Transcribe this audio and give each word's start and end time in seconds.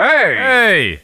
Hey! 0.00 0.36
Hey! 0.36 1.00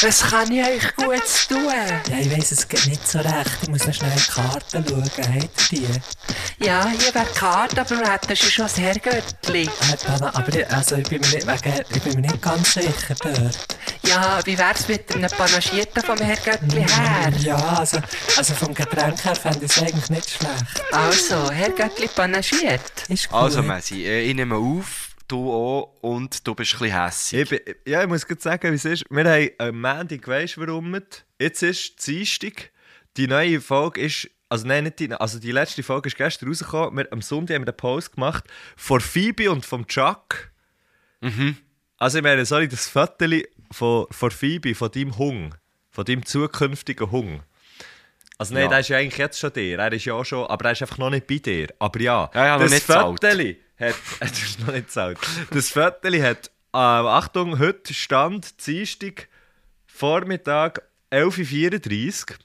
Was 0.00 0.20
kann 0.30 0.52
ich 0.52 0.64
euch 0.64 0.94
gut 0.94 1.48
tun? 1.48 1.64
Ja, 2.08 2.18
ich 2.20 2.30
weiss, 2.30 2.52
es 2.52 2.68
geht 2.68 2.86
nicht 2.86 3.08
so 3.08 3.18
recht. 3.18 3.58
Ich 3.62 3.68
muss 3.68 3.84
noch 3.84 3.92
schnell 3.92 4.12
in 4.12 4.16
die 4.16 4.30
Karten 4.30 4.84
schauen. 4.88 5.02
Habt 5.02 5.72
ihr 5.72 5.88
die? 5.88 6.64
Ja, 6.64 6.86
hier 6.86 7.12
wäre 7.12 7.26
die 7.28 7.36
Karte, 7.36 7.80
aber 7.80 7.98
wir 7.98 8.12
hätten 8.12 8.36
schon 8.36 8.66
das 8.66 8.78
Herrgöttli. 8.78 9.64
Äh, 9.64 10.06
Dana, 10.06 10.32
aber 10.36 10.54
ich, 10.54 10.70
also, 10.70 10.94
ich, 10.94 11.08
bin 11.08 11.20
mir 11.20 11.30
nicht, 11.30 11.46
wegen, 11.48 11.84
ich 11.92 12.02
bin 12.02 12.14
mir 12.14 12.20
nicht 12.20 12.42
ganz 12.42 12.74
sicher 12.74 13.14
dort. 13.20 13.76
Ja, 14.04 14.38
wie 14.44 14.56
wär's 14.56 14.86
mit 14.86 15.12
einem 15.12 15.30
Panagierten 15.30 16.02
vom 16.04 16.18
Herrgöttli 16.18 16.86
her? 16.88 17.32
Ja, 17.40 17.56
also, 17.56 17.98
also 18.36 18.54
vom 18.54 18.72
Getränk 18.72 19.24
her 19.24 19.34
fände 19.34 19.64
ich 19.64 19.72
es 19.72 19.82
eigentlich 19.82 20.10
nicht 20.10 20.30
schlecht. 20.30 20.92
Also, 20.92 21.50
Herrgöttli 21.50 22.06
panagiert. 22.06 22.82
Ist 23.08 23.28
gut. 23.28 23.36
Also, 23.36 23.64
Messi, 23.64 24.04
äh, 24.04 24.20
ich 24.20 24.34
nehme 24.36 24.54
auf, 24.54 25.13
du 25.28 25.52
auch, 25.52 25.96
und 26.00 26.46
du 26.46 26.54
bist 26.54 26.74
ein 26.74 26.78
bisschen 26.80 27.02
hässig. 27.04 27.40
Ich 27.40 27.64
bin, 27.64 27.74
ja, 27.86 28.02
ich 28.02 28.08
muss 28.08 28.26
gerade 28.26 28.40
sagen, 28.40 28.70
wie 28.72 28.76
es 28.76 28.84
ist. 28.84 29.04
Wir 29.10 29.24
haben 29.24 29.50
am 29.58 29.80
Montag, 29.80 30.26
weisst 30.28 30.56
du 30.56 30.60
warum? 30.62 31.00
Jetzt 31.38 31.62
ist 31.62 32.06
Dienstag. 32.06 32.70
Die 33.16 33.26
neue 33.28 33.60
Folge 33.60 34.00
ist, 34.00 34.28
also 34.48 34.66
nein, 34.66 34.84
nicht 34.84 34.98
die, 34.98 35.12
also 35.12 35.38
die 35.38 35.52
letzte 35.52 35.82
Folge 35.82 36.08
ist 36.08 36.16
gestern 36.16 36.48
rausgekommen. 36.48 36.96
Wir, 36.96 37.12
am 37.12 37.22
Sonntag 37.22 37.54
haben 37.54 37.62
wir 37.62 37.68
einen 37.68 37.76
Post 37.76 38.12
gemacht 38.14 38.44
von 38.76 39.00
Phoebe 39.00 39.50
und 39.50 39.64
vom 39.64 39.86
Chuck. 39.86 40.50
Mhm. 41.20 41.56
Also 41.96 42.18
ich 42.18 42.24
meine, 42.24 42.44
sorry, 42.44 42.68
das 42.68 42.88
Foto 42.88 43.26
von, 43.70 44.06
von 44.10 44.30
Phoebe, 44.30 44.74
von 44.74 44.90
deinem 44.90 45.16
Hung, 45.16 45.54
von 45.90 46.04
deinem 46.04 46.26
zukünftigen 46.26 47.10
Hung. 47.10 47.42
Also 48.36 48.52
nein, 48.54 48.64
Ja. 48.64 48.68
der 48.70 48.78
ist 48.80 48.88
ja 48.88 48.98
eigentlich 48.98 49.16
jetzt 49.16 49.38
schon 49.38 49.52
dir, 49.52 49.78
er 49.78 49.92
ist 49.92 50.04
ja 50.04 50.14
auch 50.14 50.24
schon, 50.24 50.44
aber 50.46 50.64
er 50.66 50.72
ist 50.72 50.82
einfach 50.82 50.98
noch 50.98 51.10
nicht 51.10 51.26
bei 51.28 51.38
dir. 51.38 51.68
Aber 51.78 52.00
ja, 52.00 52.30
Ja, 52.34 52.46
ja, 52.46 52.58
das 52.58 52.72
nicht 52.72 52.86
zahlt. 52.86 53.22
Hat, 53.78 53.94
das 54.20 54.42
ist 54.42 54.60
noch 54.60 54.72
nicht 54.72 54.90
zahlt. 54.90 55.18
Das 55.50 55.70
Foto 55.70 56.08
hat, 56.22 56.48
äh, 56.72 56.76
Achtung, 56.78 57.58
heute 57.58 57.92
Stand, 57.94 58.66
Dienstag, 58.66 59.28
Vormittag, 59.86 60.82
11.34 61.10 62.30
Uhr, 62.30 62.36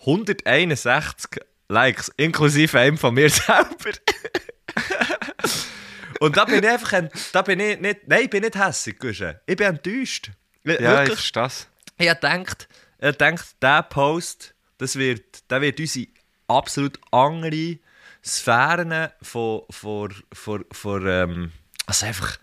161 0.00 1.40
Likes, 1.68 2.10
inklusive 2.16 2.78
einem 2.78 2.98
von 2.98 3.14
mir 3.14 3.30
selber. 3.30 3.92
Und 6.20 6.36
da 6.36 6.44
bin 6.44 6.62
ich 6.62 6.68
einfach, 6.70 6.92
ent- 6.92 7.12
da 7.32 7.42
bin 7.42 7.58
ich 7.58 7.80
nicht, 7.80 8.06
nein, 8.06 8.22
ich 8.24 8.30
bin 8.30 8.42
nicht 8.42 8.56
hässig. 8.56 8.96
Ich 9.02 9.56
bin 9.56 9.66
enttäuscht. 9.66 10.30
Ja, 10.64 10.74
ich 10.74 10.80
Wirklich. 10.80 11.08
verstehe 11.18 11.42
das. 11.42 11.66
Ich 11.98 12.08
habe 12.08 12.20
gedacht, 12.20 12.68
ich 12.98 13.04
habe 13.06 13.12
gedacht, 13.16 13.56
dieser 13.60 13.82
Post, 13.82 14.54
das 14.78 14.96
wird, 14.96 15.50
der 15.50 15.60
wird 15.60 15.80
unsere 15.80 16.06
absolut 16.46 16.98
andere 17.10 17.78
Sphären 18.24 19.10
von, 19.20 19.62
von, 19.70 20.14
von, 20.32 20.64
von 20.70 21.06
ähm, 21.06 21.52
also 21.86 22.06
einfach, 22.06 22.38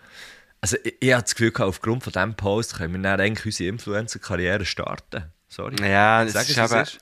also 0.62 0.78
ich, 0.84 0.96
ich 1.00 1.14
habe 1.14 1.24
das 1.24 1.36
Gefühl, 1.36 1.54
aufgrund 1.58 2.04
von 2.04 2.12
diesem 2.12 2.36
Post 2.36 2.76
können 2.76 2.94
wir 2.94 3.02
dann 3.02 3.22
eigentlich 3.22 3.46
unsere 3.46 3.70
Influencer-Karriere 3.70 4.66
starten. 4.66 5.32
Sorry. 5.48 5.76
Ja, 5.82 6.24
das 6.24 6.34
Sag 6.34 6.50
ist 6.50 6.58
eben, 6.58 6.82
ist. 6.82 7.00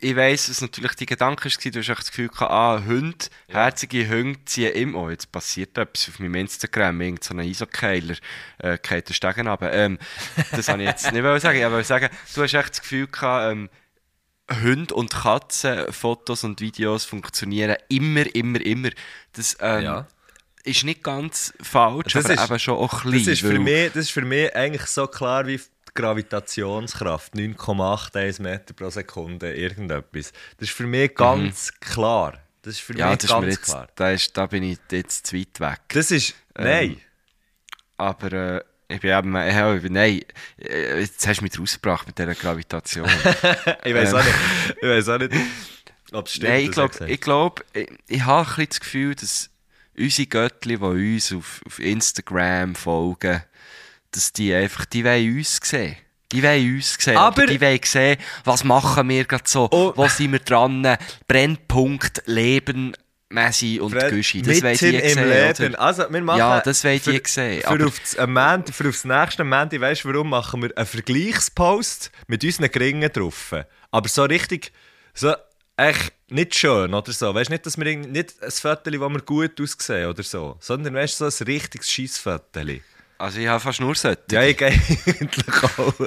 ich 0.00 0.16
weiss, 0.16 0.48
was 0.48 0.60
natürlich 0.60 0.94
die 0.94 1.06
Gedanke 1.06 1.44
war, 1.44 1.70
du 1.72 1.78
hast 1.78 1.88
echt 1.88 1.98
das 1.98 2.10
Gefühl 2.10 2.28
gehabt, 2.28 2.50
ah, 2.52 2.82
Hunde, 2.86 3.26
herzige 3.48 4.08
Hunde 4.08 4.38
ziehen 4.44 4.72
immer, 4.72 5.00
oh, 5.00 5.10
jetzt 5.10 5.32
passiert 5.32 5.76
etwas 5.76 6.08
auf 6.08 6.20
meinem 6.20 6.36
Instagram, 6.36 7.00
irgend 7.00 7.24
so 7.24 7.34
ein 7.34 7.40
Isokeiler, 7.40 8.16
äh, 8.58 8.78
geht 8.78 9.08
den 9.08 9.14
Stegen 9.14 9.48
runter. 9.48 9.72
Ähm, 9.72 9.98
das 10.52 10.68
wollte 10.68 10.82
ich 10.82 10.88
jetzt 10.88 11.12
nicht 11.12 11.42
sagen, 11.42 11.58
ich 11.58 11.64
wollte 11.64 11.84
sagen, 11.84 12.08
du 12.34 12.42
hast 12.42 12.54
echt 12.54 12.70
das 12.70 12.80
Gefühl 12.80 13.08
gehabt, 13.08 13.52
ähm, 13.52 13.68
Hunde 14.62 14.94
und 14.94 15.12
Katzen, 15.12 15.92
Fotos 15.92 16.44
und 16.44 16.60
Videos 16.60 17.04
funktionieren 17.04 17.76
immer, 17.88 18.32
immer, 18.34 18.60
immer. 18.60 18.90
Das 19.32 19.56
ähm, 19.60 19.82
Ja. 19.84 20.06
ist 20.62 20.84
nicht 20.84 21.02
ganz 21.02 21.52
falsch, 21.60 22.12
Das 22.12 22.24
aber 22.26 22.34
ist- 22.34 22.44
eben 22.50 22.58
schon 22.60 22.76
auch 22.78 23.04
ein 23.04 23.12
Das 23.12 23.26
ist, 23.26 23.40
für 23.40 23.58
mich, 23.58 23.88
das 23.88 24.04
ist 24.04 24.10
für 24.12 24.22
mich 24.22 24.54
eigentlich 24.54 24.86
so 24.86 25.06
klar 25.08 25.46
wie 25.46 25.56
die 25.56 25.62
Gravitationskraft. 25.94 27.34
9,81 27.34 28.40
Meter 28.40 28.74
pro 28.74 28.90
Sekunde, 28.90 29.52
irgendetwas. 29.54 30.32
Das 30.58 30.68
ist 30.68 30.76
für 30.76 30.86
mich 30.86 31.14
ganz 31.14 31.72
klar. 31.80 32.34
Das 32.62 32.74
ist 32.74 32.80
für 32.82 32.92
Mhm. 32.94 32.98
ja, 32.98 33.08
mich 33.10 33.18
das 33.18 33.24
ist 33.30 33.36
mir 33.36 33.40
ganz 33.42 33.54
jetzt, 33.54 33.64
klar. 33.64 33.88
da, 33.96 34.10
ist, 34.10 34.36
da 34.36 34.46
bin 34.46 34.62
ich 34.62 34.78
jetzt 34.90 35.26
zu 35.26 35.36
weit 35.36 35.60
weg. 35.60 35.80
Das 35.88 36.10
ist. 36.10 36.34
Ähm, 36.56 36.64
Nein. 36.64 37.00
Aber 37.96 38.32
äh, 38.32 38.64
ich 38.88 39.00
bin 39.00 39.10
eben, 39.10 39.32
bin- 39.82 39.92
nein, 39.92 40.20
äh, 40.58 41.00
jetzt 41.00 41.26
hast 41.26 41.40
du 41.40 41.44
mich 41.44 41.58
rausgebracht 41.58 42.06
mit 42.06 42.18
dieser 42.18 42.34
Gravitation. 42.34 43.08
Ich 43.84 43.94
weiß 43.94 44.10
ähm, 44.12 44.16
auch 44.18 44.24
nicht, 44.24 44.36
ich 44.82 44.88
weiß 44.88 45.08
auch 45.08 45.18
nicht 45.18 45.32
ob 46.12 46.26
es 46.26 46.34
stimmt. 46.34 46.52
nein, 46.52 46.64
ich 46.64 46.70
glaube, 46.70 47.06
ich, 47.08 47.20
glaub, 47.20 47.64
ich, 47.72 47.88
ich 48.06 48.24
habe 48.24 48.40
ein 48.42 48.46
bisschen 48.46 48.68
das 48.68 48.80
Gefühl, 48.80 49.14
dass 49.16 49.50
unsere 49.98 50.26
Göttli, 50.28 50.76
die 50.78 50.84
uns 50.84 51.32
auf, 51.32 51.60
auf 51.66 51.78
Instagram 51.80 52.74
folgen, 52.76 53.42
dass 54.12 54.32
die 54.32 54.54
einfach, 54.54 54.84
die 54.84 55.04
wollen 55.04 55.36
uns 55.38 55.58
sehen. 55.62 55.96
Die 56.32 56.42
wollen 56.42 56.76
uns 56.76 56.94
sehen. 56.98 57.16
Aber 57.16 57.46
die 57.46 57.60
wollen 57.60 57.80
sehen, 57.84 58.18
was 58.44 58.62
machen 58.64 59.08
wir 59.08 59.24
gerade 59.24 59.44
so, 59.46 59.68
Oh. 59.72 59.92
wo 59.96 60.06
sind 60.08 60.32
wir 60.32 60.38
dran, 60.38 60.96
Brennpunkt, 61.28 62.22
Leben, 62.26 62.96
Messi 63.28 63.80
und 63.80 63.90
Fred, 63.90 64.10
Güschi. 64.10 64.40
Das 64.42 64.62
wollen 64.62 64.72
mitten 64.72 64.90
die 64.92 64.96
im 64.98 65.08
sehen, 65.14 65.28
Leben. 65.28 65.72
oder? 65.74 65.80
Also, 65.80 66.06
wir 66.08 66.20
machen 66.22 66.38
Ja, 66.38 66.60
das 66.60 66.84
wollen 66.84 67.00
die 67.04 67.18
für- 67.18 67.20
sehen, 67.28 67.62
Für, 67.62 67.86
aufs, 67.86 68.16
am 68.16 68.32
Montag- 68.32 68.72
für 68.74 68.88
aufs 68.88 69.04
nächste 69.04 69.42
Montag, 69.44 69.80
weißt 69.80 70.04
du 70.04 70.08
warum, 70.12 70.30
machen 70.30 70.62
wir 70.62 70.76
einen 70.78 70.86
Vergleichspost 70.86 72.12
mit 72.28 72.44
unseren 72.44 72.70
Gringen 72.70 73.12
drauf. 73.12 73.52
Aber 73.90 74.08
so 74.08 74.22
richtig, 74.24 74.70
so 75.12 75.34
echt 75.76 76.12
nicht 76.28 76.54
schön 76.54 76.94
oder 76.94 77.12
so. 77.12 77.34
Weißt 77.34 77.48
du, 77.50 77.54
nicht, 77.54 77.66
dass 77.66 77.76
wir 77.76 77.96
nicht 77.96 78.34
ein 78.42 78.50
Foto, 78.50 78.90
wo 79.00 79.08
wir 79.08 79.20
gut 79.22 79.60
aussehen 79.60 80.08
oder 80.08 80.22
so, 80.22 80.56
sondern 80.60 80.94
weißt 80.94 81.20
du, 81.20 81.28
so 81.30 81.44
ein 81.44 81.46
richtiges 81.48 81.90
Scheissfoto. 81.90 82.60
Also 83.18 83.40
ich 83.40 83.46
habe 83.48 83.60
fast 83.60 83.80
nur 83.80 83.94
solche. 83.94 84.18
Ja, 84.30 84.42
ich 84.42 84.56
gehe 84.56 84.68
eigentlich 85.06 85.62
auch. 85.78 85.94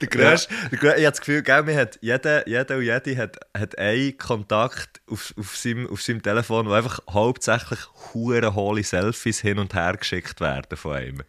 der 0.00 0.08
grösste, 0.08 0.52
der 0.70 0.78
grö- 0.78 0.96
ich 0.96 1.04
habe 1.04 1.10
das 1.12 1.20
Gefühl, 1.20 1.42
gell, 1.42 1.62
mir 1.62 1.76
hat 1.76 1.98
jeder, 2.00 2.46
jeder 2.48 2.76
und 2.76 2.82
jede 2.82 3.16
hat, 3.16 3.38
hat 3.56 3.78
einen 3.78 4.16
Kontakt 4.18 5.00
auf, 5.08 5.32
auf, 5.38 5.56
seinem, 5.56 5.88
auf 5.88 6.02
seinem 6.02 6.22
Telefon, 6.22 6.66
wo 6.66 6.72
einfach 6.72 6.98
hauptsächlich 7.08 7.78
hure 8.14 8.54
hohle 8.54 8.82
Selfies 8.82 9.40
hin 9.40 9.58
und 9.58 9.74
her 9.74 9.96
geschickt 9.96 10.40
werden 10.40 10.76
von 10.76 10.96
einem. 10.96 11.22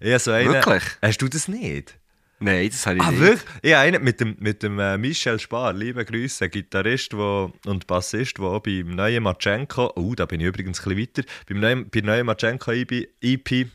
Ich 0.00 0.18
so 0.22 0.32
einen, 0.32 0.52
Wirklich? 0.52 0.84
Hast 1.02 1.18
du 1.22 1.28
das 1.28 1.48
nicht? 1.48 1.94
Nein, 2.40 2.68
das 2.70 2.86
habe 2.86 2.98
ich 2.98 3.02
Ah, 3.02 3.10
nicht. 3.10 3.20
wirklich? 3.20 3.44
Ich 3.62 3.72
habe 3.74 3.82
einen 3.88 4.04
mit 4.04 4.20
dem, 4.20 4.36
mit 4.38 4.62
dem 4.62 4.78
äh, 4.78 4.96
Michel 4.96 5.40
Spar, 5.40 5.72
liebe 5.72 6.04
Grüße, 6.04 6.48
Gitarrist 6.48 7.16
wo, 7.16 7.52
und 7.66 7.88
Bassist, 7.88 8.38
der 8.38 8.44
auch 8.44 8.60
beim 8.60 8.90
neuen 8.94 9.24
Machenko, 9.24 9.92
oh, 9.96 10.14
da 10.14 10.24
bin 10.24 10.40
ich 10.40 10.46
übrigens 10.46 10.78
ein 10.86 10.94
bisschen 10.94 11.24
weiter, 11.24 11.28
beim 11.48 11.58
neuen, 11.58 11.90
bei 11.90 12.00
neuen 12.00 12.26
Machenko 12.26 12.70
EP, 12.70 13.08
EP 13.22 13.66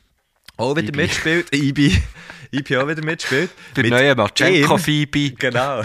auch 0.58 0.76
wieder 0.76 0.90
EP. 0.90 0.96
mitspielt, 0.96 1.48
EP, 1.54 2.02
EP 2.52 2.78
auch 2.78 2.88
wieder 2.88 3.04
mitspielt. 3.04 3.50
Bei 3.76 3.82
Mit 3.84 3.92
neuen 3.92 4.12
ihm- 4.12 4.18
Machenko-Phoebe. 4.18 5.32
Genau. 5.40 5.82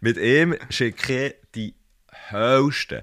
mit 0.00 0.16
ihm 0.18 0.54
schicke 0.68 1.26
ich 1.28 1.34
die 1.54 1.74
höchsten. 2.28 3.02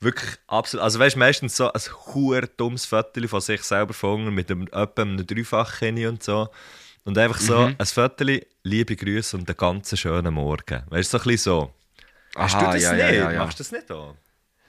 Wirklich 0.00 0.30
absolut. 0.46 0.84
Also 0.84 0.98
weißt 0.98 1.16
du, 1.16 1.18
meistens 1.18 1.56
so 1.56 1.72
ein 1.72 1.80
hure 2.14 2.48
dummes 2.56 2.86
Foto 2.86 3.26
von 3.28 3.40
sich 3.40 3.62
selber 3.62 3.88
gefunden 3.88 4.34
mit 4.34 4.50
einem, 4.50 4.62
etwa 4.68 5.02
einem 5.02 5.26
Dreifachkinn 5.26 6.06
und 6.06 6.22
so. 6.22 6.48
Und 7.04 7.16
einfach 7.18 7.40
so 7.40 7.68
Mhm. 7.68 7.74
ein 7.78 7.86
Foto, 7.86 8.24
liebe 8.62 8.96
Grüße 8.96 9.36
und 9.36 9.48
einen 9.48 9.56
ganz 9.56 9.98
schönen 9.98 10.34
Morgen. 10.34 10.82
Weißt 10.88 11.12
du, 11.12 11.18
so 11.18 11.22
ein 11.22 11.28
bisschen 11.28 11.38
so. 11.52 11.74
Hast 12.36 12.54
du 12.60 12.64
das 12.64 12.82
ja, 12.82 12.92
nicht? 12.92 13.02
ja, 13.16 13.32
ja. 13.32 13.38
Machst 13.38 13.58
du 13.58 13.62
das 13.64 13.72
nicht 13.72 13.90
auch? 13.90 14.14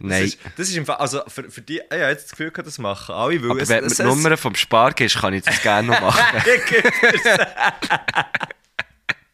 Nein. 0.04 0.22
Das 0.22 0.30
ist, 0.30 0.40
das 0.58 0.70
ist 0.70 0.76
im 0.78 0.86
Fall, 0.86 0.98
also 0.98 1.22
für, 1.28 1.50
für 1.50 1.62
die, 1.62 1.78
ich 1.78 1.92
habe 1.92 2.02
jetzt 2.10 2.26
das 2.26 2.32
Gefühl, 2.32 2.52
gehabt, 2.52 2.68
das 2.68 2.78
machen 2.78 3.14
alle, 3.16 3.42
weil 3.42 3.52
Aber 3.52 3.62
es, 3.62 3.70
wenn 3.70 3.82
du 3.82 3.88
es, 3.88 3.98
mir 4.00 4.06
die 4.06 4.10
Nummer 4.10 4.38
vom 4.38 4.56
Spar 4.56 4.94
gibst, 4.94 5.18
kann 5.18 5.34
ich 5.34 5.44
das 5.44 5.62
gerne 5.62 5.90
noch 5.90 6.02
machen. 6.02 6.44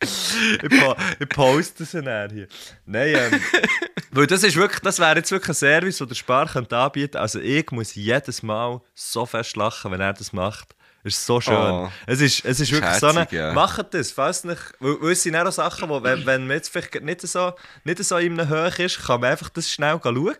ich, 0.02 0.80
po 0.80 0.96
ich 1.20 1.30
poste 1.30 1.84
es 1.84 1.92
dann 1.92 2.30
hier. 2.32 2.48
Nein, 2.86 3.16
ähm, 3.16 3.42
weil 4.12 4.28
das 4.28 4.44
ist 4.44 4.56
wirklich, 4.56 4.82
das 4.82 5.00
wäre 5.00 5.16
jetzt 5.16 5.32
wirklich 5.32 5.50
ein 5.50 5.56
Service, 5.56 5.98
den 5.98 6.08
der 6.08 6.16
Spar 6.16 6.48
könnte 6.48 6.78
anbieten 6.78 7.18
Also 7.18 7.40
ich 7.40 7.72
muss 7.72 7.96
jedes 7.96 8.44
Mal 8.44 8.82
so 8.94 9.26
fest 9.26 9.56
lachen, 9.56 9.92
wenn 9.92 10.02
er 10.02 10.14
das 10.14 10.34
macht. 10.34 10.76
Es 11.08 11.18
ist 11.18 11.26
so 11.26 11.42
schön. 11.42 11.56
Oh. 11.56 11.92
es, 12.06 12.22
ist, 12.22 12.46
es 12.46 12.60
ist 12.60 12.72
wirklich 12.72 12.94
so 12.96 13.08
eine... 13.08 13.28
ja. 13.32 13.54
Macht 13.54 13.94
das, 13.94 14.12
falls 14.12 14.44
nicht... 14.44 14.62
Weil, 14.80 15.02
weil 15.02 15.12
es 15.12 15.24
sind 15.24 15.36
auch 15.36 15.52
Sachen, 15.52 15.90
wo, 15.90 16.04
wenn, 16.04 16.26
wenn 16.26 16.48
man 16.48 16.58
jetzt 16.58 16.70
vielleicht 16.70 17.02
nicht 17.02 17.22
so, 17.22 17.54
nicht 17.84 18.04
so 18.04 18.18
in 18.18 18.40
einem 18.40 18.50
Höhe 18.50 18.86
ist, 18.86 19.06
kann 19.06 19.22
man 19.22 19.32
einfach 19.32 19.50
das 19.50 19.72
schnell 19.72 20.00
schauen. 20.02 20.36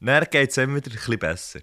Dann 0.00 0.26
geht 0.30 0.50
es 0.50 0.56
immer 0.56 0.76
wieder 0.76 0.90
ein 0.90 0.96
bisschen 0.96 1.18
besser. 1.18 1.60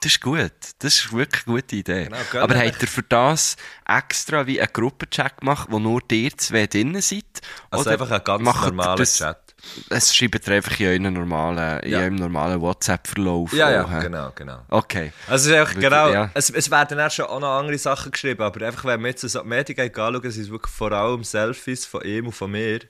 Das 0.00 0.12
ist 0.12 0.20
gut. 0.20 0.52
Das 0.78 0.94
ist 0.94 1.12
wirklich 1.12 1.46
eine 1.46 1.56
gute 1.56 1.76
Idee. 1.76 2.04
Genau, 2.04 2.44
Aber 2.44 2.56
habt 2.56 2.82
ihr 2.82 2.88
für 2.88 3.02
das 3.02 3.56
extra 3.86 4.46
wie 4.46 4.60
einen 4.60 4.72
Gruppenchat 4.72 5.38
gemacht, 5.40 5.68
wo 5.70 5.78
nur 5.78 6.02
ihr 6.10 6.36
zwei 6.36 6.66
drinnen 6.66 7.00
seid? 7.00 7.24
Also 7.70 7.82
Oder 7.82 7.92
einfach 7.92 8.10
ein 8.10 8.22
ganz 8.22 8.44
normaler 8.44 8.96
das, 8.96 9.16
Chat. 9.16 9.45
Es 9.90 10.14
schreibt 10.16 10.48
einfach 10.48 10.78
in 10.80 10.86
eurem 11.04 11.12
normalen, 11.14 11.80
in 11.80 11.90
Ja. 11.92 11.98
eurem 12.00 12.14
normalen 12.16 12.60
WhatsApp-Verlauf. 12.60 13.52
Ja, 13.52 13.70
ja, 13.70 13.84
auch, 13.84 14.00
genau, 14.00 14.32
genau. 14.34 14.58
Okay. 14.68 15.12
Also 15.28 15.52
es 15.52 15.68
ist 15.70 15.80
genau, 15.80 16.10
ja. 16.12 16.30
es, 16.34 16.50
es 16.50 16.70
werden 16.70 16.98
dann 16.98 17.10
schon 17.10 17.26
auch 17.26 17.40
noch 17.40 17.58
andere 17.58 17.78
Sachen 17.78 18.10
geschrieben, 18.12 18.42
aber 18.42 18.66
einfach, 18.66 18.84
wenn 18.84 19.00
wir 19.02 19.08
jetzt 19.10 19.22
so 19.22 19.40
die 19.42 19.46
Medien 19.48 19.78
anschauen, 19.78 20.30
sind 20.30 20.42
es 20.44 20.50
wirklich 20.50 20.72
vor 20.72 20.92
allem 20.92 21.24
Selfies 21.24 21.84
von 21.86 22.02
ihm 22.02 22.26
und 22.26 22.32
von 22.32 22.50
mir, 22.50 22.80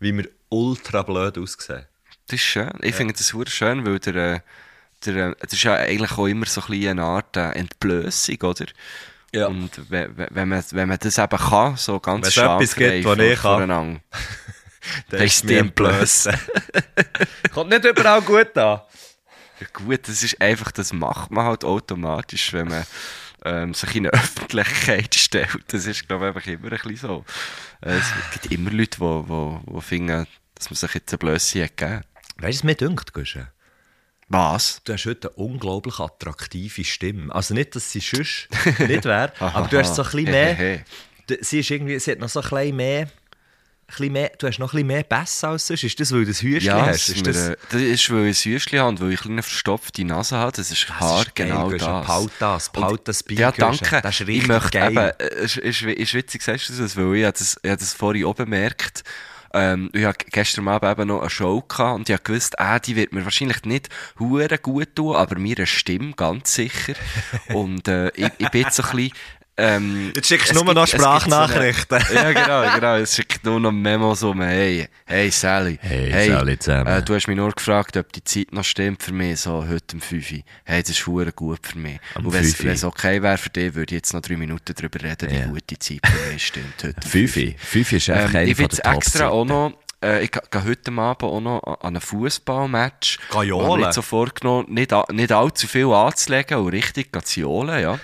wie 0.00 0.16
wir 0.16 0.28
ultra 0.48 1.02
blöd 1.02 1.36
aussehen. 1.38 1.86
Das 2.26 2.34
ist 2.34 2.42
schön. 2.42 2.70
Ich 2.82 2.94
finde 2.94 3.14
das 3.14 3.26
super 3.26 3.50
schön, 3.50 3.84
weil 3.86 3.98
der, 3.98 4.14
äh, 4.14 4.40
der, 5.06 5.30
äh, 5.30 5.34
das 5.40 5.52
ist 5.54 5.62
ja 5.62 5.74
eigentlich 5.74 6.12
auch 6.12 6.26
immer 6.26 6.46
so 6.46 6.62
ein 6.68 6.88
eine 6.88 7.02
Art 7.02 7.36
äh, 7.36 7.50
Entblößung, 7.52 8.36
oder? 8.42 8.66
Ja. 9.32 9.46
Und 9.48 9.90
we- 9.90 10.08
we- 10.16 10.28
wenn 10.30 10.48
man, 10.48 10.64
wenn 10.70 10.88
man 10.88 10.98
das 11.00 11.18
eben 11.18 11.38
kann, 11.38 11.76
so 11.76 12.00
ganz 12.00 12.24
Wenn 12.36 12.44
es 12.62 12.72
etwas 12.72 12.74
gibt, 12.76 13.04
was 13.04 13.18
ich 13.18 13.40
kann. 13.40 14.00
Das 15.08 15.22
ist 15.22 15.48
die 15.48 15.62
Blöße. 15.62 16.32
Kommt 17.52 17.70
nicht 17.70 17.84
überall 17.84 18.22
gut 18.22 18.56
an. 18.56 18.80
Ja, 19.60 19.66
gut, 19.72 20.06
das 20.06 20.22
ist 20.22 20.40
einfach, 20.40 20.70
das 20.70 20.92
macht 20.92 21.30
man 21.30 21.44
halt 21.44 21.64
automatisch, 21.64 22.52
wenn 22.52 22.68
man 22.68 22.84
ähm, 23.44 23.74
sich 23.74 23.96
in 23.96 24.06
eine 24.06 24.14
Öffentlichkeit 24.14 25.14
stellt. 25.14 25.64
Das 25.68 25.86
ist, 25.86 26.06
glaube 26.06 26.28
ich, 26.28 26.36
einfach 26.36 26.48
immer 26.48 26.72
ein 26.72 26.78
bisschen 26.78 26.96
so. 26.96 27.24
Äh, 27.80 27.96
es 27.96 28.12
gibt 28.32 28.52
immer 28.52 28.70
Leute, 28.70 28.96
die 28.96 29.00
wo, 29.00 29.60
wo, 29.64 29.80
finden, 29.80 30.26
dass 30.54 30.70
man 30.70 30.76
sich 30.76 30.94
jetzt 30.94 31.12
eine 31.12 31.18
Blöße 31.18 31.64
hat 31.64 31.76
gegeben. 31.76 32.04
Weißt 32.38 32.58
du, 32.58 32.58
was 32.58 32.64
mir 32.64 32.74
dünkt, 32.74 33.12
Guschen? 33.12 33.48
Was? 34.28 34.82
Du 34.84 34.92
hast 34.92 35.06
heute 35.06 35.28
eine 35.28 35.36
unglaublich 35.36 35.98
attraktive 35.98 36.84
Stimme. 36.84 37.34
Also 37.34 37.54
nicht, 37.54 37.74
dass 37.74 37.90
sie 37.90 38.00
sonst 38.00 38.48
nicht 38.80 39.04
wäre, 39.04 39.32
aber 39.40 39.68
du 39.68 39.78
hast 39.78 39.94
so 39.94 40.02
ein 40.02 40.10
bisschen 40.10 40.30
mehr... 40.30 40.84
Sie, 41.40 41.60
ist 41.60 41.70
irgendwie, 41.70 41.98
sie 41.98 42.12
hat 42.12 42.18
noch 42.20 42.28
so 42.28 42.40
ein 42.40 42.48
bisschen 42.48 42.76
mehr... 42.76 43.10
Ein 43.98 44.12
mehr 44.12 44.30
du 44.38 44.46
hast 44.46 44.58
noch 44.58 44.68
ein 44.68 44.76
bisschen 44.76 44.86
mehr 44.86 45.02
Bass 45.02 45.42
als 45.44 45.66
sonst. 45.66 45.82
Ist 45.82 45.98
das, 45.98 46.12
weil 46.12 46.20
du 46.20 46.26
das 46.26 46.42
Hüschen 46.42 46.66
Ja, 46.66 46.86
hast? 46.86 47.08
das, 47.08 47.16
Ist 47.16 47.24
mir, 47.26 47.52
äh, 47.52 47.56
das 47.70 47.80
ist, 47.80 48.10
weil 48.10 48.26
ich 48.26 48.46
ein 48.46 48.54
Häuschen 48.54 48.78
habe 48.78 48.88
und 48.90 49.00
weil 49.00 49.12
ich 49.12 49.24
eine 49.24 49.42
verstopfte 49.42 50.04
Nase 50.04 50.36
habe. 50.36 50.52
Das 50.52 50.70
ist 50.70 50.86
Das 50.88 51.00
Haar 51.00 51.22
ist 51.22 51.34
geil, 51.34 51.48
genau 51.48 51.70
das. 51.70 51.80
Behalt 51.80 52.32
das, 52.38 52.68
behalt 52.70 53.08
das 53.08 53.22
bei, 53.22 53.34
Ja, 53.34 53.50
danke. 53.50 54.00
Das 54.02 54.14
ist 54.14 54.20
ich 54.20 54.26
richtig 54.28 54.48
möchte 54.48 54.78
geil. 54.78 54.90
eben, 54.90 54.98
äh, 54.98 55.14
es 55.42 55.56
ist, 55.56 55.82
ist 55.82 56.14
witzig, 56.14 56.42
sagst 56.42 56.68
du 56.68 56.74
das, 56.74 56.96
weil 56.96 57.14
ich 57.16 57.24
habe 57.24 57.38
das, 57.38 57.56
ich 57.62 57.70
habe 57.70 57.78
das 57.80 57.94
vorhin 57.94 58.24
oben 58.24 58.44
bemerkt. 58.44 59.04
Ähm, 59.54 59.88
ich 59.94 60.04
hatte 60.04 60.26
gestern 60.30 60.68
Abend 60.68 60.90
eben 60.92 61.08
noch 61.08 61.22
eine 61.22 61.30
Show 61.30 61.62
gehabt 61.62 61.98
und 61.98 62.08
ich 62.10 62.22
gewusst, 62.22 62.56
äh, 62.58 62.78
die 62.80 62.96
wird 62.96 63.12
mir 63.14 63.24
wahrscheinlich 63.24 63.62
nicht 63.64 63.88
hure 64.18 64.58
gut 64.58 64.94
tun, 64.94 65.16
aber 65.16 65.38
mir 65.38 65.56
eine 65.56 65.66
Stimme 65.66 66.12
ganz 66.12 66.52
sicher. 66.54 66.92
und 67.54 67.88
äh, 67.88 68.08
ich, 68.10 68.30
ich 68.36 68.50
bin 68.50 68.62
jetzt 68.62 68.78
ein 68.80 68.90
bisschen... 68.90 69.12
Ähm, 69.60 70.12
Jetzt 70.14 70.28
schickst 70.28 70.50
du 70.50 70.54
nur 70.54 70.64
gibt- 70.66 70.74
noch 70.76 70.86
gibt 70.86 71.00
so 71.02 71.08
eine- 71.08 71.20
Sprachnachrichten. 71.20 71.98
ja, 72.14 72.32
genau, 72.32 72.74
genau. 72.76 72.94
Es 72.96 73.16
schickt 73.16 73.44
nur 73.44 73.58
noch 73.58 73.72
Memos 73.72 74.22
um, 74.22 74.40
hey, 74.40 74.88
hey 75.04 75.30
Sally. 75.32 75.78
Hey, 75.82 76.28
Sally 76.30 76.58
zusammen. 76.58 76.86
Äh, 76.86 77.02
du 77.02 77.14
hast 77.14 77.26
mich 77.26 77.36
nur 77.36 77.50
gefragt, 77.50 77.96
ob 77.96 78.12
die 78.12 78.22
Zeit 78.22 78.52
noch 78.52 78.62
stimmt 78.64 79.02
für 79.02 79.12
mich, 79.12 79.40
so 79.40 79.66
heute 79.66 79.96
um 79.96 80.00
5 80.00 80.30
Uhr. 80.32 80.38
Hey, 80.64 80.82
das 80.82 80.90
ist 80.90 81.00
verdammt 81.00 81.34
gut 81.34 81.58
für 81.66 81.76
mich. 81.78 81.98
Am 82.14 82.26
Und 82.26 82.32
wenn 82.34 82.44
5 82.44 82.60
Uhr. 82.64 82.70
es 82.70 82.84
okay 82.84 83.20
wäre 83.20 83.36
für 83.36 83.50
dich, 83.50 83.74
würde 83.74 83.94
ich 83.94 83.98
jetzt 83.98 84.14
noch 84.14 84.20
drei 84.20 84.36
Minuten 84.36 84.72
darüber 84.76 85.02
reden, 85.02 85.28
wie 85.28 85.36
Ja. 85.38 85.46
gut 85.46 85.64
die 85.68 85.78
Zeit 85.78 86.00
für 86.06 86.32
mich 86.32 86.46
stimmt. 86.46 86.74
Heute 86.84 86.94
um 87.04 87.10
Fünfi. 87.10 87.56
Fünfi 87.58 87.96
ist 87.96 88.10
einfach 88.10 88.30
ähm, 88.30 88.36
eine 88.36 88.50
ich 88.50 88.58
will 88.58 88.64
jetzt 88.70 88.84
extra 88.86 89.28
auch 89.28 89.44
noch, 89.44 89.72
äh, 90.04 90.22
ich 90.22 90.30
gehe 90.30 90.64
heute 90.64 90.92
Abend 90.92 91.22
auch 91.24 91.40
noch 91.40 91.60
an 91.82 91.96
ein 91.96 92.00
Fußballmatch. 92.00 93.18
Geh 93.32 93.44
Ich 93.46 93.52
habe 93.52 93.80
jetzt 93.82 93.94
so 93.96 94.02
vorgenommen, 94.02 94.66
nicht, 94.72 94.92
nicht 95.10 95.32
allzu 95.32 95.66
viel 95.66 95.86
anzulegen 95.92 96.58
und 96.58 96.68
richtig 96.68 97.08
zu 97.24 97.40
johlen, 97.40 97.80
ja. 97.82 97.98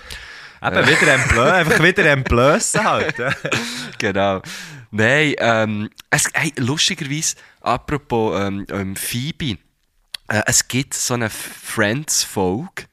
Eben, 0.67 0.87
wieder 0.87 1.17
Blö, 1.27 1.41
einfach 1.51 1.83
wieder 1.83 2.11
ein 2.11 2.23
Blößen 2.23 2.83
halt. 2.83 3.15
genau. 3.97 4.41
Nein, 4.91 5.33
ähm, 5.39 5.89
es, 6.09 6.29
hey, 6.33 6.53
lustigerweise, 6.57 7.35
apropos 7.61 8.39
ähm, 8.39 8.65
ähm, 8.69 8.95
Phoebe, 8.95 9.57
äh, 10.29 10.41
es 10.45 10.67
gibt 10.67 10.93
so 10.93 11.15
eine 11.15 11.29
Friends-Folge, 11.29 12.85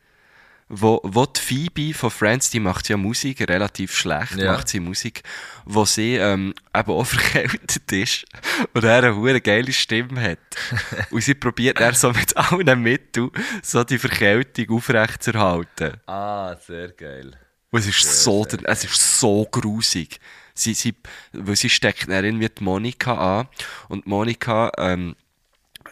wo, 0.69 1.00
wo 1.04 1.26
die 1.26 1.40
Phoebe 1.40 1.94
von 1.94 2.10
Friends, 2.10 2.50
die 2.50 2.58
macht 2.58 2.88
ja 2.88 2.96
Musik, 2.96 3.46
relativ 3.48 3.94
schlecht 3.94 4.36
Ja. 4.36 4.52
macht 4.52 4.68
sie 4.68 4.80
Musik, 4.80 5.22
wo 5.66 5.84
sie 5.84 6.16
ähm, 6.16 6.54
eben 6.75 6.90
auch 6.92 7.04
verkältet 7.06 7.92
ist 7.92 8.25
und 8.72 8.82
er 8.82 8.98
eine 8.98 9.14
hure 9.14 9.40
geile 9.40 9.72
Stimme 9.72 10.20
hat. 10.20 10.38
und 11.10 11.20
sie 11.22 11.34
probiert 11.34 11.78
dann 11.78 11.94
so 11.94 12.10
mit 12.10 12.34
allen 12.36 12.80
Mitteln 12.82 13.30
so 13.62 13.84
die 13.84 13.98
Verkältung 13.98 14.76
aufrechtzuerhalten. 14.76 16.00
Ah, 16.06 16.56
sehr 16.56 16.88
geil. 16.92 17.38
Und 17.72 17.80
es 17.80 17.86
ist 17.88 18.22
so, 18.22 18.44
der, 18.44 18.60
es 18.69 18.84
ist 18.84 19.19
so 19.19 19.46
grusig. 19.50 20.20
Sie, 20.54 20.74
sie, 20.74 20.94
weil 21.32 21.56
sie 21.56 21.70
steckt 21.70 22.08
dann 22.08 22.24
irgendwie 22.24 22.48
die 22.48 22.62
Monika 22.62 23.40
an 23.40 23.48
und 23.88 24.06
Monika 24.06 24.70
ähm, 24.76 25.16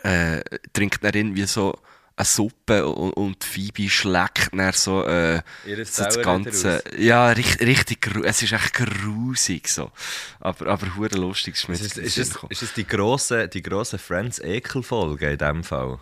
äh, 0.03 0.43
trinkt 0.73 1.03
dann 1.03 1.15
irgendwie 1.15 1.47
so 1.47 1.79
eine 2.17 2.27
Suppe 2.27 2.87
und, 2.87 3.13
und 3.13 3.43
Phoebe 3.43 3.89
schlägt 3.89 4.51
dann 4.53 4.73
so, 4.75 5.07
äh, 5.07 5.41
so 5.85 6.05
das 6.05 6.21
Ganze. 6.21 6.85
Ja, 6.99 7.29
richtig, 7.31 7.67
richtig, 7.67 8.07
es 8.25 8.43
ist 8.43 8.53
echt 8.53 8.75
grusig 8.75 9.69
so. 9.69 9.91
Aber, 10.39 10.67
aber 10.67 10.95
hure 10.97 11.17
lustig 11.17 11.55
ist 11.55 11.67
Ist 11.71 11.97
ist, 11.97 12.19
es, 12.19 12.35
gekommen. 12.35 12.53
ist 12.53 12.63
es 12.63 12.75
die 12.75 12.87
grosse, 12.87 13.49
die 13.49 13.63
grosse 13.63 13.99
Friends-Ekel-Folge 13.99 15.31
in 15.31 15.39
dem 15.39 15.65
Fall? 15.65 15.99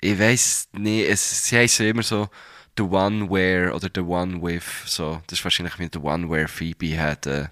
Ich 0.00 0.18
weiß 0.18 0.68
nicht, 0.74 1.08
es, 1.08 1.46
sie 1.46 1.58
heißen 1.58 1.84
immer 1.86 2.04
so 2.04 2.28
The 2.76 2.84
One 2.84 3.30
Where 3.30 3.74
oder 3.74 3.88
The 3.92 4.00
One 4.00 4.42
With, 4.42 4.64
so. 4.86 5.22
Das 5.26 5.38
ist 5.38 5.44
wahrscheinlich 5.44 5.78
wie 5.78 5.88
The 5.92 5.98
One 5.98 6.30
Where 6.30 6.48
Phoebe 6.48 6.98
hat 6.98 7.26
äh, 7.26 7.48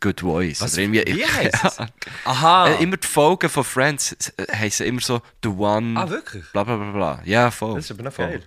Good 0.00 0.20
Voice. 0.20 0.60
Was? 0.60 0.74
Oder 0.74 0.82
irgendwie, 0.82 1.16
Wie 1.16 1.26
heisst 1.26 1.64
es? 1.64 1.78
Aha! 2.24 2.68
Äh, 2.68 2.82
immer 2.82 2.96
die 2.96 3.06
Folgen 3.06 3.48
von 3.48 3.64
Friends 3.64 4.16
heißen 4.52 4.86
immer 4.86 5.00
so 5.00 5.20
The 5.42 5.50
One. 5.50 5.98
ah, 5.98 6.08
wirklich? 6.08 6.44
Bla 6.52 6.64
bla 6.64 6.76
bla 6.76 6.90
bla. 6.92 7.22
Ja, 7.24 7.50
voll. 7.50 7.76
Das 7.76 7.86
ist 7.86 7.90
aber 7.90 8.04
noch 8.04 8.12
voll. 8.12 8.42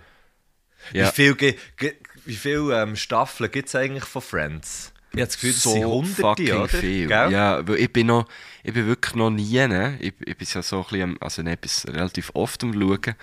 Ja. 0.92 1.08
Wie 1.08 1.34
viele 1.34 1.94
viel, 2.26 2.72
ähm, 2.72 2.96
Staffeln 2.96 3.50
gibt 3.50 3.68
es 3.68 3.74
eigentlich 3.74 4.04
von 4.04 4.22
Friends? 4.22 4.92
Ich 5.12 5.20
habe 5.20 5.26
das 5.26 5.34
Gefühl, 5.34 5.52
das 5.52 5.62
so 5.62 5.72
sind 5.72 5.86
hunderte, 5.86 6.20
fucking 6.22 6.52
oder? 6.52 6.68
viel. 6.68 7.08
Gell? 7.08 7.32
Ja, 7.32 7.66
weil 7.66 7.76
ich 7.76 7.92
bin 7.92 8.08
noch, 8.08 8.28
ich 8.62 8.74
bin 8.74 8.86
wirklich 8.86 9.14
noch 9.14 9.30
nie, 9.30 9.66
ne? 9.66 9.96
ich, 10.00 10.12
ich 10.24 10.36
bin 10.36 10.48
ja 10.52 10.62
so 10.62 10.80
ein 10.80 10.84
bisschen, 10.90 11.16
also 11.20 11.42
nicht 11.42 11.88
relativ 11.88 12.30
oft 12.34 12.62
am 12.62 12.72
schauen 12.74 13.14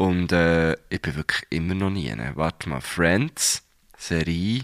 und 0.00 0.32
äh, 0.32 0.72
ich 0.88 1.02
bin 1.02 1.14
wirklich 1.14 1.42
immer 1.50 1.74
noch 1.74 1.90
nie. 1.90 2.10
Warte 2.34 2.70
mal, 2.70 2.80
Friends, 2.80 3.62
Serie, 3.98 4.62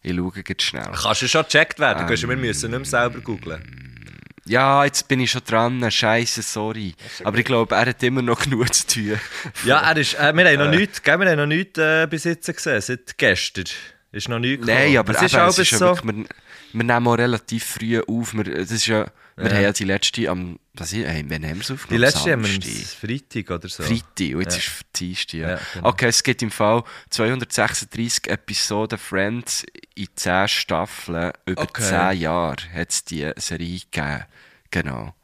ich 0.00 0.16
schaue 0.16 0.32
jetzt 0.48 0.62
schnell. 0.62 0.90
Kannst 0.90 1.20
du 1.20 1.28
schon 1.28 1.42
gecheckt 1.42 1.78
werden? 1.78 2.10
Ähm, 2.10 2.28
wir 2.30 2.36
müssen 2.38 2.70
nicht 2.70 2.78
mehr 2.78 2.86
selber 2.86 3.20
googlen. 3.20 4.40
Ja, 4.46 4.86
jetzt 4.86 5.06
bin 5.06 5.20
ich 5.20 5.32
schon 5.32 5.42
dran, 5.46 5.90
scheiße, 5.90 6.40
sorry. 6.40 6.94
Aber 7.24 7.36
ich 7.36 7.44
glaube, 7.44 7.74
er 7.74 7.90
hat 7.90 8.02
immer 8.02 8.22
noch 8.22 8.40
genug 8.42 8.72
zu 8.72 8.86
tun. 8.86 9.20
Ja, 9.66 9.80
er 9.80 9.98
ist, 9.98 10.14
äh, 10.14 10.32
wir 10.32 10.46
haben 10.46 10.70
noch 10.70 10.78
nichts, 10.78 11.02
gell, 11.02 11.20
wir 11.20 11.28
haben 11.28 11.36
noch 11.36 11.46
nichts 11.46 11.78
äh, 11.78 12.06
bis 12.08 12.24
jetzt 12.24 12.46
gesehen, 12.46 12.80
seit 12.80 13.18
gestern. 13.18 13.66
Ist 14.12 14.30
noch 14.30 14.38
nichts 14.38 14.66
Nein, 14.66 14.96
aber 14.96 15.12
es 15.12 15.18
eben, 15.18 15.26
ist 15.26 15.36
auch 15.36 15.48
es 15.48 15.58
ist 15.58 15.72
ja 15.72 15.78
so... 15.78 15.86
wirklich, 15.88 16.16
wir, 16.16 16.24
wir 16.72 16.84
nehmen 16.84 17.06
auch 17.06 17.18
relativ 17.18 17.64
früh 17.64 18.00
auf. 18.00 18.32
Wir, 18.32 18.44
das 18.44 18.70
ist 18.70 18.86
ja, 18.86 19.10
wir 19.44 19.50
haben 19.54 19.62
ja 19.62 19.72
die 19.72 19.84
letzte 19.84 20.28
am, 20.30 20.58
was 20.74 20.92
ist, 20.92 21.06
haben 21.06 21.30
wir 21.30 21.60
es 21.60 21.70
aufgenommen? 21.70 21.86
die 21.90 21.96
letzte 21.96 22.32
haben 22.32 22.44
wir 22.44 22.50
am. 22.50 22.60
Freitag 22.86 23.50
oder 23.50 23.68
so. 23.68 23.82
Freitag, 23.82 24.34
und 24.34 24.40
jetzt 24.42 24.56
Ja. 24.56 24.58
ist 24.58 24.84
Dienstag, 24.96 25.34
ja. 25.34 25.50
Ja, 25.50 25.60
genau. 25.74 25.88
Okay, 25.88 26.06
es 26.06 26.22
gibt 26.22 26.42
im 26.42 26.50
Fall 26.50 26.82
236 27.10 28.26
Episoden 28.28 28.98
Friends 28.98 29.64
in 29.94 30.08
10 30.14 30.48
Staffeln. 30.48 31.32
Über 31.46 31.62
Okay. 31.62 31.82
10 32.12 32.20
Jahre 32.20 32.56
hat 32.74 32.90
es 32.90 33.04
die 33.04 33.30
Serie 33.36 33.80
gegeben. 33.90 34.24
Genau. 34.70 35.14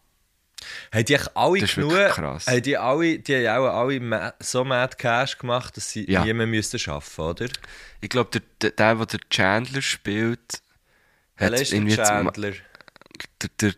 Haben 0.93 1.05
die 1.05 1.19
alle 1.35 1.61
Das 1.61 1.75
genug, 1.75 1.93
krass. 2.09 2.47
haben 2.47 2.63
die, 2.63 2.77
alle, 2.79 3.19
die 3.19 3.49
haben 3.49 3.65
auch 3.67 3.81
alle 3.87 4.35
so 4.41 4.65
mad 4.65 4.97
Cash 4.97 5.37
gemacht, 5.39 5.77
dass 5.77 5.91
sie 5.91 6.11
Ja. 6.11 6.25
nie 6.25 6.33
mehr 6.33 6.47
müssten 6.47 6.81
arbeiten, 6.91 7.21
oder? 7.21 7.49
Ich 8.01 8.09
glaube, 8.09 8.31
der, 8.31 8.71
der, 8.71 8.95
der, 8.95 9.07
der 9.07 9.21
Chandler 9.29 9.83
spielt, 9.83 10.63
hat 11.37 11.53
irgendwie 11.73 11.97
Chandler? 11.97 12.53
der, 13.43 13.51
der, 13.61 13.75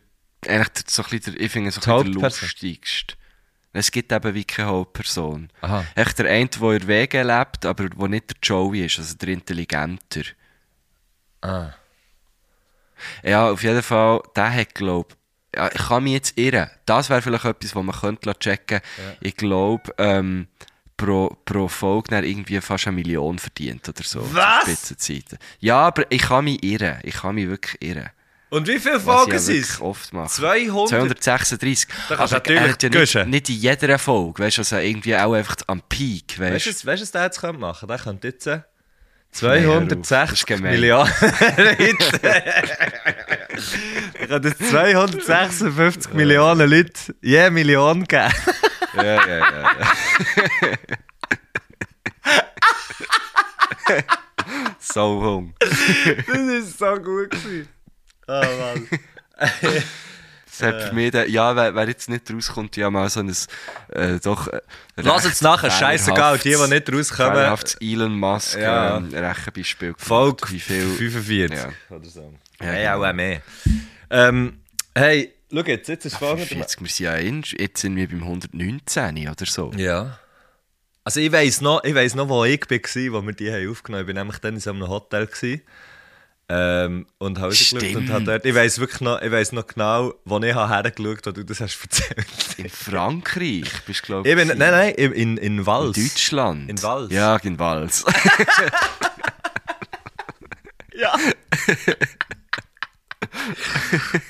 eigentlich 0.48 0.84
so 0.88 1.02
ein 1.02 1.10
bisschen 1.10 1.34
der, 1.34 1.42
ich 1.42 1.52
finde 1.52 1.70
so 1.70 1.80
ein 1.80 2.02
bisschen 2.04 2.20
der 2.20 2.30
lustigste. 2.30 3.14
Es 3.72 3.90
gibt 3.90 4.10
eben 4.10 4.34
wie 4.34 4.44
keine 4.44 4.68
Hauptperson. 4.68 5.50
Echt 5.94 6.18
der 6.18 6.30
eine, 6.30 6.48
der 6.48 6.70
in 6.70 6.86
Wege 6.86 7.22
lebt, 7.22 7.66
aber 7.66 7.88
der 7.90 8.08
nicht 8.08 8.30
der 8.30 8.36
Joey 8.42 8.86
ist, 8.86 8.98
also 8.98 9.14
der 9.16 9.28
Intelligenter. 9.28 10.22
Ah. 11.42 11.72
Ja, 13.22 13.50
auf 13.50 13.62
jeden 13.62 13.82
Fall, 13.82 14.22
der 14.34 14.52
hat, 14.52 14.74
glaube 14.74 15.14
ja, 15.54 15.70
ich 15.72 15.88
kann 15.88 16.04
mich 16.04 16.12
jetzt 16.12 16.38
irren. 16.38 16.70
Das 16.84 17.08
wäre 17.08 17.22
vielleicht 17.22 17.44
etwas, 17.44 17.74
was 17.74 17.82
man 17.84 17.94
könnte 17.94 18.38
checken 18.38 18.80
könnte. 18.80 19.16
Ich 19.20 19.36
glaube, 19.36 19.92
ähm, 19.96 20.48
pro, 20.96 21.36
pro 21.44 21.68
Folge 21.68 22.18
irgendwie 22.18 22.60
fast 22.60 22.86
eine 22.86 22.96
Million 22.96 23.38
verdient 23.38 23.88
oder 23.88 24.02
so. 24.02 24.22
Was? 24.34 24.66
Ja, 25.60 25.86
aber 25.86 26.10
ich 26.10 26.22
kann 26.22 26.44
mich 26.44 26.62
irren. 26.62 26.98
Ich 27.02 27.14
kann 27.14 27.34
mich 27.36 27.48
wirklich 27.48 27.80
irren. 27.80 28.10
Und 28.48 28.68
wie 28.68 28.78
viele 28.78 29.00
Folgen 29.00 29.28
ich 29.28 29.32
ja 29.34 29.38
sind 29.40 29.60
es? 29.60 29.80
oft 29.80 30.12
mache. 30.12 30.28
200? 30.28 30.88
236. 30.88 31.88
Da 32.08 32.16
kannst 32.16 32.34
aber 32.34 32.50
er 32.50 32.68
natürlich 32.68 33.12
ja 33.14 33.24
nicht, 33.24 33.48
nicht 33.48 33.50
in 33.50 33.56
jeder 33.56 33.98
Folge, 33.98 34.44
weißt 34.44 34.58
du, 34.58 34.60
also 34.60 34.76
irgendwie 34.76 35.16
auch 35.16 35.32
einfach 35.32 35.56
am 35.66 35.82
Peak, 35.82 36.38
weißt 36.38 36.66
du. 36.66 36.70
weißt 36.70 36.86
du, 36.86 36.90
was 37.02 37.10
der 37.10 37.24
jetzt 37.24 37.40
könnte 37.40 37.58
machen 37.58 37.88
Der 37.88 37.98
könnte 37.98 38.28
jetzt 38.28 38.46
äh, 38.46 38.60
Nee, 39.42 39.60
hör 39.60 39.78
auf, 39.78 39.88
das 39.88 40.00
260 40.08 40.32
ist 40.32 40.46
gemein. 40.46 40.72
Milliarden 40.72 41.12
Leute. 41.56 41.96
Könnte 44.28 44.48
jetzt 44.48 44.70
256 44.70 46.14
Millionen 46.14 46.70
Leute 46.70 47.14
je 47.20 47.50
Million 47.50 48.04
geben. 48.04 48.32
Ja, 48.94 49.02
ja, 49.02 49.26
ja. 49.26 49.76
ja. 53.88 54.02
so 54.78 55.22
hung. 55.22 55.54
Das 55.58 56.38
ist 56.38 56.78
so 56.78 56.94
gut 56.94 57.30
gewesen. 57.30 57.75
Oh 58.28 58.32
Mann. 58.60 58.88
Das 60.58 60.68
hat 60.68 60.82
für 60.84 60.94
mich, 60.94 61.10
der, 61.10 61.28
ja, 61.28 61.54
wer, 61.54 61.74
wer 61.74 61.86
jetzt 61.86 62.08
nicht 62.08 62.32
rauskommt, 62.32 62.76
ja 62.78 62.88
mal 62.88 63.10
so 63.10 63.20
ein, 63.20 63.28
äh, 63.92 64.18
doch, 64.20 64.48
äh, 64.48 64.60
Lass 64.96 65.24
jetzt 65.24 65.42
nachher, 65.42 65.70
scheißegal, 65.70 66.38
die, 66.38 66.50
die 66.54 66.68
nicht 66.68 66.90
rauskommen. 66.90 67.32
Fehlerhaftes 67.34 67.76
Elon 67.80 68.18
Musk, 68.18 68.56
Ja. 68.56 68.96
ähm, 68.96 69.12
Rechenbeispiel. 69.12 69.94
Folge 69.98 70.50
wie 70.50 70.60
viel, 70.60 70.86
45 70.86 71.58
Ja. 71.58 71.94
oder 71.94 72.06
so. 72.06 72.32
Ja, 72.60 72.66
hey, 72.68 72.84
genau. 72.86 73.04
auch 73.04 73.12
mehr. 73.12 73.42
Ähm, 74.08 74.60
hey, 74.94 75.34
schau 75.52 75.60
jetzt, 75.60 75.88
jetzt 75.88 76.06
ist 76.06 76.16
folgendes. 76.16 76.48
40, 76.48 76.80
wir 76.80 76.88
sind 76.88 77.04
ja 77.04 77.14
in, 77.16 77.42
jetzt 77.58 77.80
sind 77.82 77.96
wir 77.96 78.08
beim 78.08 78.22
119 78.22 79.28
oder 79.28 79.44
so. 79.46 79.72
Ja. 79.76 80.18
Also 81.04 81.20
ich 81.20 81.30
weiss 81.32 81.60
noch, 81.60 81.84
ich 81.84 81.94
weiss 81.94 82.14
noch, 82.14 82.30
wo 82.30 82.44
ich 82.46 82.62
war, 82.62 83.12
wo 83.12 83.26
wir 83.26 83.34
die 83.34 83.52
haben 83.52 83.70
aufgenommen 83.70 84.04
haben. 84.04 84.08
Ich 84.08 84.16
war 84.16 84.22
nämlich 84.24 84.38
dann 84.38 84.54
in 84.54 84.60
so 84.60 84.70
einem 84.70 84.88
Hotel. 84.88 85.26
Gewesen. 85.26 85.60
Ähm, 86.48 87.06
und 87.18 87.38
habe 87.38 87.48
rausgeschaut 87.48 87.82
und 87.82 87.88
Stimmt. 87.90 88.10
habe 88.10 88.24
dort, 88.24 88.46
ich 88.46 88.54
weiss 88.54 88.78
wirklich 88.78 89.00
noch, 89.00 89.20
ich 89.20 89.32
weiss 89.32 89.50
noch 89.50 89.66
genau, 89.66 90.14
wo 90.24 90.38
ich 90.38 90.54
hergeschaut 90.54 91.26
habe, 91.26 91.36
wo 91.36 91.40
du 91.40 91.44
das 91.44 91.60
hast 91.60 91.76
erzählt. 91.82 92.26
In 92.58 92.68
Frankreich 92.68 93.68
bist 93.84 94.02
du, 94.02 94.06
glaube 94.06 94.28
Ich 94.28 94.36
bin, 94.36 94.46
nein, 94.48 94.58
nein, 94.58 94.94
in, 94.94 95.12
in, 95.12 95.36
in 95.38 95.58
In 95.58 95.66
Wals. 95.66 95.96
Deutschland. 95.96 96.70
In 96.70 96.80
Wals. 96.82 97.12
Ja, 97.12 97.36
in 97.36 97.58
Wals. 97.58 98.04
Ja. 100.98 101.14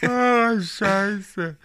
oh, 0.02 0.60
Scheiße. 0.60 1.56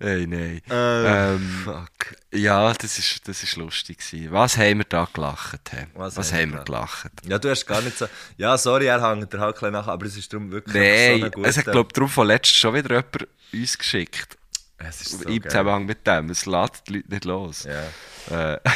Ey, 0.00 0.26
nein. 0.26 0.60
Äh, 0.70 1.32
Ähm, 1.34 1.60
fuck. 1.64 2.16
Ja, 2.32 2.72
das 2.74 2.98
ist, 2.98 3.26
das 3.26 3.42
ist 3.42 3.56
lustig 3.56 3.98
gewesen. 3.98 4.32
Was 4.32 4.56
haben 4.56 4.78
wir 4.78 4.84
da 4.88 5.08
gelacht? 5.12 5.70
He? 5.72 5.86
Was 5.94 6.16
Was, 6.16 6.32
haben 6.32 6.50
wir 6.52 6.58
wir 6.58 6.64
gelacht? 6.64 7.10
Ja, 7.26 7.38
du 7.38 7.50
hast 7.50 7.66
gar 7.66 7.80
nicht 7.80 7.98
so. 7.98 8.06
Ja, 8.36 8.56
sorry, 8.58 8.86
er 8.86 9.00
hängt 9.02 9.32
halt 9.34 9.34
ein 9.34 9.52
bisschen 9.52 9.72
nach, 9.72 9.86
aber 9.88 10.06
es 10.06 10.16
ist 10.16 10.32
darum 10.32 10.50
wirklich 10.50 10.74
Nein, 10.74 11.20
so 11.20 11.24
ein 11.26 11.30
guter. 11.32 11.48
es 11.48 11.56
hat, 11.58 11.64
glaube 11.64 11.88
ich, 11.88 11.92
darum 11.94 12.10
von 12.10 12.26
letztem 12.26 12.54
schon 12.56 12.74
wieder 12.74 12.90
jemand 12.90 13.28
uns 13.52 13.78
geschickt. 13.78 14.36
es 14.78 15.00
ist 15.00 15.20
so 15.20 15.28
Im. 15.28 15.42
Zusammenhang 15.42 15.86
mit 15.86 16.06
dem. 16.06 16.30
Es 16.30 16.46
lässt 16.46 16.82
die 16.88 16.94
Leute 16.98 17.08
nicht 17.10 17.24
los. 17.24 17.64
Ja. 17.64 18.52
Äh, 18.54 18.60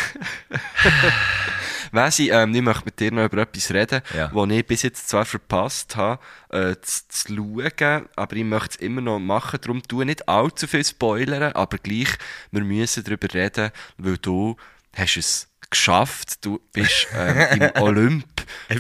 Wesi, 1.91 2.31
ähm, 2.31 2.55
ich 2.55 2.63
möchte 2.63 2.85
mit 2.85 3.01
dir 3.01 3.13
noch 3.13 3.25
über 3.25 3.39
etwas 3.43 3.71
reden, 3.73 4.03
Ja. 4.17 4.31
was 4.33 4.51
ich 4.51 4.67
bis 4.67 4.83
jetzt 4.83 5.09
zwar 5.09 5.25
verpasst 5.25 5.97
habe, 5.97 6.21
äh, 6.51 6.77
zu, 6.81 7.03
zu 7.09 7.35
schauen, 7.35 8.07
aber 8.17 8.37
ich 8.37 8.45
möchte 8.45 8.69
es 8.71 8.77
immer 8.77 9.01
noch 9.01 9.19
machen. 9.19 9.59
Darum 9.63 9.83
tu 9.83 10.03
nicht 10.05 10.29
allzu 10.29 10.67
viel 10.67 10.85
spoilern, 10.85 11.53
aber 11.53 11.79
gleich, 11.79 12.09
wir 12.51 12.63
müssen 12.63 13.03
darüber 13.05 13.33
reden, 13.33 13.71
weil 13.99 14.19
du 14.19 14.57
hast 14.95 15.17
es 15.17 15.49
geschafft. 15.71 16.45
Du 16.45 16.61
bist 16.73 17.09
ähm, 17.17 17.63
im 17.77 17.83
Olymp 17.83 18.25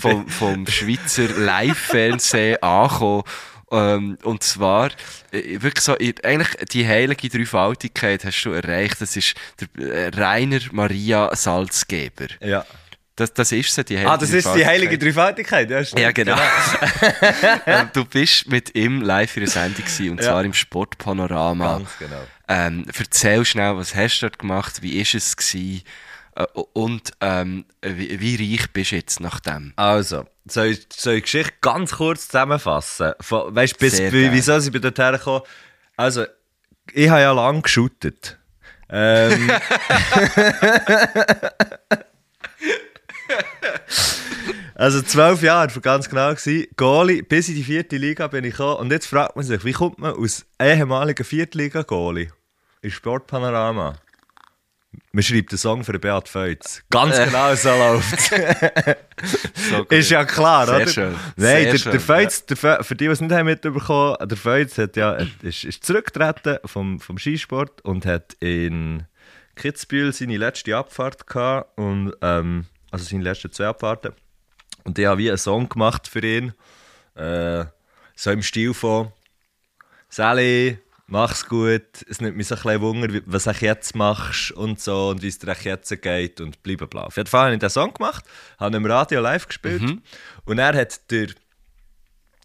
vom, 0.01 0.29
vom 0.29 0.67
Schweizer 0.67 1.29
Live-Fernsehen 1.29 2.63
angekommen. 2.63 3.23
Ähm, 3.71 4.19
und 4.25 4.43
zwar, 4.43 4.91
äh, 5.31 5.63
wirklich 5.63 5.83
so, 5.83 5.95
eigentlich 5.97 6.55
die 6.73 6.87
heilige 6.87 7.31
Dreifaltigkeit 7.31 8.23
hast 8.27 8.43
du 8.43 8.51
erreicht. 8.51 9.01
Das 9.01 9.17
ist 9.17 9.35
der 9.79 9.83
äh, 9.91 10.09
Rainer 10.09 10.61
Maria 10.73 11.35
Salzgeber. 11.35 12.27
ja. 12.41 12.67
Das, 13.17 13.33
das 13.35 13.53
ist 13.53 13.75
sie, 13.75 13.85
die 13.85 13.97
heilige 13.97 14.11
Ah, 14.11 14.17
das 14.17 14.31
ist 14.31 14.55
die 14.55 14.65
heilige 14.67 14.97
Dreifaltigkeit. 14.99 15.71
Ja, 15.71 15.85
stimmt. 15.85 16.01
Ja, 16.01 16.13
genau. 16.13 16.37
Ähm, 17.67 17.91
du 17.93 18.05
bist 18.07 18.49
mit 18.49 18.75
ihm 18.75 19.03
live 19.03 19.37
in 19.37 19.43
einer 19.43 19.51
Sendung 19.51 19.85
gewesen, 19.85 20.11
und 20.11 20.21
Ja. 20.23 20.29
zwar 20.31 20.45
im 20.45 20.55
Sportpanorama. 20.55 21.77
Ganz 21.79 21.91
genau. 21.99 22.23
Ähm, 22.49 22.87
erzähl 22.99 23.45
schnell, 23.45 23.77
was 23.77 23.95
hast 23.95 24.21
du 24.21 24.27
dort 24.27 24.39
gemacht, 24.39 24.81
wie 24.83 24.99
ist 25.01 25.15
es 25.15 25.37
gewesen, 25.37 25.83
äh, 26.37 26.45
und 26.73 27.11
ähm, 27.21 27.67
wie, 27.83 28.19
wie 28.21 28.55
reich 28.55 28.71
bist 28.73 28.93
du 28.93 28.97
jetzt 28.97 29.21
nach 29.21 29.41
dem? 29.41 29.75
Also, 29.77 30.25
soll 30.47 30.69
ich, 30.69 30.87
soll 30.95 31.15
ich 31.15 31.19
die 31.19 31.23
Geschichte 31.23 31.53
ganz 31.61 31.93
kurz 31.93 32.27
zusammenfassen? 32.29 33.13
Von, 33.21 33.55
weißt 33.55 33.75
du, 33.81 33.87
wieso 34.33 34.57
ich 34.59 34.73
bin 34.73 34.81
dort 34.83 34.99
hergekommen? 34.99 35.43
Also, 35.97 36.25
ich 36.95 37.09
habe 37.11 37.21
ja 37.21 37.33
lange 37.33 37.61
geshootet. 37.61 38.39
Ähm, 38.89 39.51
also 44.75 45.03
zwölf 45.03 45.43
Jahre, 45.43 45.71
für 45.71 45.81
ganz 45.81 46.09
genau 46.09 46.31
gewesen. 46.31 46.67
Goalie, 46.77 47.23
bis 47.23 47.49
in 47.49 47.55
die 47.55 47.65
vierte 47.65 47.97
Liga 47.97 48.27
bin 48.27 48.45
ich 48.45 48.53
gekommen. 48.53 48.81
Und 48.81 48.93
jetzt 48.93 49.07
fragt 49.07 49.37
man 49.37 49.45
sich, 49.45 49.65
wie 49.65 49.73
kommt 49.73 49.99
man 49.99 50.15
aus 50.15 50.45
ehemaligen 50.61 51.25
Viertliga-Goalie 51.25 52.29
in 52.83 52.91
Sportpanorama? 52.91 53.97
Man 55.13 55.23
schreibt 55.23 55.51
einen 55.51 55.59
Song 55.59 55.85
für 55.85 55.99
Beat 55.99 56.29
Feutz. 56.29 56.83
Ganz 56.91 57.17
genau 57.17 57.55
so 57.55 57.69
läuft 57.69 58.31
So. 59.71 59.85
Ist 59.85 60.11
ja 60.11 60.25
klar, 60.25 60.67
Sehr 60.67 60.77
oder? 60.77 60.87
schön. 60.89 61.15
Nein, 61.37 61.65
der, 61.65 61.79
schön, 61.79 61.93
der 61.93 62.01
Feuz, 62.01 62.47
der 62.47 62.57
Fe 62.57 62.79
für 62.83 62.95
die, 62.95 63.05
die 63.05 63.11
es 63.11 63.21
nicht 63.21 63.33
haben 63.33 63.47
mitbekommen 63.47 64.15
haben, 64.15 64.29
der 64.29 64.37
Feuz 64.37 64.77
hat 64.79 64.97
ja, 64.97 65.17
ist, 65.43 65.65
ist 65.65 65.85
zurückgetreten 65.85 66.59
vom, 66.65 66.99
vom 66.99 67.19
Skisport 67.19 67.83
und 67.85 68.05
hat 68.05 68.35
in 68.41 69.05
Kitzbühel 69.55 70.13
seine 70.13 70.37
letzte 70.39 70.77
Abfahrt 70.77 71.27
gehabt. 71.27 71.79
Und, 71.79 72.13
ähm, 72.23 72.67
also 72.93 73.05
seine 73.05 73.25
letzten 73.25 73.51
zwei 73.51 73.67
Abfahrten. 73.67 74.13
Und 74.85 74.99
ich 74.99 75.07
habe 75.07 75.19
wie 75.19 75.29
einen 75.29 75.39
Song 75.39 75.69
gemacht 75.69 76.07
für 76.07 76.25
ihn. 76.25 76.53
Äh, 77.15 77.65
so 78.15 78.31
im 78.31 78.43
Stil 78.43 78.75
von 78.75 79.11
Sally, 80.09 80.79
mach's 81.07 81.47
gut, 81.49 81.83
es 82.09 82.21
nimmt 82.21 82.37
mich 82.37 82.47
so 82.47 82.55
ein 82.55 82.63
bisschen 82.63 82.81
Wunder, 82.81 83.21
was 83.27 83.45
du 83.45 83.51
jetzt 83.61 83.97
machst 83.97 84.53
und 84.53 84.81
so 84.81 85.09
und 85.09 85.23
wie 85.23 85.29
es 85.29 85.39
dir 85.39 85.57
jetzt 85.61 86.03
geht 86.03 86.41
und 86.41 86.63
bla 86.63 86.77
bla 86.77 86.87
bla. 86.87 87.03
Auf 87.05 87.17
jeden 87.17 87.29
Fall 87.29 87.47
habe 87.47 87.55
ich 87.55 87.61
den 87.61 87.71
Song 87.71 87.93
gemacht, 87.93 88.25
habe 88.59 88.77
im 88.77 88.87
Radio 88.87 89.21
live 89.21 89.49
gespielt 89.49 89.83
und 90.45 90.59
er 90.59 90.75
hat 90.75 91.11
der 91.11 91.29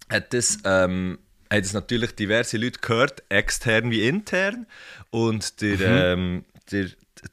hat 0.09 0.33
das, 0.33 0.59
ähm, 0.63 1.19
hat 1.51 1.63
das 1.63 1.73
natürlich 1.73 2.15
diverse 2.15 2.57
Leute 2.57 2.79
gehört, 2.79 3.23
extern 3.29 3.91
wie 3.91 4.07
intern. 4.07 4.67
Und 5.09 5.61
der, 5.61 5.79
ähm, 5.79 6.45
der, 6.71 6.89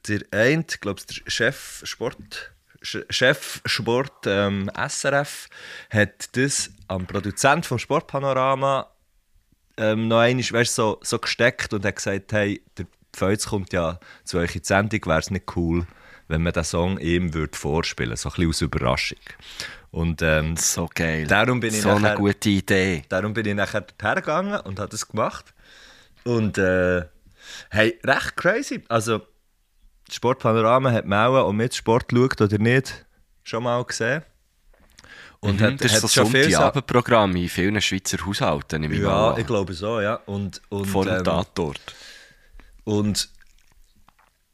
der 0.07 0.21
eine, 0.31 0.63
glaube 0.63 0.99
ich, 0.99 1.05
der 1.05 1.31
Chef 1.31 1.81
Sport, 1.85 2.51
Chef 2.85 3.61
Sport 3.65 4.25
ähm, 4.27 4.69
SRF, 4.87 5.47
hat 5.89 6.35
das 6.37 6.69
am 6.87 7.05
Produzent 7.07 7.65
vom 7.65 7.79
Sportpanorama 7.79 8.89
ähm, 9.77 10.07
noch 10.07 10.19
einmal 10.19 10.43
weißt, 10.49 10.73
so, 10.75 10.99
so 11.03 11.19
gesteckt 11.19 11.73
und 11.73 11.83
hat 11.85 11.95
gesagt, 11.97 12.31
hey, 12.31 12.61
der 12.77 12.85
Feuz 13.15 13.47
kommt 13.47 13.73
ja 13.73 13.99
zu 14.23 14.37
euch 14.37 14.55
in 14.55 14.61
die 14.61 14.67
Sendung, 14.67 15.05
wäre 15.05 15.19
es 15.19 15.31
nicht 15.31 15.55
cool, 15.55 15.85
wenn 16.27 16.43
man 16.43 16.53
den 16.53 16.63
Song 16.63 16.97
ihm 16.99 17.33
würde 17.33 17.57
vorspielen 17.57 18.15
so 18.15 18.29
ein 18.29 18.33
bisschen 18.35 18.49
aus 18.49 18.61
Überraschung. 18.61 19.19
Und 19.91 20.21
ähm, 20.21 20.55
So 20.57 20.89
geil. 20.93 21.25
Darum 21.27 21.59
bin 21.59 21.73
ich 21.73 21.81
so 21.81 21.89
eine 21.89 21.99
nachher- 22.01 22.15
gute 22.17 22.49
Idee. 22.49 23.03
Darum 23.09 23.33
bin 23.33 23.45
ich 23.45 23.53
nachher 23.55 23.81
dorthin 23.81 24.15
gegangen 24.15 24.59
und 24.61 24.79
habe 24.79 24.89
das 24.89 25.07
gemacht. 25.07 25.53
Und 26.25 26.57
äh, 26.57 27.05
hey, 27.69 27.99
recht 28.03 28.35
crazy. 28.35 28.83
Also, 28.89 29.21
das 30.07 30.15
Sportpanorama 30.15 30.91
hat 30.91 31.05
man 31.05 31.27
auch, 31.27 31.47
ob 31.47 31.53
man 31.53 31.65
jetzt 31.65 31.77
Sport 31.77 32.07
schaut 32.11 32.41
oder 32.41 32.57
nicht, 32.57 33.05
schon 33.43 33.63
mal 33.63 33.83
gesehen. 33.83 34.23
Und 35.39 35.61
Mhm, 35.61 35.77
das 35.77 35.93
ist 35.93 36.01
so 36.01 36.07
schon 36.07 36.27
viel 36.27 36.43
Sonntagabendprogramm 36.43 37.35
in 37.35 37.49
vielen 37.49 37.79
Schweizer 37.79 38.25
Haushalten. 38.25 38.83
ich 38.83 38.99
Ja, 38.99 39.37
ich 39.37 39.45
glaube 39.45 39.73
so, 39.73 40.01
ja. 40.01 40.15
Und, 40.25 40.61
und, 40.69 40.85
Vor 40.85 41.05
dem 41.05 41.17
ähm, 41.17 41.23
Tatort. 41.23 41.79
Und 42.83 43.29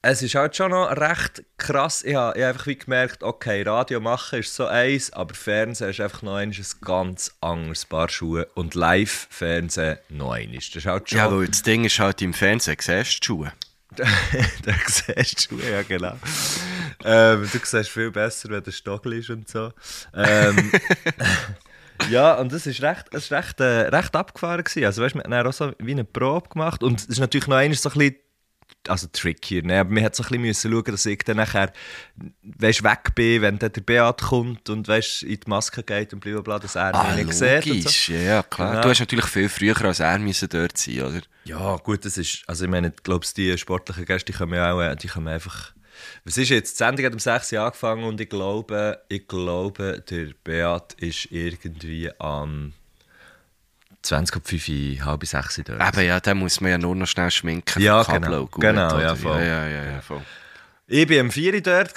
es 0.02 0.22
ist 0.22 0.36
halt 0.36 0.56
schon 0.56 0.72
noch 0.72 0.90
recht 0.92 1.44
krass. 1.58 2.04
Ich 2.04 2.16
habe, 2.16 2.38
ich 2.38 2.44
habe 2.44 2.54
einfach 2.54 2.68
wie 2.68 2.76
gemerkt, 2.76 3.24
okay, 3.24 3.62
Radio 3.62 4.00
machen 4.00 4.40
ist 4.40 4.54
so 4.54 4.66
eins, 4.66 5.14
aber 5.14 5.34
Fernsehen 5.34 5.92
ist 5.92 6.02
einfach 6.02 6.24
noch 6.24 6.36
ein 6.36 6.54
ganz 6.82 7.32
anderes 7.40 7.86
Paar 7.86 8.10
Schuhe. 8.10 8.48
Und 8.56 8.74
Live-Fernsehen 8.74 10.00
noch 10.10 10.34
eins. 10.34 10.68
Das 10.68 10.78
ist 10.78 10.86
halt 10.88 11.10
schon... 11.10 11.20
Ja, 11.20 11.32
weil 11.32 11.48
das 11.48 11.62
Ding 11.62 11.86
ist 11.86 12.00
halt 12.00 12.22
im 12.22 12.34
Fernsehen, 12.34 12.78
siehst 12.80 13.14
du 13.16 13.20
die 13.20 13.26
Schuhe. 13.26 13.54
da 13.96 14.74
siehst 14.88 15.52
du 15.52 15.58
ja 15.60 15.82
genau. 15.84 16.14
ähm, 17.04 17.48
du 17.52 17.60
siehst 17.64 17.90
viel 17.90 18.12
besser, 18.12 18.50
wenn 18.50 18.64
der 18.64 18.72
Stockl 18.72 19.14
ist 19.14 19.30
und 19.30 19.50
so. 19.50 19.72
Ähm, 20.14 20.72
ja, 22.10 22.36
und 22.36 22.54
das 22.54 22.68
ist 22.68 22.82
recht, 22.82 23.08
recht, 23.32 23.60
äh, 23.60 23.90
recht 23.90 24.16
abgefahren 24.16 24.64
gewesen. 24.64 24.86
Also 24.86 25.02
weißt, 25.02 25.16
wir 25.16 25.24
haben 25.24 25.48
auch 25.48 25.54
so 25.54 25.74
wie 25.80 25.92
eine 25.92 26.06
Probe 26.06 26.50
gemacht 26.50 26.84
und 26.84 27.02
es 27.02 27.06
ist 27.06 27.20
natürlich 27.20 27.48
noch 27.48 27.58
eines 27.58 27.82
so 27.82 27.90
ein 27.90 27.98
bisschen 27.98 28.16
also 28.88 29.08
trickier, 29.12 29.64
ne? 29.64 29.80
aber 29.82 29.92
man 29.92 30.04
hat 30.04 30.16
so 30.16 30.24
ein 30.24 30.42
bisschen 30.42 30.72
schauen, 30.72 30.84
dass 30.86 31.06
ich 31.06 31.20
dann 31.20 31.38
nachher 31.38 31.72
weißt, 32.44 32.84
weg 32.84 33.14
bin, 33.16 33.42
wenn 33.42 33.60
dann 33.60 33.72
der 33.72 33.82
Beat 33.82 34.22
kommt 34.22 34.70
und 34.70 34.88
weißt, 34.88 35.24
in 35.24 35.40
die 35.40 35.50
Maske 35.50 35.84
geht 35.84 36.14
und 36.14 36.20
blablabla, 36.20 36.60
dass 36.60 36.76
er 36.76 36.94
Ah, 36.96 37.16
mich 37.16 37.26
nicht 37.26 37.38
sieht. 37.38 37.58
Und 37.58 37.64
so. 37.64 37.74
logisch. 37.74 38.10
Ja, 38.10 38.20
ja, 38.20 38.44
klar. 38.44 38.72
Genau. 38.72 38.82
Du 38.84 38.90
hast 38.90 39.00
natürlich 39.00 39.26
viel 39.26 39.50
früher 39.50 39.80
als 39.86 40.00
er 40.00 40.20
müssen 40.20 40.50
dort 40.50 40.78
sein, 40.78 41.02
oder? 41.02 41.22
Ja, 41.46 41.76
gut, 41.78 42.06
das 42.06 42.18
ist, 42.18 42.44
also 42.48 42.66
ich 42.66 42.72
meine, 42.72 42.92
glaubst 43.04 43.38
die 43.38 43.58
sportlichen 43.58 44.06
Gäste, 44.06 44.32
die 44.32 44.38
kommen 44.38 44.54
ja 44.54 44.74
auch, 44.74 44.82
äh, 44.82 44.96
die 44.96 45.08
kommen 45.08 45.28
einfach, 45.28 45.74
was 46.26 46.38
ist 46.38 46.50
jetzt, 46.50 46.74
die 46.80 46.84
Sendung 46.84 47.06
hat 47.06 47.14
um 47.14 47.20
6 47.20 47.52
Uhr 47.54 47.62
angefangen 47.62 48.04
und 48.04 48.20
ich 48.22 48.30
glaube, 48.30 49.02
ich 49.10 49.28
glaube, 49.28 50.04
der 50.10 50.28
Beat 50.44 50.94
ist 50.98 51.28
irgendwie 51.32 52.10
am 52.20 52.74
20 54.04 54.36
ab 54.36 54.42
5, 54.46 54.68
Uhr, 54.70 55.06
halb 55.06 55.26
6 55.26 55.58
Uhr 55.58 55.64
dort. 55.64 55.96
Eben, 55.96 56.08
ja, 56.08 56.20
dann 56.20 56.38
muss 56.38 56.62
man 56.62 56.72
ja 56.72 56.78
nur 56.78 56.96
noch 56.96 57.08
schnell 57.08 57.32
schminken. 57.32 57.82
Ja, 57.82 58.04
genau. 58.04 58.48
gut, 58.48 58.62
Genau, 58.62 59.00
ja, 59.00 59.16
voll. 59.16 59.40
Ja, 59.40 59.66
ja, 59.66 59.68
ja, 59.68 59.84
ja, 59.92 60.02
voll. 60.02 60.22
Ich 60.88 61.10
war 61.10 61.20
am 61.20 61.32
4 61.32 61.54
Uhr 61.54 61.62
dort, 61.62 61.94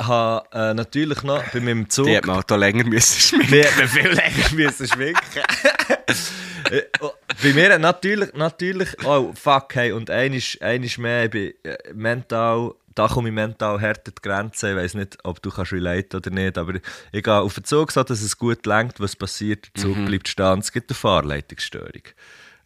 habe 0.00 0.42
äh, 0.52 0.74
natürlich 0.74 1.22
noch 1.24 1.42
bei 1.52 1.60
meinem 1.60 1.90
Zug... 1.90 2.06
Die 2.06 2.16
hat 2.16 2.26
man 2.26 2.38
auch 2.38 2.44
da 2.44 2.54
länger 2.54 2.84
müssen 2.84 3.20
schminken. 3.20 3.50
Wir 3.50 3.64
hätten 3.64 3.88
viel 3.88 4.08
länger 4.08 4.52
müssen 4.52 4.86
schminken. 4.86 5.20
Bei 7.42 7.52
mir 7.52 7.78
natürlich, 7.78 8.32
natürlich, 8.34 8.88
oh 9.04 9.32
fuck, 9.34 9.74
hey, 9.74 9.92
und 9.92 10.10
einisch, 10.10 10.60
einisch 10.62 10.98
mehr, 10.98 11.24
ich 11.24 11.30
bin 11.30 11.54
äh, 11.62 11.76
mental, 11.94 12.74
da 12.96 13.06
komme 13.06 13.28
ich 13.28 13.34
mental 13.34 13.78
härter 13.80 14.10
die 14.10 14.20
Grenze, 14.22 14.70
ich 14.70 14.76
weiß 14.76 14.94
nicht, 14.94 15.18
ob 15.22 15.40
du 15.42 15.50
kannst 15.50 15.72
relate 15.72 16.16
oder 16.16 16.30
nicht, 16.30 16.58
aber 16.58 16.74
ich 17.12 17.22
gehe 17.22 17.34
auf 17.34 17.54
den 17.54 17.62
Zug, 17.64 17.92
so 17.92 18.02
dass 18.02 18.20
es 18.22 18.36
gut 18.36 18.66
lenkt, 18.66 18.98
was 18.98 19.14
passiert, 19.14 19.68
der 19.76 19.82
Zug 19.84 20.04
bleibt 20.06 20.26
stehen, 20.28 20.58
es 20.58 20.72
gibt 20.72 20.90
eine 20.90 20.96
Fahrleitungsstörung. 20.96 22.02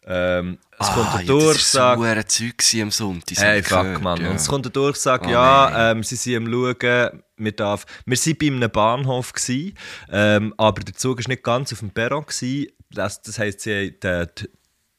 Ähm, 0.03 0.57
es 0.79 0.87
kommt 0.93 1.09
Ah, 1.09 1.17
eine 1.17 1.27
ja, 1.27 1.33
das 1.35 1.43
Durchsage. 1.43 2.01
war 2.01 2.13
so 2.15 2.19
ein 2.19 2.27
Zeug 2.27 2.81
am 2.81 2.89
Sonntag. 2.91 3.35
das 3.35 3.43
Hey, 3.43 3.61
fuck, 3.61 3.81
gehört, 3.83 4.01
Mann. 4.01 4.21
ja. 4.21 4.29
Und 4.31 4.37
es 4.37 4.47
kommt 4.47 4.65
eine 4.65 4.71
Durchsage, 4.71 5.27
Oh, 5.27 5.31
ja, 5.31 5.91
ähm, 5.91 6.01
sie 6.03 6.15
sind 6.15 6.37
am 6.37 6.51
Schauen, 6.51 7.23
wir, 7.37 7.51
darf, 7.51 7.85
wir 8.07 8.17
sind 8.17 8.39
bei 8.39 8.47
einem 8.47 8.71
Bahnhof, 8.71 9.31
gewesen, 9.33 9.77
ähm, 10.11 10.55
aber 10.57 10.81
der 10.81 10.95
Zug 10.95 11.19
war 11.19 11.25
nicht 11.27 11.43
ganz 11.43 11.71
auf 11.71 11.79
dem 11.79 11.91
Perron. 11.91 12.25
Gewesen. 12.25 12.71
Das, 12.89 13.21
das 13.21 13.37
heisst, 13.37 13.59
sie 13.61 13.73
haben 14.01 14.27
die, 14.27 14.43
die, 14.43 14.49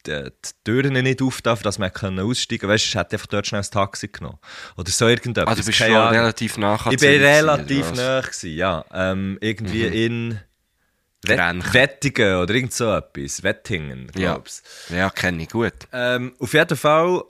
die, 0.07 0.31
die 0.31 0.51
Türen 0.65 0.93
nicht 0.95 1.23
aufgetan, 1.23 1.59
dass 1.63 1.79
man 1.79 1.91
aussteigen 1.91 2.61
konnte. 2.61 2.75
Weißt 2.75 2.85
du, 2.85 2.89
ich 2.89 2.95
hätte 2.95 3.17
einfach 3.17 3.27
dort 3.27 3.47
schnell 3.47 3.61
ein 3.63 3.71
Taxi 3.71 4.09
genommen. 4.09 4.39
Oder 4.77 4.91
so 4.91 5.09
irgendetwas. 5.09 5.53
Ah, 5.53 5.61
du 5.61 5.65
bist 5.65 5.79
schon 5.79 5.93
Ahnung. 5.95 6.19
relativ 6.19 6.59
nah 6.59 6.79
Ich 6.91 6.97
bin 6.99 7.23
relativ 7.23 7.93
nah, 7.93 8.21
gewesen, 8.21 8.57
ja. 8.57 8.85
Ähm, 8.93 9.39
irgendwie 9.41 9.87
in 10.07 10.41
Wett. 11.25 11.39
Wettingen 11.73 12.37
oder 12.39 12.55
irgend 12.55 12.73
so 12.73 12.93
etwas. 12.93 13.43
Wettingen, 13.43 14.11
Ja, 14.17 14.33
glaub's. 14.33 14.63
ja 14.91 15.09
kenne 15.11 15.45
ich 15.45 15.51
gut. 15.51 15.73
Ähm, 15.93 16.35
auf 16.41 16.53
jeden 16.53 16.77
Fall, 16.77 17.23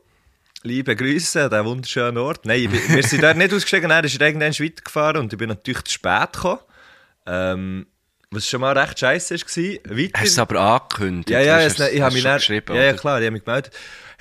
liebe 0.63 0.97
Grüße 0.97 1.45
an 1.45 1.51
diesen 1.51 1.65
wunderschönen 1.67 2.19
Ort. 2.19 2.47
Nein, 2.47 2.61
ich 2.63 2.71
bin, 2.71 2.81
wir 2.97 3.03
sind 3.03 3.23
dort 3.23 3.37
nicht 3.37 3.53
ausgestiegen, 3.53 3.91
er 3.91 4.03
ist 4.05 4.19
irgendwann 4.21 4.53
weitergefahren 4.53 5.17
und 5.19 5.33
ich 5.33 5.39
bin 5.39 5.49
natürlich 5.49 5.85
zu 5.85 5.93
spät 5.95 6.33
gekommen. 6.33 6.61
Ähm, 7.27 7.87
was 8.33 8.49
schon 8.49 8.61
mal 8.61 8.77
recht 8.77 8.99
scheiße 8.99 9.35
war. 9.35 9.97
Weiter, 9.97 10.11
Hast 10.15 10.23
du 10.25 10.29
es 10.29 10.39
aber 10.39 10.61
angekündigt? 10.61 11.31
ja, 11.31 11.41
ja, 11.41 11.61
es, 11.61 11.79
ich 11.79 12.01
habe 12.01 12.15
mich 12.15 12.25
geschrieben, 12.25 12.75
ja, 12.75 12.83
ja, 12.83 12.93
klar, 12.95 13.21
ich 13.21 13.27
habe 13.27 13.33
mich 13.33 13.45
gemeldet. 13.45 13.73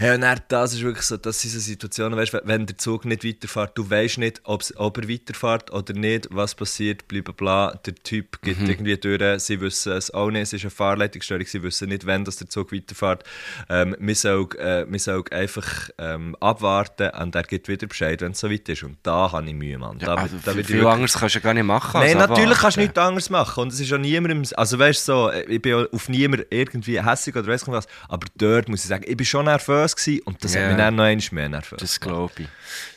Hey, 0.01 0.15
und 0.15 0.21
dann, 0.21 0.39
das 0.47 0.73
ist 0.73 0.81
wirklich 0.81 1.05
so, 1.05 1.15
das 1.15 1.39
sind 1.39 1.51
so 1.51 1.59
Situationen, 1.59 2.17
weißt, 2.17 2.33
wenn- 2.33 2.41
wenn 2.47 2.65
der 2.65 2.75
Zug 2.75 3.05
nicht 3.05 3.23
weiterfährt, 3.23 3.77
du 3.77 3.87
weißt 3.87 4.17
nicht, 4.17 4.41
ob's, 4.45 4.73
ob 4.75 4.97
er 4.97 5.07
weiterfährt 5.07 5.71
oder 5.71 5.93
nicht, 5.93 6.27
was 6.31 6.55
passiert, 6.55 7.07
bla 7.07 7.21
bla 7.21 7.33
bla. 7.37 7.79
Der 7.85 7.93
Typ 7.93 8.41
geht 8.41 8.59
Mhm. 8.59 8.65
irgendwie 8.67 8.97
durch, 8.97 9.43
sie 9.43 9.61
wissen 9.61 9.91
es 9.91 10.11
auch 10.11 10.31
nicht, 10.31 10.41
es 10.41 10.53
ist 10.53 10.63
eine 10.63 10.71
Fahrleitungsstörung, 10.71 11.45
sie 11.45 11.61
wissen 11.61 11.89
nicht, 11.89 12.07
wann 12.07 12.25
das 12.25 12.37
der 12.37 12.49
Zug 12.49 12.71
weiterfährt. 12.73 13.23
Ähm, 13.69 13.95
wir 13.99 14.15
sollen 14.15 14.49
äh, 14.57 14.87
wir 14.89 14.99
sollen 14.99 15.23
einfach 15.29 15.91
ähm, 15.99 16.35
abwarten 16.39 17.11
und 17.21 17.35
er 17.35 17.43
gibt 17.43 17.67
wieder 17.67 17.85
Bescheid, 17.85 18.21
wenn 18.21 18.31
es 18.31 18.39
so 18.39 18.49
weit 18.49 18.67
ist. 18.69 18.81
Und 18.81 18.97
da 19.03 19.31
habe 19.31 19.45
ich 19.47 19.53
Mühe, 19.53 19.77
Mann. 19.77 19.99
Da, 19.99 20.15
Also, 20.15 20.37
da 20.43 20.53
viel, 20.53 20.67
wirklich- 20.67 20.83
anderes 20.83 21.13
kannst 21.13 21.35
du 21.35 21.39
ja 21.39 21.43
gar 21.43 21.53
nicht 21.53 21.63
machen. 21.63 22.01
Nein, 22.01 22.17
als 22.17 22.27
natürlich 22.27 22.57
kannst 22.57 22.77
du 22.77 22.81
abwarten. 22.81 22.81
nichts 22.81 22.97
anderes 22.97 23.29
machen. 23.29 23.61
Und 23.61 23.73
es 23.73 23.79
ist 23.79 23.93
auch 23.93 23.99
niemandem, 23.99 24.43
also 24.57 24.79
weißt 24.79 25.07
du, 25.07 25.11
so, 25.11 25.31
ich 25.31 25.61
bin 25.61 25.77
ja 25.77 25.85
auf 25.91 26.09
niemanden 26.09 26.47
irgendwie 26.49 26.99
hässlich 26.99 27.35
oder 27.35 27.45
weiss 27.45 27.67
nicht 27.67 27.75
was, 27.75 27.85
aber 28.09 28.25
dort 28.35 28.67
muss 28.67 28.81
ich 28.81 28.87
sagen, 28.89 29.03
ich 29.07 29.15
bin 29.15 29.27
schon 29.27 29.45
nervös 29.45 29.90
gewesen 29.95 30.21
und 30.25 30.43
das 30.43 30.53
Ja. 30.53 30.61
hat 30.61 30.67
mich 30.69 30.77
dann 30.77 30.95
noch 30.95 31.03
einmal 31.05 31.27
mehr 31.31 31.49
nervös. 31.49 31.79
Das 31.79 31.99
glaube 31.99 32.33
ich. 32.39 32.47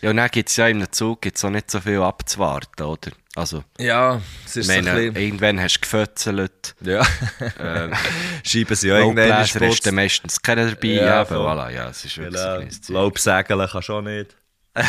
Ja, 0.02 0.10
und 0.10 0.16
dann 0.16 0.28
gibt 0.30 0.48
es 0.48 0.56
ja 0.56 0.68
im 0.68 0.90
Zug 0.92 1.22
gibt's 1.22 1.44
auch 1.44 1.50
nicht 1.50 1.70
so 1.70 1.80
viel 1.80 2.00
abzuwarten, 2.00 2.82
oder? 2.84 3.10
Also, 3.36 3.64
ja, 3.78 4.20
es 4.46 4.56
ist 4.56 4.66
so 4.66 4.72
ein 4.72 4.84
meine, 4.84 4.96
bisschen... 5.10 5.16
irgendwann 5.24 5.60
hast 5.60 5.76
du 5.76 5.80
gefötzelt. 5.80 6.74
Ja, 6.80 7.02
Ähm, 7.58 7.92
schreiben 8.44 8.74
sie 8.76 8.88
ja 8.88 8.98
irgendwann 8.98 9.32
hast 9.32 9.86
du 9.86 9.92
meistens 9.92 10.40
keinen 10.40 10.68
dabei. 10.70 10.88
Ja, 10.88 11.04
Ja, 11.06 11.20
aber 11.22 11.36
voilà, 11.36 11.70
ja, 11.70 11.88
es 11.88 12.04
ist 12.04 12.16
wirklich 12.16 12.40
ein 12.40 12.60
Genau, 12.60 12.70
Zeug. 12.70 12.94
Laubsägeln 12.94 13.68
kannst 13.70 13.88
du 13.88 13.92
auch 13.94 14.02
nicht. 14.02 14.36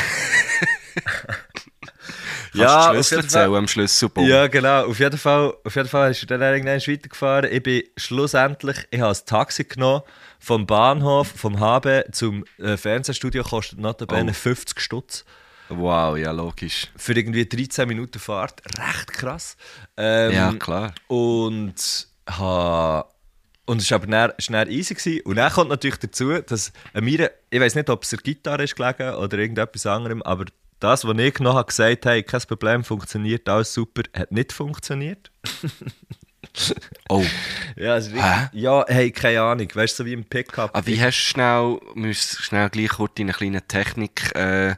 Du 2.53 2.61
die 2.61 2.67
Schlüssel 2.89 3.17
erzählen 3.19 3.53
am 3.53 3.67
Schlüsselbund? 3.67 4.29
Ja, 4.29 4.47
genau. 4.47 4.85
Auf 4.85 4.97
jeden 4.99 5.17
Fall, 5.17 5.53
auf 5.63 5.75
jeden 5.75 5.89
Fall 5.89 6.11
ist 6.11 6.21
er 6.23 6.27
dann 6.27 6.41
irgendwann 6.41 6.79
weitergefahren. 6.79 7.51
Ich 7.51 7.61
bin 7.61 7.83
schlussendlich, 7.97 8.77
ich 8.91 9.01
habe 9.01 9.11
ein 9.13 9.25
Taxi 9.25 9.65
genommen 9.65 10.03
vom 10.45 10.67
Bahnhof, 10.67 11.27
vom 11.35 11.59
HB 11.59 12.11
zum 12.11 12.45
äh, 12.59 12.77
Fernsehstudio, 12.77 13.41
kostet 13.43 13.79
notabene 13.79 14.29
Oh. 14.29 14.33
50 14.33 14.79
Stutz. 14.79 15.25
Wow, 15.69 16.15
ja, 16.17 16.31
logisch. 16.31 16.91
Für 16.95 17.13
irgendwie 17.13 17.47
13 17.49 17.87
Minuten 17.87 18.19
Fahrt. 18.19 18.61
Recht 18.77 19.11
krass. 19.11 19.57
Ähm, 19.97 20.31
Ja, 20.33 20.53
klar. 20.53 20.93
Und 21.07 22.07
ha, 22.29 23.09
und 23.65 23.81
es 23.81 23.89
war 23.89 23.95
aber 23.95 24.05
dann, 24.05 24.29
war 24.29 24.35
dann 24.65 24.69
easy. 24.69 24.93
Gewesen. 24.93 25.21
Und 25.25 25.37
dann 25.37 25.51
kommt 25.51 25.71
natürlich 25.71 25.97
dazu, 25.97 26.39
dass 26.39 26.71
mir, 26.93 27.31
ich 27.49 27.59
weiß 27.59 27.73
nicht, 27.73 27.89
ob 27.89 28.03
es 28.03 28.11
der 28.11 28.19
Gitarre 28.19 28.65
ist 28.65 28.75
gelegen 28.75 29.15
oder 29.15 29.39
irgendetwas 29.39 29.87
anderem, 29.87 30.21
aber 30.21 30.45
das, 30.79 31.05
was 31.05 31.17
ich 31.17 31.39
noch 31.39 31.55
habe 31.55 31.65
gesagt 31.67 32.05
habe, 32.05 32.21
kein 32.21 32.41
Problem, 32.41 32.83
funktioniert, 32.83 33.49
alles 33.49 33.73
super, 33.73 34.03
hat 34.15 34.31
nicht 34.31 34.53
funktioniert. 34.53 35.31
Oh, 37.09 37.23
Ja, 37.75 37.93
also 37.93 38.11
Hä? 38.11 38.49
ja 38.53 38.83
hey, 38.87 39.11
keine 39.11 39.41
Ahnung, 39.41 39.67
weißt 39.73 39.99
du, 39.99 40.03
so 40.03 40.05
wie 40.07 40.13
im 40.13 40.23
Pickup. 40.25 40.75
aber 40.75 40.87
wie 40.87 40.99
hast 41.01 41.17
du 41.17 41.21
schnell, 41.21 41.79
musst 41.93 42.41
schnell 42.43 42.69
gleich 42.69 42.89
kurz 42.89 43.13
in 43.19 43.27
einen 43.27 43.35
kleinen 43.37 43.67
Technik, 43.67 44.33
äh, 44.35 44.75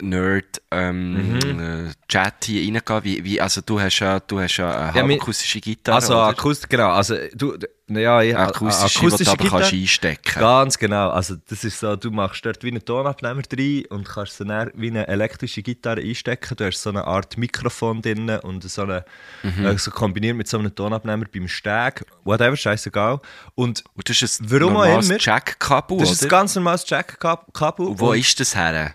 Nerd, 0.00 0.62
ähm, 0.70 1.34
Mhm. 1.34 1.60
äh, 1.88 1.90
Chat 2.08 2.44
hier 2.46 2.62
reingehen? 2.62 3.04
Wie, 3.04 3.24
wie, 3.24 3.40
also 3.40 3.60
du 3.60 3.78
hast 3.80 3.98
ja, 3.98 4.20
du 4.20 4.40
hast 4.40 4.56
ja 4.56 4.70
eine 4.70 4.96
Ja, 4.96 5.02
halbakustische 5.02 5.60
Gitarre, 5.60 5.96
also 5.96 6.16
akustisch, 6.18 6.68
genau, 6.68 6.90
also 6.90 7.14
du, 7.34 7.56
ja, 7.88 8.22
ich, 8.22 8.34
akustische, 8.34 9.08
du 9.24 9.30
aber 9.30 9.48
kannst 9.50 9.72
einstecken. 9.74 10.40
Ganz 10.40 10.78
genau. 10.78 11.10
Also 11.10 11.34
das 11.46 11.62
ist 11.64 11.78
so, 11.78 11.94
du 11.94 12.10
machst 12.10 12.44
dort 12.46 12.64
wie 12.64 12.68
einen 12.68 12.82
Tonabnehmer 12.82 13.42
rein 13.52 13.84
und 13.90 14.08
kannst 14.08 14.38
so 14.38 14.44
dann 14.44 14.70
wie 14.74 14.88
eine 14.88 15.06
elektrische 15.08 15.62
Gitarre 15.62 16.00
einstecken. 16.00 16.56
Du 16.56 16.64
hast 16.64 16.80
so 16.82 16.88
eine 16.88 17.04
Art 17.06 17.36
Mikrofon 17.36 18.00
drin 18.00 18.30
und 18.30 18.62
so, 18.68 18.82
eine, 18.82 19.04
Mhm. 19.42 19.66
äh, 19.66 19.76
so 19.78 19.90
kombiniert 19.90 20.36
mit 20.36 20.48
so 20.48 20.58
einem 20.58 20.74
Tonabnehmer 20.74 21.26
beim 21.30 21.48
Steg. 21.48 22.06
Whatever, 22.24 22.56
scheißegal. 22.56 23.20
Und 23.54 23.84
Und 23.94 24.08
das 24.08 24.22
ist 24.22 24.40
ein 24.40 24.50
Warum 24.50 24.72
normales. 24.72 25.22
Jack-Kabel, 25.22 25.98
das 25.98 26.12
ist 26.12 26.22
ein 26.22 26.28
ganz 26.30 26.54
normales 26.54 26.84
Jack-Kabel. 26.88 27.86
Wo 27.98 28.10
und 28.12 28.18
ist 28.18 28.40
das 28.40 28.56
her? 28.56 28.94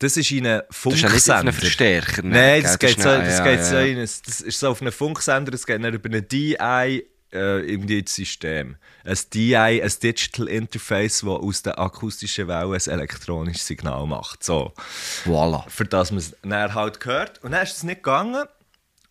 Das 0.00 0.16
ist 0.16 0.30
in 0.30 0.46
einem 0.46 0.62
Das 0.68 0.94
ist 0.94 1.00
ja 1.02 1.08
nicht 1.08 1.30
auf 1.30 1.36
einen 1.36 1.52
Funksender. 1.52 1.52
Verstärker. 1.52 2.22
ne? 2.22 2.28
Nein, 2.30 2.52
gell? 2.54 2.62
das 2.62 2.78
geht, 2.78 2.96
so, 3.02 3.08
das 3.08 3.38
ja, 3.38 3.44
geht 3.44 3.58
ja, 3.58 3.64
so 3.64 3.76
in 3.78 3.96
das 3.98 4.40
ist 4.40 4.60
so 4.60 4.68
auf 4.70 4.80
einem 4.80 4.92
Funksender, 4.92 5.50
das 5.50 5.66
geht 5.66 5.82
dann 5.82 5.92
über 5.94 6.08
ein 6.16 6.28
DI 6.28 6.54
äh, 7.32 7.60
irgendwie 7.70 7.98
ins 7.98 8.14
System. 8.14 8.76
Ein 9.04 9.18
DI, 9.34 9.54
ein 9.56 9.92
Digital 10.02 10.48
Interface, 10.48 11.20
das 11.20 11.28
aus 11.28 11.62
der 11.62 11.78
akustischen 11.78 12.46
Welle 12.48 12.74
ein 12.74 12.80
elektronisches 12.90 13.66
Signal 13.66 14.06
macht. 14.06 14.44
So, 14.44 14.72
Voilà. 15.26 15.68
für 15.68 15.84
das 15.84 16.10
man 16.10 16.18
es 16.18 16.34
dann 16.42 16.74
halt 16.74 17.04
hört. 17.04 17.42
Und 17.42 17.50
dann 17.52 17.62
ist 17.64 17.76
es 17.76 17.82
nicht 17.82 18.02
gegangen. 18.02 18.44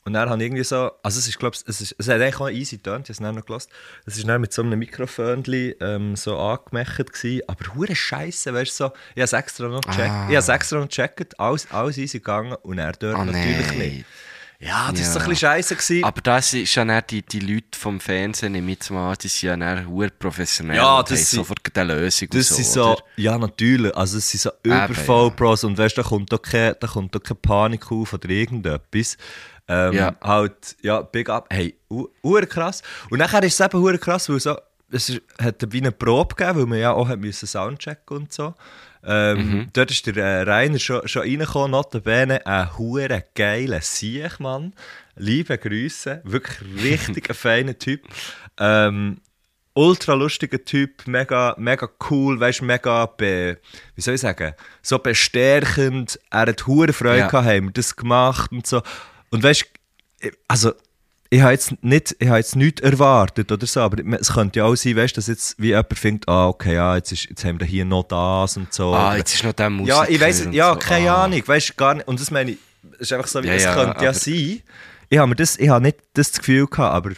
Und 0.07 0.13
dann 0.13 0.29
habe 0.29 0.41
ich 0.41 0.47
irgendwie 0.47 0.63
so, 0.63 0.89
also 1.03 1.19
es 1.19 1.27
ist, 1.27 1.37
glaube 1.37 1.57
es, 1.67 1.81
ist, 1.81 1.93
es 1.97 2.07
hat 2.07 2.21
eigentlich 2.21 2.39
auch 2.39 2.49
easy 2.49 2.77
getönt, 2.77 3.09
ich 3.09 3.09
habe 3.09 3.11
es 3.11 3.17
dann 3.19 3.35
noch 3.35 3.45
gelassen. 3.45 3.69
Es 4.05 4.17
ist 4.17 4.25
dann 4.25 4.39
mit 4.39 4.53
so 4.53 4.61
einem 4.61 4.79
Mikrofönchen 4.79 5.73
ähm, 5.81 6.15
so 6.15 6.37
angemacht 6.39 7.11
gewesen, 7.11 7.41
aber 7.47 7.75
hure 7.75 7.93
Scheiße, 7.93 8.53
weißt 8.53 8.71
du 8.79 8.85
so, 8.85 8.91
ich 9.15 9.21
habe 9.21 9.23
es 9.23 9.33
extra 9.33 9.67
noch 9.67 9.81
gecheckt, 9.81 9.99
Ah. 10.09 10.21
ich 10.29 10.35
habe 10.35 10.37
es 10.37 10.47
extra 10.47 10.79
noch 10.79 10.87
gecheckt, 10.87 11.37
alles, 11.37 11.69
alles 11.71 11.97
easy 11.97 12.19
gegangen 12.19 12.55
und 12.63 12.77
er 12.79 12.93
dort 12.93 13.17
Oh, 13.17 13.25
natürlich 13.25 13.67
nein. 13.67 13.77
nicht. 13.79 14.05
Ja, 14.59 14.89
das 14.89 15.01
Ja. 15.01 15.05
ist 15.05 15.13
so 15.13 15.19
ein 15.19 15.25
bisschen 15.29 15.47
scheiße 15.49 15.75
gewesen. 15.75 16.03
Aber 16.03 16.19
das 16.21 16.51
ist 16.53 16.73
ja 16.73 16.83
dann 16.83 17.03
die, 17.09 17.21
die 17.21 17.39
Leute 17.41 17.77
vom 17.77 17.99
Fernsehen, 17.99 18.53
nehme 18.53 18.71
ich 18.71 18.89
mal 18.89 19.15
die 19.15 19.27
sind 19.27 19.41
ja 19.43 19.55
dann 19.57 19.87
hure 19.87 20.09
professionell 20.09 20.77
Ja, 20.77 21.03
das 21.03 21.29
sind- 21.29 21.39
sofort 21.41 21.59
eine 21.77 21.93
Lösung 21.93 22.27
Das 22.31 22.47
so, 22.49 22.63
so, 22.63 22.91
oder? 22.93 23.03
ja 23.17 23.37
natürlich, 23.37 23.95
also 23.95 24.17
es 24.17 24.29
sind 24.31 24.41
so 24.41 24.49
Eben, 24.63 24.73
Übervollpros 24.73 25.63
und 25.63 25.77
weißt, 25.77 25.97
da 25.97 26.01
kommt 26.01 26.31
doch 26.33 26.41
keine, 26.41 26.73
da 26.73 26.87
kommt 26.87 27.13
doch 27.13 27.21
keine 27.21 27.35
Panik 27.39 27.91
auf 27.91 28.13
oder 28.13 28.29
irgendetwas. 28.29 29.15
Ähm, 29.69 29.93
Ja. 29.93 30.15
Halt, 30.21 30.75
ja, 30.81 31.01
big 31.01 31.29
up, 31.29 31.47
hey, 31.51 31.75
u- 31.91 32.07
ur 32.23 32.41
krass. 32.47 32.81
Und 33.11 33.19
nachher 33.19 33.43
ist 33.43 33.59
es 33.59 33.65
eben 33.65 33.77
ur 33.83 33.97
krass, 33.97 34.27
weil 34.29 34.39
so, 34.39 34.57
es 34.91 35.19
hat 35.41 35.71
wie 35.73 35.79
eine 35.79 35.91
Probe 35.91 36.35
gegeben, 36.35 36.59
weil 36.59 36.65
man 36.65 36.79
ja 36.79 36.91
auch 36.93 37.07
müssen 37.15 37.47
Soundchecken 37.47 38.17
und 38.17 38.33
so. 38.33 38.53
Ähm, 39.03 39.37
Mhm. 39.37 39.69
Dort 39.73 39.91
ist 39.91 40.05
der 40.07 40.17
äh, 40.17 40.41
Rainer 40.43 40.79
schon, 40.79 41.07
schon 41.07 41.21
reingekommen, 41.23 41.71
notabene 41.71 42.45
ein 42.45 42.77
hure 42.77 43.23
geiler 43.35 43.81
Sieg, 43.81 44.39
Mann. 44.39 44.73
Liebe 45.15 45.57
Grüße, 45.57 46.21
wirklich 46.23 46.83
richtig 46.83 47.29
ein 47.29 47.35
feiner 47.35 47.77
Typ. 47.77 48.01
Ähm, 48.59 49.21
ultra 49.73 50.13
lustiger 50.13 50.63
Typ, 50.63 51.05
mega, 51.07 51.55
mega 51.57 51.87
cool, 52.09 52.39
weißt 52.39 52.63
mega, 52.63 53.05
be, 53.05 53.59
wie 53.95 54.01
soll 54.01 54.15
ich 54.15 54.21
sagen, 54.21 54.53
so 54.81 54.97
bestärkend. 54.99 56.19
Er 56.31 56.47
hat 56.47 56.65
hure 56.67 56.91
Freude 56.93 57.19
Ja. 57.19 57.27
gehabt, 57.27 57.47
haben 57.47 57.65
wir 57.67 57.71
das 57.73 57.95
gemacht 57.95 58.51
und 58.51 58.65
so. 58.67 58.81
Und 59.29 59.43
weißt, 59.43 59.65
also 60.47 60.73
ich 61.29 61.41
habe 61.41 61.51
jetzt 61.51 61.83
nicht, 61.83 62.15
ich 62.19 62.27
habe 62.27 62.37
jetzt 62.37 62.55
nichts 62.55 62.81
erwartet 62.81 63.51
oder 63.51 63.65
so, 63.67 63.81
aber 63.81 63.97
es 64.19 64.33
könnte 64.33 64.59
ja 64.59 64.65
auch 64.65 64.75
sein, 64.75 64.95
weißt, 64.95 65.17
dass 65.17 65.27
jetzt 65.27 65.59
wie 65.59 65.67
jemand 65.67 65.97
findet, 65.97 66.27
ah 66.27 66.47
okay, 66.47 66.75
ja, 66.75 66.95
jetzt, 66.95 67.11
ist, 67.11 67.29
jetzt 67.29 67.43
haben 67.43 67.59
wir 67.59 67.67
hier 67.67 67.85
noch 67.85 68.03
das 68.03 68.57
und 68.57 68.73
so. 68.73 68.93
Ah, 68.93 69.17
jetzt 69.17 69.33
ist 69.33 69.43
noch 69.43 69.53
der 69.53 69.69
Musiker. 69.69 70.03
ja, 70.03 70.09
ich 70.09 70.19
weiß, 70.19 70.47
ja, 70.51 70.73
so. 70.73 70.79
keine 70.79 71.11
ah. 71.11 71.25
Ahnung, 71.25 71.41
weißt 71.45 71.75
gar 71.75 71.95
nicht. 71.95 72.07
Und 72.07 72.19
das 72.19 72.31
meine 72.31 72.51
ich, 72.51 72.57
es 72.93 73.01
ist 73.01 73.13
einfach 73.13 73.27
so, 73.27 73.43
wie 73.43 73.47
Ja, 73.47 73.53
es 73.53 73.63
ja, 73.63 73.73
könnte 73.73 74.03
ja 74.03 74.13
sein. 74.13 74.61
Ich 75.09 75.17
habe 75.17 75.27
mir 75.27 75.35
das, 75.35 75.57
ich 75.57 75.69
habe 75.69 75.83
nicht 75.83 75.97
das 76.13 76.33
Gefühl 76.33 76.67
gehabt, 76.67 76.93
aber 76.93 77.11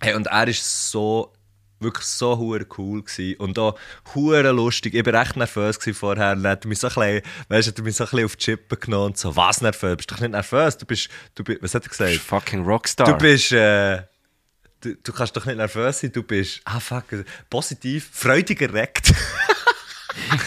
hey, 0.00 0.14
und 0.14 0.26
er 0.26 0.48
ist 0.48 0.90
so 0.90 1.32
wirklich 1.80 2.06
so 2.06 2.38
hure 2.38 2.66
cool 2.78 3.02
gewesen. 3.02 3.38
und 3.38 3.58
auch 3.58 3.78
hure 4.14 4.50
lustig. 4.52 4.94
Ich 4.94 5.04
war 5.06 5.20
recht 5.20 5.36
nervös 5.36 5.78
vorher. 5.92 6.32
Und 6.32 6.44
er 6.44 6.52
hat 6.52 6.64
mich 6.64 6.78
so 6.78 6.88
ein 6.88 6.94
bisschen, 6.94 7.22
weißt, 7.48 7.68
hat 7.68 7.78
mich 7.78 7.96
so 7.96 8.04
ein 8.04 8.10
bisschen 8.10 8.24
auf 8.24 8.36
die 8.36 8.44
Chippe 8.44 8.76
genommen 8.76 9.06
und 9.06 9.18
so, 9.18 9.36
was 9.36 9.60
nervös? 9.60 9.96
Bist 9.96 10.10
du 10.10 10.14
doch 10.14 10.20
nicht 10.22 10.32
nervös? 10.32 10.78
Du 10.78 10.86
bist, 10.86 11.08
du 11.34 11.44
bist, 11.44 11.62
was 11.62 11.74
hat 11.74 11.84
er 11.84 11.88
Du 11.88 11.88
bist 11.88 11.98
gesagt? 11.98 12.20
fucking 12.26 12.64
Rockstar. 12.64 13.06
Du 13.06 13.14
bist, 13.18 13.52
äh, 13.52 14.02
du, 14.80 14.94
du 15.02 15.12
kannst 15.12 15.36
doch 15.36 15.44
nicht 15.46 15.56
nervös 15.56 16.00
sein, 16.00 16.12
du 16.12 16.22
bist, 16.22 16.60
ah 16.64 16.80
fuck, 16.80 17.04
positiv, 17.50 18.08
freudig 18.12 18.60
erregt. 18.62 19.12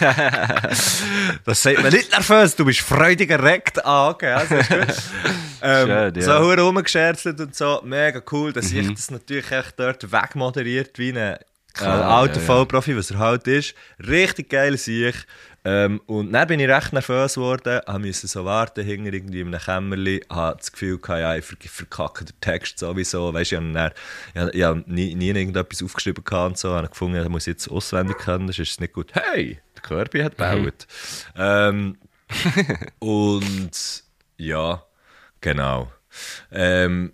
das 1.44 1.62
sagt 1.62 1.82
man 1.82 1.92
nicht 1.92 2.10
nervös, 2.12 2.56
du 2.56 2.64
bist 2.64 2.80
freudig 2.80 3.30
erregt. 3.30 3.84
Ah, 3.84 4.10
okay, 4.10 4.32
also 4.32 4.54
ist 4.56 4.68
gut. 4.68 4.80
ähm, 5.62 5.86
Schön, 5.86 6.14
ja. 6.14 6.22
So 6.22 6.38
hure 6.38 6.60
rumgescherzelt 6.60 7.40
und 7.40 7.54
so, 7.54 7.80
mega 7.84 8.20
cool, 8.32 8.52
dass 8.52 8.72
ich 8.72 8.92
das 8.92 9.10
natürlich 9.10 9.50
echt 9.50 9.78
dort 9.78 10.10
wegmoderiert 10.10 10.98
wie 10.98 11.10
ein 11.10 11.16
äh, 11.16 11.38
Klar, 11.72 12.04
alter 12.04 12.34
ja, 12.34 12.40
ja. 12.40 12.46
Vollprofi, 12.46 12.96
was 12.96 13.10
er 13.10 13.18
halt 13.18 13.46
ist. 13.46 13.74
Richtig 14.00 14.50
geil 14.50 14.76
sehe 14.76 15.10
ich. 15.10 15.16
Ähm, 15.62 16.00
und 16.06 16.32
dann 16.32 16.48
bin 16.48 16.58
ich 16.58 16.68
recht 16.68 16.92
nervös 16.92 17.34
geworden, 17.34 17.80
müssen 18.00 18.28
so 18.28 18.44
warten, 18.46 18.82
hinter 18.82 19.12
irgendwie 19.12 19.40
in 19.40 19.48
einem 19.48 19.60
Kämmerli, 19.60 20.24
habe 20.30 20.56
das 20.56 20.72
Gefühl 20.72 20.98
gehabt, 20.98 21.20
ja, 21.20 21.36
ich 21.36 21.44
ver- 21.44 21.56
verkacke 21.60 22.24
den 22.24 22.40
Text 22.40 22.78
sowieso, 22.78 23.34
weißt 23.34 23.52
du, 23.52 23.56
ich 23.56 23.60
habe, 23.62 23.72
dann, 23.72 23.92
ich 24.34 24.40
habe, 24.40 24.50
ich 24.52 24.62
habe 24.62 24.84
nie, 24.86 25.14
nie 25.14 25.28
irgendetwas 25.28 25.82
aufgeschrieben 25.82 26.24
gehabt 26.24 26.48
und 26.48 26.58
so, 26.58 26.74
habe 26.74 26.88
gefunden, 26.88 27.18
das 27.18 27.28
muss 27.28 27.42
ich 27.46 27.52
jetzt 27.52 27.68
auswendig 27.70 28.16
können, 28.18 28.46
das 28.46 28.58
ist 28.58 28.80
nicht 28.80 28.94
gut. 28.94 29.12
Hey, 29.14 29.58
der 29.76 29.82
Kirby 29.82 30.20
hat 30.20 30.38
gebaut. 30.38 30.86
Ähm, 31.36 31.98
und 32.98 34.02
ja, 34.38 34.82
genau. 35.42 35.92
Ähm, 36.50 37.12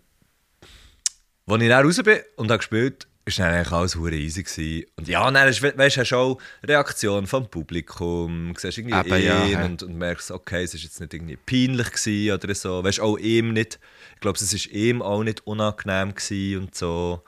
als 1.48 1.62
ich 1.62 1.68
dann 1.68 1.84
raus 1.84 2.02
bin 2.02 2.18
und 2.36 2.50
habe 2.50 2.58
gespielt, 2.58 3.08
ist 3.26 3.40
dann 3.40 3.52
eigentlich 3.52 3.72
alles 3.72 3.96
hure 3.96 4.14
easy 4.14 4.44
gewesen. 4.44 4.86
Und 4.96 5.08
ja, 5.08 5.28
dann 5.30 5.48
ist, 5.48 5.60
weißt, 5.60 5.98
hast 5.98 6.10
du 6.12 6.16
auch 6.16 6.38
Reaktion 6.64 7.26
vom 7.26 7.48
Publikum, 7.50 8.54
siehst 8.56 8.78
irgendwie 8.78 8.96
Eben, 8.96 9.24
ja, 9.24 9.44
ihn 9.44 9.50
ja. 9.52 9.64
und, 9.64 9.82
und 9.82 9.98
merkst, 9.98 10.30
okay, 10.30 10.62
es 10.62 10.74
ist 10.74 10.84
jetzt 10.84 11.00
nicht 11.00 11.12
irgendwie 11.12 11.36
peinlich 11.36 11.90
gewesen 11.90 12.32
oder 12.34 12.54
so. 12.54 12.84
Weißt 12.84 13.00
auch 13.00 13.18
ihm 13.18 13.52
nicht, 13.52 13.80
ich 14.14 14.20
glaube, 14.20 14.38
es 14.38 14.52
ist 14.52 14.66
ihm 14.66 15.02
auch 15.02 15.24
nicht 15.24 15.44
unangenehm 15.46 16.14
gewesen 16.14 16.62
und 16.62 16.74
so. 16.76 17.22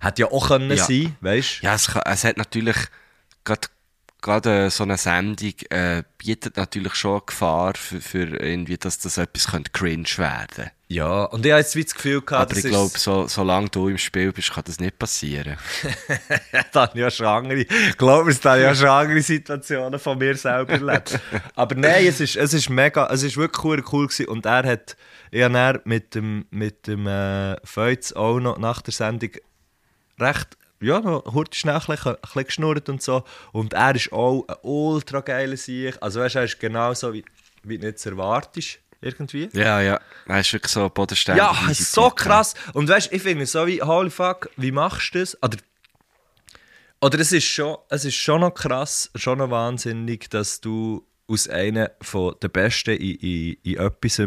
Hätte 0.00 0.22
ja 0.22 0.30
auch 0.30 0.48
können 0.48 0.70
Ja. 0.70 0.84
sein, 0.84 1.16
weißt 1.20 1.62
du? 1.62 1.66
Ja, 1.66 1.74
es, 1.74 1.88
kann, 1.88 2.02
es 2.06 2.24
hat 2.24 2.36
natürlich 2.36 2.76
gerade 3.42 3.68
gerade 4.22 4.70
so 4.70 4.84
eine 4.84 4.96
Sendung 4.96 5.52
äh, 5.68 6.02
bietet 6.16 6.56
natürlich 6.56 6.94
schon 6.94 7.20
Gefahr 7.26 7.74
für, 7.76 8.00
für 8.00 8.40
irgendwie, 8.40 8.78
dass 8.78 8.98
das 8.98 9.18
etwas 9.18 9.48
könnte 9.48 9.70
cringe 9.72 10.08
werden. 10.16 10.70
Ja, 10.86 11.24
und 11.24 11.46
ich 11.46 11.50
habe 11.50 11.60
jetzt 11.60 11.74
das 11.74 11.94
Gefühl 11.94 12.20
gehabt, 12.20 12.50
Aber 12.50 12.58
ich 12.58 12.64
glaube, 12.66 12.98
so, 12.98 13.26
solange 13.26 13.70
du 13.70 13.88
im 13.88 13.96
Spiel 13.96 14.32
bist, 14.32 14.52
kann 14.52 14.64
das 14.66 14.78
nicht 14.78 14.98
passieren. 14.98 15.56
da 16.72 16.82
habe 16.82 16.92
ich 16.94 17.00
ja 17.00 17.10
schon 17.10 17.26
andere, 17.26 17.64
glaub 17.96 18.26
mir, 18.26 18.34
da 18.34 18.50
habe 18.50 18.60
ich 18.60 18.66
ja 18.66 18.74
schon 18.74 18.88
andere 18.88 19.22
Situationen 19.22 19.98
von 19.98 20.18
mir 20.18 20.36
selber 20.36 20.74
erlebt. 20.74 21.18
Aber 21.54 21.74
nein, 21.74 22.06
es 22.06 22.20
ist, 22.20 22.36
es 22.36 22.52
ist 22.52 22.68
mega, 22.68 23.08
es 23.10 23.22
ist 23.22 23.38
wirklich 23.38 23.64
cool, 23.64 23.82
cool 23.92 24.06
gewesen. 24.08 24.28
Und 24.28 24.44
er 24.44 24.64
hat, 24.64 24.96
ich 25.30 25.42
habe 25.42 25.54
dann 25.54 25.80
mit 25.84 26.14
dem, 26.14 26.44
mit 26.50 26.86
dem 26.86 27.06
äh, 27.06 27.56
Feuz 27.64 28.12
auch 28.12 28.38
noch 28.38 28.58
nach 28.58 28.82
der 28.82 28.92
Sendung 28.92 29.30
recht, 30.20 30.58
ja, 30.80 31.00
noch 31.00 31.24
kurz 31.24 31.56
schnell 31.56 31.76
ein 31.76 31.80
bisschen, 31.86 32.12
ein 32.12 32.20
bisschen 32.20 32.44
geschnurrt 32.44 32.88
und 32.90 33.02
so. 33.02 33.24
Und 33.52 33.72
er 33.72 33.94
ist 33.94 34.12
auch 34.12 34.44
ein 34.46 34.56
ultra 34.62 35.20
geiler 35.20 35.56
Sieg. 35.56 35.96
Also 36.00 36.20
weißt 36.20 36.34
du, 36.34 36.38
er 36.40 36.44
ist 36.44 36.60
genauso, 36.60 37.14
wie, 37.14 37.24
wie 37.62 37.78
du 37.78 37.86
nicht 37.86 38.04
erwartest, 38.04 38.80
irgendwie. 39.04 39.48
Ja, 39.52 39.80
ja. 39.80 40.00
Er 40.26 40.40
ist 40.40 40.52
wirklich 40.52 40.72
so 40.72 40.88
bodenständig. 40.88 41.44
Ja, 41.44 41.70
ist 41.70 41.92
so 41.92 42.10
krass. 42.10 42.54
Und 42.72 42.88
weißt 42.88 43.10
du, 43.10 43.16
ich 43.16 43.22
finde 43.22 43.46
so 43.46 43.66
wie, 43.66 43.82
holy 43.82 44.10
fuck, 44.10 44.50
wie 44.56 44.72
machst 44.72 45.14
du 45.14 45.20
das? 45.20 45.40
Oder, 45.42 45.58
oder 47.00 47.18
es, 47.18 47.32
ist 47.32 47.44
schon, 47.44 47.76
es 47.90 48.04
ist 48.04 48.16
schon 48.16 48.40
noch 48.40 48.52
krass, 48.52 49.10
schon 49.14 49.38
noch 49.38 49.50
wahnsinnig, 49.50 50.30
dass 50.30 50.60
du 50.60 51.06
aus 51.26 51.48
einer 51.48 51.90
von 52.02 52.34
der 52.42 52.48
Besten 52.48 52.96
in, 52.96 53.16
in, 53.16 53.56
in 53.62 53.78
etwas 53.78 54.20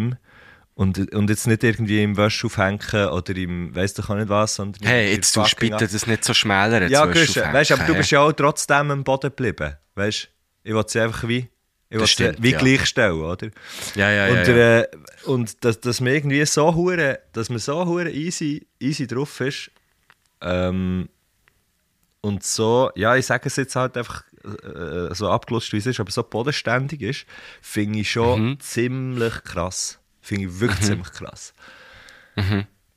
und, 0.73 1.11
und 1.11 1.29
jetzt 1.29 1.47
nicht 1.47 1.63
irgendwie 1.63 2.03
im 2.03 2.17
Wäsch 2.17 2.45
aufhängen 2.45 3.09
oder 3.09 3.35
im, 3.35 3.75
weiss 3.75 3.95
doch 3.95 4.11
auch 4.11 4.15
nicht 4.15 4.29
was, 4.29 4.55
sondern 4.55 4.87
Hey, 4.87 5.11
jetzt 5.11 5.35
du 5.35 5.43
bitte 5.59 5.87
das 5.87 6.05
nicht 6.05 6.23
so 6.23 6.35
schmälern. 6.35 6.87
ja, 6.89 7.03
du 7.03 7.15
weißt, 7.15 7.71
aber 7.71 7.83
du 7.85 7.95
bist 7.95 8.11
ja 8.11 8.21
auch 8.21 8.31
trotzdem 8.31 8.91
am 8.91 9.03
Boden 9.03 9.31
geblieben. 9.31 9.75
Weißt 9.95 10.29
ich 10.63 10.73
wollte 10.73 10.91
sie 10.91 10.99
einfach 10.99 11.27
wie, 11.27 11.49
ich 11.89 11.99
sie 11.99 12.07
stimmt, 12.07 12.43
wie 12.43 12.51
ja. 12.51 12.57
gleichstellen, 12.59 13.21
oder? 13.21 13.49
Ja, 13.95 14.11
ja, 14.11 14.27
ja. 14.27 14.33
und 14.41 14.47
ja. 14.47 14.79
Äh, 14.81 14.87
und 15.25 15.63
dass, 15.63 15.79
dass 15.79 16.01
man 16.01 16.13
irgendwie 16.13 16.45
so 16.45 16.73
hure, 16.75 17.19
dass 17.33 17.49
man 17.49 17.59
so 17.59 17.85
hure 17.85 18.09
easy, 18.11 18.67
easy 18.79 19.07
drauf 19.07 19.39
ist. 19.41 19.71
Ähm, 20.41 21.09
und 22.21 22.43
so, 22.43 22.91
ja, 22.95 23.15
ich 23.15 23.25
sage 23.25 23.47
es 23.47 23.55
jetzt 23.55 23.75
halt 23.75 23.95
einfach 23.97 24.23
äh, 24.43 25.13
so 25.13 25.29
abgelutscht, 25.29 25.71
wie 25.73 25.77
es 25.77 25.85
ist, 25.85 25.99
aber 25.99 26.11
so 26.11 26.23
bodenständig 26.23 27.01
ist, 27.01 27.25
finde 27.61 27.99
ich 27.99 28.11
schon 28.11 28.49
Mhm. 28.49 28.59
ziemlich 28.59 29.43
krass. 29.43 29.99
Finde 30.21 30.45
ich 30.47 30.59
wirklich 30.59 30.81
ziemlich 30.81 31.11
krass. 31.11 31.53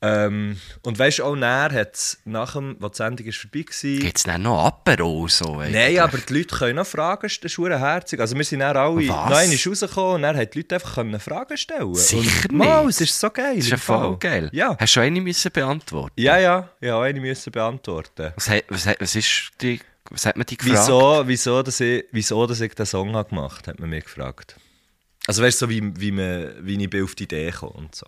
Ähm, 0.03 0.57
und 0.83 0.99
weißt 0.99 1.19
du, 1.19 1.25
auch 1.25 1.37
näher 1.37 1.69
hat 1.73 1.95
es 1.95 2.19
nach 2.25 2.55
dem, 2.55 2.77
wo 2.81 2.89
die 2.89 2.97
Sendung 2.97 3.27
ist 3.27 3.37
vorbei 3.37 3.67
war, 3.69 3.99
Gibt 4.01 4.17
es 4.17 4.23
dann 4.23 4.43
noch 4.43 4.65
Apero 4.65 5.29
so? 5.29 5.57
Nein, 5.61 5.99
aber 5.99 6.17
die 6.17 6.33
Leute 6.39 6.57
können 6.57 6.77
noch 6.77 6.87
Fragen 6.87 7.29
stellen, 7.29 7.53
das 7.53 7.59
ist 7.75 7.81
herzig. 7.81 8.19
Also 8.21 8.35
wir 8.35 8.45
sind 8.45 8.61
dann 8.61 8.77
alle 8.79 8.97
Was? 8.97 9.07
noch 9.07 9.27
einmal 9.27 9.57
rausgekommen 9.67 10.15
und 10.15 10.23
dann 10.23 10.37
haben 10.39 10.49
die 10.51 10.59
Leute 10.59 10.75
einfach 10.77 10.95
können 10.95 11.21
Fragen 11.21 11.57
stellen 11.59 11.95
Sicher 11.95 12.49
und, 12.49 12.53
Mal, 12.57 12.87
nicht. 12.87 12.95
es 13.03 13.11
ist 13.11 13.21
so 13.21 13.29
geil. 13.29 13.57
Das 13.57 13.65
ist 13.67 13.71
ja 13.73 13.77
voll 13.77 14.17
geil. 14.17 14.49
Ja. 14.53 14.75
Hast 14.81 14.97
du 14.97 15.01
eine 15.01 15.21
müssen 15.21 15.53
beantworten? 15.53 16.15
Ja, 16.19 16.39
ja, 16.39 16.71
ja, 16.81 16.99
eine 17.01 17.21
müssen 17.21 17.53
beantworten. 17.53 18.33
Was, 18.37 18.49
hat- 18.49 18.65
was, 18.71 18.87
hat- 18.87 19.01
was 19.03 19.15
ist 19.15 19.51
die, 19.61 19.81
was 20.09 20.25
hat 20.25 20.37
man 20.39 20.47
die 20.47 20.57
gefragt? 20.57 20.79
Wieso, 20.81 21.23
wieso, 21.27 21.63
dass 21.63 21.79
ich, 21.81 22.07
wieso 22.11 22.47
dass 22.47 22.63
ich 22.63 22.73
den 22.75 22.87
Song 22.87 23.15
habe 23.15 23.29
gemacht 23.29 23.67
habe, 23.67 23.73
hat 23.75 23.81
man 23.81 23.91
mich 23.91 24.05
gefragt. 24.05 24.57
Also 25.27 25.43
weißt 25.43 25.61
du, 25.61 25.67
so 25.67 25.71
wie, 25.71 25.93
wie, 26.01 26.11
man, 26.11 26.55
wie 26.63 26.83
ich 26.83 26.89
bin 26.89 27.05
auf 27.05 27.15
die 27.15 27.25
Idee 27.25 27.51
komme 27.53 27.73
und 27.73 27.95
so. 27.95 28.07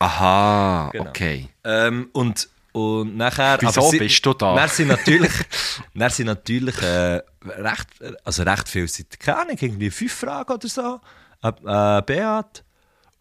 Aha, 0.00 0.90
Genau. 0.92 1.10
okay. 1.10 1.48
Ähm, 1.64 2.08
und, 2.12 2.48
und 2.72 3.16
nachher... 3.16 3.58
Wieso 3.60 3.90
sie- 3.90 3.98
bist 3.98 4.24
du 4.26 4.32
da? 4.34 4.54
Dann 4.56 4.68
sind 4.68 4.88
natürlich, 4.88 5.32
dann 5.94 6.10
sind 6.10 6.26
natürlich 6.26 6.80
äh, 6.82 7.20
recht, 7.46 7.88
also 8.24 8.42
recht 8.42 8.68
viel 8.68 8.88
Zeit, 8.88 9.20
keine 9.20 9.38
Ahnung, 9.42 9.56
irgendwie 9.60 9.90
fünf 9.90 10.12
Fragen 10.14 10.52
oder 10.52 10.68
so, 10.68 11.00
äh, 11.42 11.48
äh, 11.48 12.02
Beat. 12.02 12.64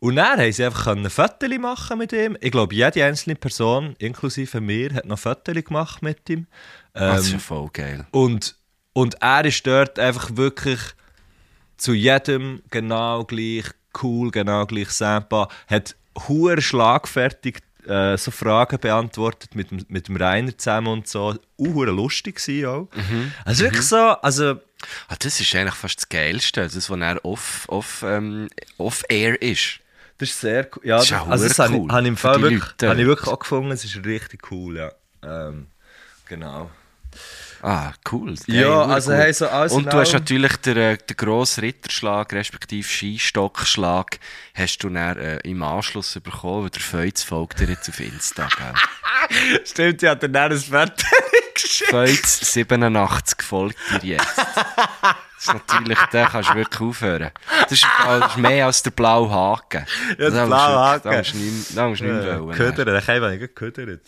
Und 0.01 0.15
dann 0.15 0.39
haben 0.39 0.51
sie 0.53 0.63
einfach 0.63 0.87
ein 0.87 1.09
Foto 1.09 1.45
machen 1.59 1.97
mit 1.97 2.13
ihm. 2.13 2.37
Ich 2.39 2.51
glaube, 2.51 2.73
jede 2.73 3.03
einzelne 3.03 3.35
Person, 3.35 3.95
inklusive 3.99 4.61
mir, 4.61 4.93
hat 4.93 5.05
noch 5.05 5.19
Foto 5.19 5.51
gemacht 5.51 6.01
mit 6.01 6.29
ihm. 6.29 6.47
Ah, 6.93 7.15
das 7.15 7.23
ist 7.25 7.27
ja 7.29 7.33
Ähm, 7.33 7.39
voll 7.41 7.69
geil. 7.73 8.07
und, 8.11 8.55
und 8.93 9.21
er 9.21 9.43
ist 9.43 9.67
dort 9.67 9.99
einfach 9.99 10.29
wirklich 10.37 10.79
zu 11.75 11.93
jedem 11.93 12.61
genau 12.71 13.25
gleich 13.25 13.65
cool, 14.01 14.31
genau 14.31 14.65
gleich 14.65 14.89
samba, 14.91 15.49
hat 15.67 15.95
hure 16.27 16.61
schlagfertig 16.61 17.59
äh, 17.87 18.17
so 18.17 18.29
Fragen 18.31 18.77
beantwortet 18.79 19.55
mit, 19.55 19.71
dem- 19.71 19.85
mit 19.87 20.07
dem 20.09 20.15
Rainer 20.17 20.55
zusammen 20.57 20.87
und 20.87 21.07
so. 21.07 21.35
Uh, 21.57 21.73
hure 21.73 21.91
lustig 21.91 22.35
gewesen 22.35 22.65
auch. 22.67 22.87
Also 23.45 23.63
wirklich 23.63 23.85
so, 23.87 23.95
also 23.97 24.59
Ah, 25.09 25.15
das 25.19 25.41
ist 25.41 25.53
eigentlich 25.55 25.75
fast 25.75 25.97
das 25.97 26.07
Geilste, 26.09 26.61
das, 26.61 26.89
was 26.89 26.99
er 27.01 27.25
off, 27.25 27.65
off, 27.67 28.01
ähm, 28.07 28.47
off 28.77 29.03
air 29.09 29.41
ist. 29.41 29.79
das 30.17 30.29
ist 30.29 30.39
sehr 30.39 30.69
cool. 30.75 30.81
Ja, 30.85 30.97
Das 30.97 31.05
ist 31.05 31.13
auch 31.13 31.27
also 31.27 31.47
das 31.49 31.57
hure 31.57 31.67
habe 31.67 31.73
ich, 31.75 31.81
cool 31.81 31.91
habe 31.91 32.01
ich 32.03 32.07
im 32.07 32.17
Fall 32.17 32.41
wirklich, 32.41 32.61
Leute. 32.63 32.89
habe 32.89 33.01
ich 33.01 33.07
wirklich 33.07 33.27
auch 33.27 33.39
gefunden, 33.39 33.71
es 33.71 33.83
ist 33.83 33.97
richtig 34.05 34.49
cool, 34.51 34.77
ja. 34.77 34.91
Ähm, 35.21 35.67
genau. 36.29 36.69
Ah, 37.61 37.91
cool. 38.11 38.35
Ja, 38.47 38.67
hure 38.67 38.85
also 38.93 39.11
gut. 39.11 39.19
hey, 39.19 39.33
so 39.33 39.47
alles 39.47 39.71
Und 39.73 39.91
du 39.91 39.97
hast 39.97 40.13
natürlich 40.13 40.55
den, 40.57 40.77
äh, 40.77 40.97
den 40.97 41.17
grossen 41.17 41.61
Ritterschlag, 41.61 42.31
respektive 42.33 42.87
Skistockschlag, 42.87 44.19
hast 44.53 44.77
du 44.79 44.89
dann 44.89 45.17
äh, 45.17 45.37
im 45.39 45.61
Anschluss 45.63 46.17
bekommen, 46.23 46.63
weil 46.63 46.69
der 46.69 46.81
Feuz 46.81 47.23
folgt 47.23 47.59
dir 47.59 47.67
jetzt 47.67 47.89
auf 47.89 47.99
Insta, 47.99 48.47
gell? 48.57 49.59
Stimmt, 49.65 50.01
ja, 50.01 50.15
dann 50.15 50.35
ein 50.35 50.57
Foto 50.57 50.93
geschickt. 51.53 51.89
Feuz 51.89 52.39
87 52.53 53.41
folgt 53.41 53.77
dir 54.01 54.15
jetzt. 54.17 54.37
Das 54.37 55.47
ist 55.47 55.53
natürlich, 55.53 55.97
da 56.11 56.25
kannst 56.25 56.49
du 56.49 56.55
wirklich 56.55 56.81
aufhören. 56.81 57.31
Das 57.63 57.71
ist, 57.71 57.85
das 58.05 58.31
ist 58.31 58.37
mehr 58.37 58.65
als 58.65 58.83
der 58.83 58.91
blaue 58.91 59.29
Haken. 59.29 59.85
Ja, 60.09 60.15
der 60.15 60.31
Da 60.31 60.45
blaue 60.45 60.71
Da 60.73 60.85
Haken. 60.85 61.03
da 61.75 61.87
musst 61.87 62.01
du 62.01 62.05
nicht 62.05 62.23
mehr 62.23 62.41
wollen. 62.41 62.57
Ködern, 62.57 62.85
dann 62.87 63.03
kann 63.03 63.33
ich 63.33 63.39
nicht 63.41 63.55
ködern. 63.55 63.99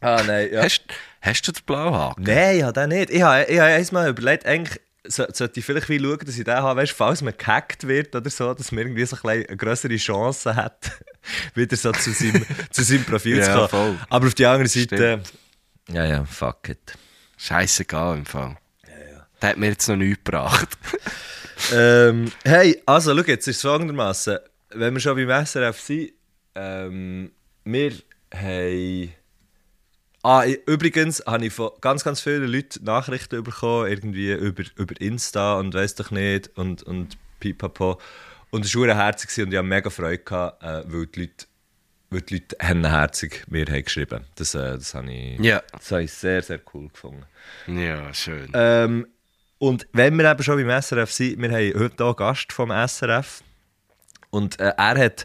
Ah, 0.00 0.22
nein, 0.26 0.48
ja. 0.50 0.62
Hast, 0.62 0.82
hast 1.20 1.42
du 1.42 1.52
den 1.52 1.62
blauen 1.64 1.94
Haken? 1.94 2.22
Nein, 2.22 2.58
ja, 2.58 2.72
den 2.72 2.88
nicht. 2.90 3.10
Ich 3.10 3.22
habe, 3.22 3.44
ich 3.44 3.58
habe 3.58 3.70
einmal 3.72 4.08
überlegt, 4.10 4.46
eigentlich 4.46 4.80
so, 5.06 5.24
sollte 5.32 5.60
ich 5.60 5.66
vielleicht 5.66 5.88
wie 5.88 5.98
schauen, 5.98 6.18
dass 6.24 6.36
ich 6.38 6.44
den 6.44 6.54
habe, 6.54 6.80
weißt, 6.80 6.92
falls 6.92 7.22
man 7.22 7.34
gehackt 7.36 7.86
wird 7.86 8.14
oder 8.14 8.28
so, 8.28 8.52
dass 8.54 8.70
man 8.70 8.84
irgendwie 8.84 9.04
so 9.06 9.16
ein 9.22 9.44
eine 9.48 9.56
größere 9.56 9.96
Chance 9.96 10.54
hat, 10.54 10.90
wieder 11.54 11.76
so 11.76 11.90
zu 11.92 12.12
seinem, 12.12 12.44
zu 12.70 12.82
seinem 12.82 13.04
Profil 13.04 13.38
Ja, 13.38 13.44
zu 13.44 13.52
kommen. 13.52 13.68
voll. 13.68 13.98
Aber 14.10 14.26
auf 14.26 14.34
die 14.34 14.46
andere 14.46 14.68
Seite, 14.68 15.22
ja, 15.90 16.04
ja, 16.04 16.24
fuck 16.24 16.68
it. 16.68 16.94
Scheißegal 17.38 18.18
im 18.18 18.26
Fall. 18.26 18.56
Der 19.40 19.48
hat 19.50 19.56
mir 19.56 19.68
jetzt 19.68 19.88
noch 19.88 19.96
nichts 19.96 20.22
gebracht. 20.24 20.68
Ähm, 21.74 22.32
hey, 22.42 22.80
also, 22.86 23.14
schau, 23.14 23.22
jetzt 23.26 23.46
ist 23.46 23.56
es 23.56 23.62
folgendermaßen. 23.62 24.38
Wenn 24.70 24.94
wir 24.94 25.00
schon 25.00 25.14
beim 25.14 25.44
SRF 25.44 25.78
sind, 25.78 26.12
ähm, 26.54 27.30
wir 27.64 27.92
haben. 28.34 29.12
Ah, 30.22 30.44
übrigens 30.66 31.22
habe 31.26 31.46
ich 31.46 31.52
von 31.52 31.70
ganz, 31.80 32.04
ganz 32.04 32.20
vielen 32.20 32.44
Leuten 32.46 32.84
Nachrichten 32.84 33.42
bekommen, 33.42 33.88
irgendwie 33.88 34.32
über, 34.32 34.64
über 34.76 35.00
Insta 35.00 35.58
und 35.58 35.72
weiß 35.72 35.94
doch 35.94 36.10
nicht 36.10 36.50
und, 36.56 36.82
und 36.82 37.16
pipapo. 37.40 37.98
Und 38.50 38.64
es 38.66 38.74
war 38.74 38.94
herzig 38.94 39.30
und 39.42 39.52
ich 39.52 39.58
hatte 39.58 39.66
mega 39.66 39.88
Freude, 39.88 40.18
gehabt, 40.18 40.62
äh, 40.62 40.82
weil 40.92 41.06
die 41.06 41.20
Leute 41.20 41.46
weil 42.12 42.22
die 42.22 42.34
Leute 42.34 42.56
hennenherzig 42.58 43.44
mir 43.48 43.64
haben 43.66 43.84
geschrieben 43.84 44.24
Das, 44.34 44.54
äh, 44.56 44.72
das 44.76 44.94
habe 44.94 45.12
ich, 45.12 45.38
Ja. 45.38 45.62
das 45.72 45.92
habe 45.92 46.02
ich 46.02 46.12
sehr, 46.12 46.42
sehr 46.42 46.60
cool 46.74 46.88
gefunden. 46.88 47.24
Ja, 47.68 48.12
schön. 48.12 48.50
Ähm, 48.52 49.06
und 49.58 49.86
wenn 49.92 50.16
wir 50.16 50.28
eben 50.30 50.42
schon 50.42 50.56
beim 50.56 50.82
SRF 50.82 51.12
sind, 51.12 51.40
wir 51.40 51.50
haben 51.50 51.80
heute 51.80 51.94
hier 51.96 52.06
einen 52.06 52.16
Gast 52.16 52.52
vom 52.52 52.70
SRF. 52.70 53.42
Und 54.30 54.58
äh, 54.58 54.72
er 54.76 54.98
hat 54.98 55.24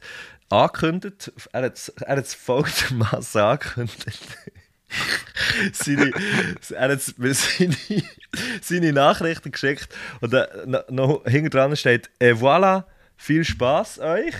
angekündigt, 0.50 1.32
er 1.52 1.64
hat 1.64 1.92
er 2.02 2.18
hat 2.18 2.26
es 2.26 2.34
folgendermaßen 2.36 3.42
angekündigt. 3.42 4.38
Seine, 5.74 6.12
er 6.70 6.90
hat 6.90 7.18
mir 7.18 7.34
seine, 7.34 7.76
seine 8.62 8.94
Nachrichten 8.94 9.52
geschickt 9.52 9.90
und 10.22 10.34
äh, 10.34 10.48
noch, 10.66 10.90
noch 10.90 11.24
hinten 11.26 11.50
dran 11.50 11.76
steht: 11.76 12.10
Et 12.20 12.38
voilà, 12.38 12.86
viel 13.18 13.44
Spaß 13.44 14.00
euch. 14.00 14.36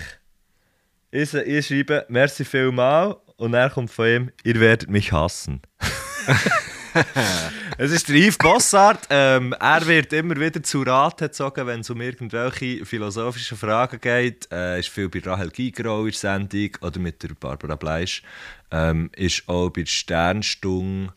Ich, 1.10 1.32
ich 1.32 1.66
schreibe, 1.66 2.04
merci 2.08 2.44
vielmal 2.44 3.16
und 3.36 3.54
er 3.54 3.70
kommt 3.70 3.90
von 3.90 4.06
ihm, 4.06 4.30
ihr 4.44 4.60
werdet 4.60 4.90
mich 4.90 5.12
hassen. 5.12 5.62
Es 7.78 7.90
ist 7.90 8.08
der 8.08 8.16
Yves 8.16 8.38
Bossart. 8.38 9.06
Ähm, 9.10 9.52
er 9.60 9.86
wird 9.86 10.12
immer 10.14 10.36
wieder 10.36 10.62
zu 10.62 10.82
Rat 10.82 11.18
gezogen, 11.18 11.66
wenn 11.66 11.80
es 11.80 11.90
um 11.90 12.00
irgendwelche 12.00 12.86
philosophischen 12.86 13.58
Fragen 13.58 14.00
geht. 14.00 14.48
Äh, 14.50 14.80
ist 14.80 14.88
viel 14.88 15.08
bei 15.08 15.20
Rahel 15.20 15.50
Gigerau 15.50 16.00
in 16.00 16.10
der 16.10 16.14
Sendung 16.14 16.70
oder 16.80 16.98
mit 16.98 17.22
der 17.22 17.30
Barbara 17.38 17.76
Bleisch. 17.76 18.22
Ähm, 18.70 19.10
ist 19.14 19.46
auch 19.48 19.68
bei 19.70 19.82
der 19.82 19.86
Sternstung, 19.90 21.12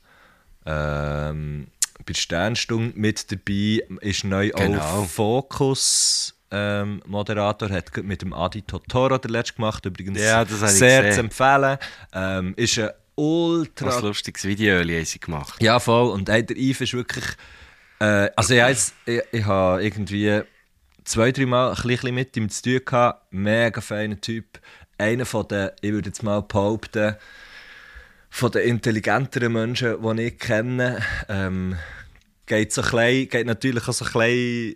ähm, 0.66 1.68
bei 2.00 2.04
der 2.10 2.14
Sternstung 2.14 2.92
mit 2.96 3.32
dabei. 3.32 3.84
Ist 4.02 4.24
neu 4.26 4.50
Genau. 4.50 4.80
auch 4.82 5.06
Fokus. 5.08 6.36
Ähm, 6.52 7.02
Moderator 7.06 7.70
hat 7.70 7.96
mit 8.04 8.24
dem 8.24 8.34
Adi 8.34 8.64
Totoro 8.64 9.20
der 9.20 9.30
letzte 9.30 9.54
gemacht, 9.54 9.86
übrigens 9.86 10.20
Ja, 10.20 10.44
sehr 10.46 11.12
zu 11.12 11.20
empfehlen. 11.20 11.78
Ähm, 12.12 12.54
ist 12.58 12.80
ein 12.80 12.90
ultra 13.20 13.88
Was 13.88 14.02
lustiges 14.02 14.46
Video 14.46 14.80
haben 14.80 15.06
sie 15.06 15.20
gemacht. 15.20 15.62
ja, 15.62 15.80
voll. 15.80 16.12
Und 16.12 16.30
hey, 16.30 16.46
der 16.46 16.58
Yves 16.58 16.82
ist 16.82 16.94
wirklich. 16.94 17.26
Äh, 18.00 18.30
also, 18.36 18.54
ich, 18.54 18.60
jetzt, 18.60 18.94
ich, 19.06 19.22
ich 19.32 19.46
habe 19.46 19.84
irgendwie 19.84 20.42
zwei, 21.04 21.32
drei 21.32 21.46
Mal 21.46 21.74
ein 21.74 21.82
bisschen 21.84 22.16
mit 22.16 22.38
ihm 22.38 22.50
zu 22.50 22.62
tun 22.64 22.82
gehabt. 22.86 23.34
Mega 23.34 23.82
feiner 23.82 24.20
Typ. 24.20 24.60
Einer 24.98 25.26
von 25.26 25.48
den, 25.48 25.72
ich 25.82 25.92
würde 25.92 26.10
jetzt 26.10 26.24
mal 26.24 26.42
behaupten, 26.42 27.16
von 28.30 28.52
den 28.52 28.68
intelligenteren 28.68 29.52
Menschen, 29.52 29.98
die 30.02 30.22
ich 30.24 30.38
kenne. 30.38 31.02
Ähm, 31.28 31.76
geht, 32.46 32.74
so 32.74 32.82
klein, 32.82 33.28
geht 33.28 33.48
natürlich 33.48 33.88
auch 33.88 33.94
so 33.94 34.06
klein. 34.06 34.76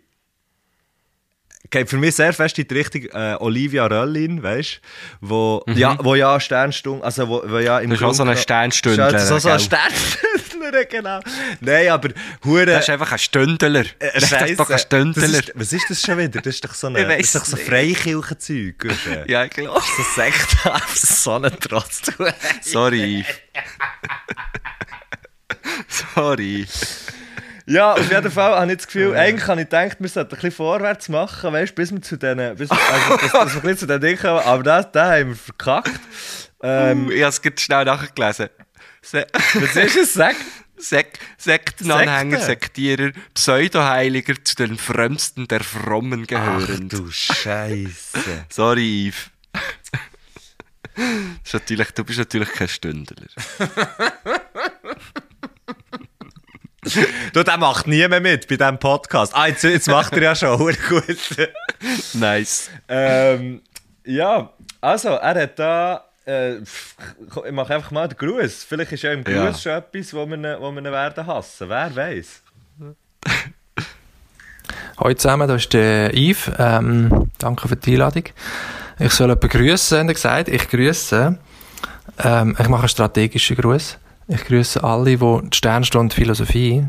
Geht 1.74 1.90
für 1.90 1.98
mich 1.98 2.14
sehr 2.16 2.34
fest 2.34 2.60
in 2.60 2.68
die 2.68 2.76
Richtung 2.76 3.02
äh, 3.06 3.36
Olivia 3.40 3.88
Röllin, 3.88 4.44
weißt 4.44 4.76
du? 4.76 5.28
Wo, 5.28 5.64
ja, 5.74 5.98
wo 6.00 6.14
ja 6.14 6.40
Sternstunde, 6.40 7.04
also 7.04 7.28
wo, 7.28 7.42
wo 7.48 7.58
ja 7.58 7.80
im 7.80 7.90
Das 7.90 8.00
ist 8.00 8.06
auch 8.06 8.14
so 8.14 8.22
ein 8.22 8.38
Sternstündler, 8.38 9.12
Das 9.12 9.24
ist 9.24 9.32
auch 9.32 9.40
so 9.40 9.50
ein? 9.50 9.60
Sternstündler, 9.60 10.86
genau. 10.90 11.20
Nein, 11.62 11.88
aber 11.90 12.10
hure. 12.46 12.68
Das 12.68 12.84
ist 12.84 12.92
einfach 12.92 13.12
ein 13.12 13.18
Stündler. 13.18 13.86
Das 13.98 14.32
ist 14.32 14.60
doch 14.60 14.70
ein 14.70 14.78
Stündler. 14.78 15.24
Ist, 15.24 15.52
was 15.56 15.74
ist 15.74 15.90
das 15.90 16.00
schon 16.00 16.20
wieder? 16.20 16.42
Das 16.42 16.54
ist 16.54 16.64
doch 16.64 16.76
so, 16.76 16.90
doch 16.92 17.46
so. 17.46 17.58
Freikirchenzeug. 17.58 18.86
Ja, 19.28 19.46
ich 19.46 19.50
glaube. 19.50 19.82
So 19.82 20.04
Sekt 20.16 20.56
auf 20.66 20.96
Sonnentrotz 20.96 22.04
Sorry. 22.62 23.26
Sorry. 26.14 26.68
Ja, 27.66 27.94
auf 27.94 28.12
jeden 28.12 28.32
Fall 28.32 28.60
habe 28.60 28.72
ich 28.72 28.78
das 28.78 28.88
Gefühl, 28.88 29.16
eigentlich 29.16 29.48
habe 29.48 29.62
ich 29.62 29.70
gedacht, 29.70 29.98
wir 30.00 30.10
sollten 30.10 30.32
ein 30.32 30.36
bisschen 30.36 30.52
vorwärts 30.52 31.10
machen, 31.10 31.54
weißt, 31.54 31.74
bis 31.76 31.92
wir 31.92 32.02
zu 32.02 32.18
diesen, 32.18 32.56
bis, 32.56 32.70
also, 32.70 33.18
bis, 33.18 33.54
bis 33.54 33.64
wir 33.64 33.78
zu 33.78 33.88
den 33.88 34.02
Dingen 34.02 34.20
kommen, 34.20 34.40
aber 34.40 34.64
das, 34.64 34.92
das 34.92 35.12
haben 35.12 35.30
wir 35.30 35.36
verkackt. 35.36 36.00
Ähm, 36.62 37.10
ich 37.12 37.22
habe 37.22 37.30
es 37.30 37.42
gerade 37.42 37.60
schnell 37.60 37.86
nachgelesen. 37.86 38.50
Se 39.02 39.28
was 39.34 39.76
ist 39.76 39.98
es? 39.98 40.14
Sag. 40.14 40.36
Sek 40.78 41.20
Sektenanhänger, 41.38 42.40
Sekte? 42.40 42.46
Sektierer, 42.46 43.12
Pseudoheiliger 43.34 44.36
zu 44.44 44.56
den 44.56 44.78
Frömmsten 44.78 45.48
der 45.48 45.62
Frommen 45.62 46.24
Ach 46.24 46.28
gehören. 46.28 46.90
du 46.90 47.10
Scheiße. 47.10 48.46
Sorry, 48.50 49.08
Yves. 49.08 49.30
Das 50.96 51.06
ist 51.46 51.54
natürlich, 51.54 51.92
du 51.92 52.04
bist 52.04 52.20
natürlich 52.20 52.52
kein 52.52 52.68
Stündler. 52.68 53.28
Du, 57.34 57.44
der 57.44 57.58
macht 57.58 57.88
niemand 57.88 58.24
mit 58.24 58.48
bei 58.48 58.56
diesem 58.58 58.78
Podcast. 58.78 59.34
Ah, 59.36 59.48
jetzt, 59.48 59.64
jetzt 59.64 59.88
macht 59.88 60.14
er 60.14 60.22
ja 60.22 60.36
schon, 60.36 60.58
gut. 60.58 61.18
Nice. 62.14 62.70
Ähm, 62.88 63.62
ja, 64.06 64.50
also, 64.82 65.10
er 65.10 65.42
hat 65.44 65.58
da. 65.60 66.06
Äh, 66.26 66.58
ich 66.60 67.52
mache 67.52 67.76
einfach 67.76 67.92
mal 67.92 68.08
den 68.08 68.18
Gruß. 68.18 68.64
Vielleicht 68.64 68.92
ist 68.94 69.04
ja 69.04 69.12
im 69.14 69.24
Gruß 69.24 69.36
Ja. 69.36 69.54
schon 69.54 69.72
etwas, 69.74 70.14
wo 70.14 70.26
wir, 70.26 70.36
ihn- 70.38 70.58
wo 70.60 70.72
wir 70.72 70.80
ihn 70.82 70.92
werden 70.92 71.28
hassen. 71.28 71.70
Wer 71.70 71.96
weiß? 71.96 72.42
Hallo 74.98 75.14
zusammen, 75.16 75.48
da 75.48 75.56
ist 75.56 75.74
der 75.74 76.14
Yves. 76.14 76.52
Ähm, 76.58 77.32
danke 77.40 77.68
für 77.68 77.76
die 77.76 77.94
Einladung. 77.94 78.24
Ich 79.00 79.12
soll 79.12 79.28
jemanden 79.30 79.50
grüßen, 79.50 80.00
haben 80.00 80.08
Sie 80.08 80.14
gesagt. 80.14 80.48
Ich 80.50 80.70
grüße. 80.70 81.38
Ähm, 82.24 82.56
ich 82.60 82.68
mache 82.70 82.82
einen 82.84 82.90
strategischen 82.90 83.58
Gruß. 83.58 83.98
Ich 84.28 84.44
grüße 84.46 84.84
alle, 84.84 85.06
die 85.06 85.18
die 85.18 85.58
Sternstunde 85.58 86.16
Philosophie 86.16 86.86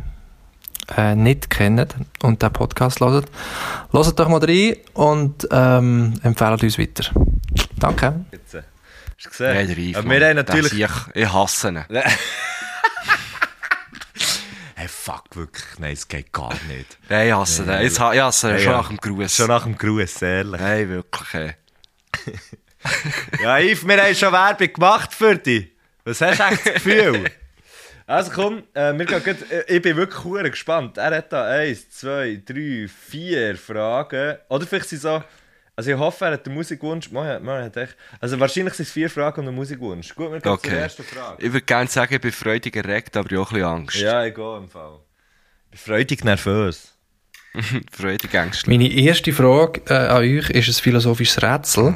äh, 0.97 1.14
nicht 1.14 1.51
kennen 1.51 1.88
und 2.23 2.42
den 2.42 2.53
Podcast 2.53 3.01
hören. 3.01 3.25
Hört 3.90 4.18
doch 4.20 4.29
mal 4.29 4.38
rein 4.44 4.77
und 4.94 5.49
ähm, 5.51 6.14
empfehlt 6.23 6.62
uns 6.62 6.79
weiter. 6.79 7.05
Danke. 7.77 8.25
Jetzt, 8.31 8.55
äh, 8.55 8.62
hast 9.16 9.27
du 9.27 9.31
gesehen? 9.31 9.92
Mann. 9.94 10.11
wir 10.11 10.29
haben 10.29 10.37
natürlich. 10.37 10.73
Ich, 10.75 10.90
ich 11.14 11.33
hasse 11.33 11.68
ihn. 11.68 11.85
Hey, 14.77 14.88
fuck, 14.88 15.25
wirklich. 15.35 15.64
Nein, 15.79 15.92
es 15.92 16.07
geht 16.09 16.33
gar 16.33 16.53
nicht. 16.68 16.99
Nein, 17.09 17.29
ich 17.29 17.33
hasse 17.33 17.62
ihn. 17.62 17.87
Ich 17.87 17.99
ha- 17.99 18.12
ich 18.12 18.20
hasse 18.20 18.51
ihn 18.51 18.57
Ja, 18.57 18.59
schon 18.61 18.73
ja. 18.73 18.79
nach 18.79 18.88
dem 18.88 18.97
Gruß. 18.99 19.35
Schon 19.35 19.47
nach 19.47 19.62
dem 19.64 19.79
Gruß, 19.79 20.23
ehrlich. 20.23 20.61
Nein, 20.61 20.88
wirklich. 20.88 21.55
Ja, 23.42 23.57
Yves, 23.61 23.88
wir 23.88 24.03
haben 24.05 24.14
schon 24.14 24.31
Werbung 24.33 24.73
gemacht 24.75 25.14
für 25.14 25.38
dich. 25.38 25.70
Was 26.05 26.21
hast 26.21 26.38
du 26.40 26.45
echt 26.45 26.67
das 26.67 26.75
Gefühl? 26.75 27.25
Also 28.07 28.33
komm, 28.33 28.64
äh, 28.75 28.93
wir 28.99 29.07
gehen 29.07 29.23
grad, 29.25 29.51
äh, 29.51 29.64
ich 29.67 29.81
bin 29.81 29.97
wirklich 29.97 30.23
hure 30.25 30.51
gespannt. 30.51 30.99
Er 30.99 31.17
hat 31.17 31.33
da 31.33 31.47
eins, 31.49 31.88
zwei, 31.88 32.38
drei, 32.45 32.87
vier 32.87 33.57
Fragen. 33.57 34.37
Oder 34.51 34.67
vielleicht 34.67 34.90
sind 34.90 35.01
so... 35.01 35.23
Also 35.75 35.90
ich 35.90 35.97
hoffe, 35.97 36.27
er 36.27 36.33
hat 36.33 36.45
den 36.45 36.53
Musikwunsch... 36.53 37.11
Man, 37.11 37.43
man 37.43 37.64
hat 37.64 37.79
echt, 37.79 37.97
also 38.21 38.38
wahrscheinlich 38.38 38.75
sind 38.75 38.85
es 38.87 38.93
vier 38.93 39.09
Fragen 39.09 39.40
und 39.40 39.49
ein 39.49 39.55
Musikwunsch. 39.55 40.14
Gut, 40.14 40.33
wir 40.33 40.40
gehen 40.40 40.43
zur 40.43 40.53
Okay. 40.53 40.77
ersten 40.77 41.03
Frage. 41.03 41.43
Ich 41.47 41.51
würde 41.51 41.64
gerne 41.64 41.88
sagen, 41.88 42.12
ich 42.14 42.21
bin 42.21 42.31
freudig 42.33 42.77
erregt, 42.77 43.17
aber 43.17 43.40
auch 43.40 43.51
ein 43.51 43.55
bisschen 43.55 43.64
Angst. 43.64 43.97
Ja, 43.97 44.23
ich 44.27 44.35
gehe 44.35 44.57
im 44.59 44.69
Fall. 44.69 44.99
Ich 45.73 45.83
bin 45.83 45.95
freudig 45.95 46.25
nervös. 46.25 46.93
Freudig 47.90 48.35
ängstlich. 48.35 48.67
Meine 48.79 48.93
erste 48.93 49.33
Frage 49.33 49.81
äh, 49.88 49.95
an 49.95 50.17
euch 50.19 50.51
ist 50.51 50.69
ein 50.69 50.75
philosophisches 50.75 51.43
Rätsel. 51.43 51.95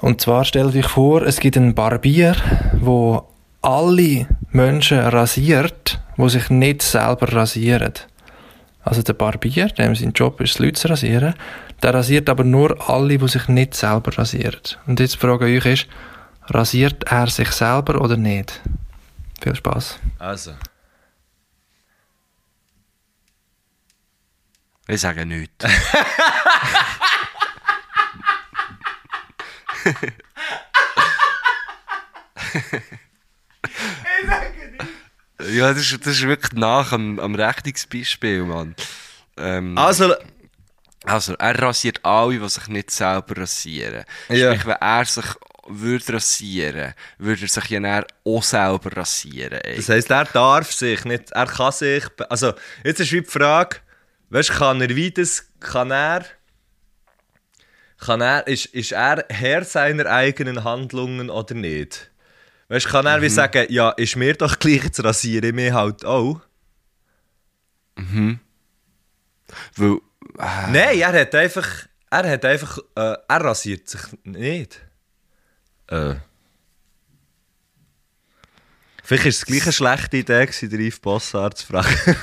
Und 0.00 0.20
zwar 0.20 0.44
stellt 0.44 0.74
euch 0.74 0.86
vor, 0.86 1.22
es 1.22 1.40
gibt 1.40 1.56
einen 1.56 1.74
Barbier, 1.74 2.36
wo 2.74 3.28
alle 3.62 4.26
Menschen 4.50 4.98
rasiert, 4.98 5.98
wo 6.16 6.28
sich 6.28 6.50
nicht 6.50 6.82
selber 6.82 7.32
rasieren. 7.32 7.94
Also 8.82 9.02
der 9.02 9.14
Barbier, 9.14 9.66
dem 9.68 9.96
sein 9.96 10.12
Job 10.12 10.40
ist, 10.40 10.58
Leute 10.58 10.74
zu 10.74 10.88
rasieren, 10.88 11.34
der 11.82 11.94
rasiert 11.94 12.28
aber 12.28 12.44
nur 12.44 12.88
alle, 12.88 13.18
die 13.18 13.28
sich 13.28 13.48
nicht 13.48 13.74
selber 13.74 14.16
rasieren. 14.16 14.60
Und 14.86 15.00
jetzt 15.00 15.14
die 15.14 15.18
Frage 15.18 15.46
an 15.46 15.56
euch 15.56 15.66
ist, 15.66 15.88
rasiert 16.46 17.04
er 17.10 17.26
sich 17.26 17.50
selber 17.50 18.00
oder 18.00 18.16
nicht? 18.16 18.60
Viel 19.40 19.56
Spaß. 19.56 19.98
Also. 20.18 20.52
Ich 24.88 25.00
sage 25.00 25.26
nichts. 25.26 25.66
Ja, 35.50 35.72
das 35.72 35.92
ist, 35.92 36.06
das 36.06 36.14
ist 36.14 36.26
wirklich 36.26 36.52
nach 36.52 36.92
am, 36.92 37.18
am 37.18 37.34
Rechnungsbeispiel, 37.34 38.44
Mann. 38.44 38.74
Ähm, 39.36 39.76
Also, 39.76 40.14
also, 41.04 41.34
er 41.34 41.58
rasiert 41.60 42.04
alle, 42.04 42.38
die 42.38 42.48
sich 42.48 42.68
nicht 42.68 42.90
selber 42.90 43.36
rasieren. 43.36 44.04
Ja. 44.28 44.52
Sprich, 44.52 44.66
wenn 44.66 44.76
er 44.80 45.04
sich 45.04 45.26
würde 45.68 46.14
rasieren, 46.14 46.94
würde 47.18 47.42
er 47.42 47.48
sich 47.48 47.66
ja 47.66 47.80
dann 47.80 48.04
auch 48.24 48.42
selber 48.42 48.96
rasieren. 48.96 49.60
Ey. 49.60 49.76
das 49.76 49.88
heisst, 49.88 50.10
er 50.10 50.24
darf 50.24 50.72
sich 50.72 51.04
nicht... 51.04 51.32
Er 51.32 51.46
kann 51.46 51.72
sich... 51.72 52.04
Also, 52.28 52.54
jetzt 52.84 53.00
ist 53.00 53.12
wie 53.12 53.20
die 53.20 53.30
Frage... 53.30 53.76
Weißt 54.30 54.50
kann 54.50 54.80
er 54.80 54.88
wie 54.88 55.10
das... 55.10 55.46
Kann 55.60 55.92
er... 55.92 56.24
Kann 57.98 58.20
er... 58.20 58.46
Ist, 58.46 58.66
ist 58.66 58.92
er 58.92 59.24
Herr 59.28 59.64
seiner 59.64 60.06
eigenen 60.06 60.64
Handlungen 60.64 61.30
oder 61.30 61.54
nicht? 61.54 62.10
Weißt 62.68 62.88
kann 62.88 63.06
er 63.06 63.22
wie 63.22 63.28
sagen, 63.28 63.66
ja, 63.68 63.90
ist 63.90 64.16
mir 64.16 64.34
doch 64.34 64.58
gleich, 64.58 64.84
jetzt 64.84 65.02
rasiere 65.02 65.46
ich 65.48 65.54
mich 65.54 65.72
halt 65.72 66.04
auch. 66.04 66.40
Weil, 69.76 69.98
Nein, 70.70 70.98
er 70.98 71.12
hat 71.12 71.34
einfach... 71.34 71.68
Er 72.10 72.30
hat 72.30 72.44
einfach... 72.44 72.78
Äh, 72.94 73.16
er 73.28 73.40
rasiert 73.44 73.88
sich 73.88 74.00
nicht. 74.24 74.80
Äh. 75.88 76.16
Vielleicht 79.02 79.24
war 79.24 79.28
es 79.28 79.46
gleich 79.46 79.62
eine 79.62 79.72
schlechte 79.72 80.16
Idee, 80.16 80.46
den 80.46 80.80
Yves 80.80 80.98
Bossard 80.98 81.58
zu 81.58 81.66
fragen. 81.66 82.16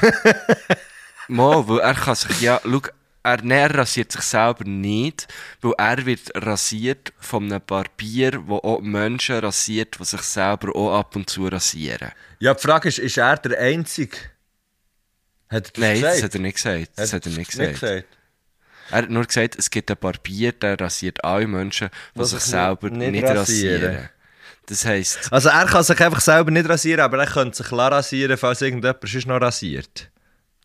Mal, 1.30 1.66
weil 1.70 1.80
er 1.80 1.94
kann 1.94 2.16
sich 2.16 2.42
ja, 2.42 2.60
schau, 2.62 2.82
er, 3.24 3.44
er 3.44 3.76
rasiert 3.76 4.12
sich 4.12 4.22
selber 4.22 4.66
nicht, 4.66 5.28
weil 5.62 5.74
er 5.78 6.06
wird 6.06 6.32
rasiert 6.36 7.14
von 7.20 7.46
einem 7.46 7.62
Barbier, 7.66 8.32
der 8.32 8.52
auch 8.52 8.82
Menschen 8.82 9.38
rasiert, 9.40 9.98
die 10.00 10.06
sich 10.06 10.22
selber 10.22 10.76
auch 10.76 11.00
ab 11.00 11.16
und 11.16 11.30
zu 11.30 11.48
rasieren. 11.48 12.12
ja, 12.40 12.54
die 12.54 12.62
Frage 12.62 12.90
ist, 12.90 13.00
ist 13.00 13.18
er 13.18 13.38
der 13.38 13.58
Einzige? 13.60 14.18
Hat 15.50 15.72
er 15.78 15.82
Nein, 15.82 15.94
gesagt? 15.96 16.16
das 16.16 16.24
hat 16.24 16.36
er 16.36 16.42
nicht 16.42 16.56
gesagt. 16.56 16.92
Das 16.96 17.14
hat 17.14 17.26
er 17.26 17.32
nicht 17.32 17.52
gesagt. 17.52 17.74
gesagt. 17.80 18.08
Er 18.90 18.98
hat 19.00 19.10
nur 19.10 19.26
gesagt, 19.26 19.56
es 19.58 19.70
gibt 19.70 19.90
einen 19.90 20.00
Barbier, 20.00 20.52
der 20.52 20.80
rasiert 20.80 21.24
alle 21.24 21.48
Menschen, 21.48 21.90
die 22.16 22.20
Was 22.20 22.32
sich 22.32 22.42
selber 22.42 22.90
nicht 22.90 23.12
nicht, 23.12 23.24
rasieren. 23.24 23.96
rasieren. 23.96 24.10
Das 24.66 24.86
heisst, 24.86 25.32
Also 25.32 25.50
er 25.50 25.66
kann 25.66 25.84
sich 25.84 26.00
einfach 26.02 26.22
selber 26.22 26.52
nicht 26.52 26.68
rasieren, 26.70 27.02
aber 27.02 27.20
er 27.20 27.28
könnte 27.32 27.58
sich 27.58 27.72
la 27.72 27.88
rasieren, 27.90 28.38
falls 28.38 28.62
irgendjemand 28.62 29.08
sonst 29.08 29.28
noch 29.28 29.42
rasiert. 29.42 30.10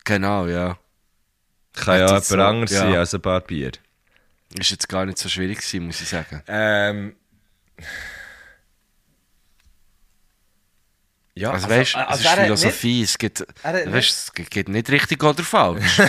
genau, 0.04 0.46
ja. 0.46 0.78
Kann 1.84 1.98
ja 2.00 2.06
jemand 2.06 2.24
so- 2.24 2.36
anderes 2.36 2.70
ja. 2.72 2.78
sein 2.80 2.94
als 2.96 3.14
ein 3.14 3.20
Barbier. 3.20 3.72
Ist 4.58 4.70
jetzt 4.70 4.88
gar 4.88 5.04
nicht 5.06 5.18
so 5.18 5.28
schwierig 5.28 5.58
gewesen, 5.58 5.86
muss 5.86 6.00
ich 6.00 6.08
sagen. 6.08 6.42
Ähm... 6.48 7.14
Ja, 11.34 11.52
Also, 11.52 11.68
weißt 11.70 11.94
du, 11.94 11.98
es 12.10 12.20
ist 12.20 12.28
Philosophie, 12.28 13.02
es 13.02 13.16
gibt, 13.16 13.46
weißt, 13.62 14.32
es 14.40 14.50
geht 14.50 14.68
nicht 14.68 14.90
richtig 14.90 15.22
oder 15.22 15.44
falsch. 15.44 15.84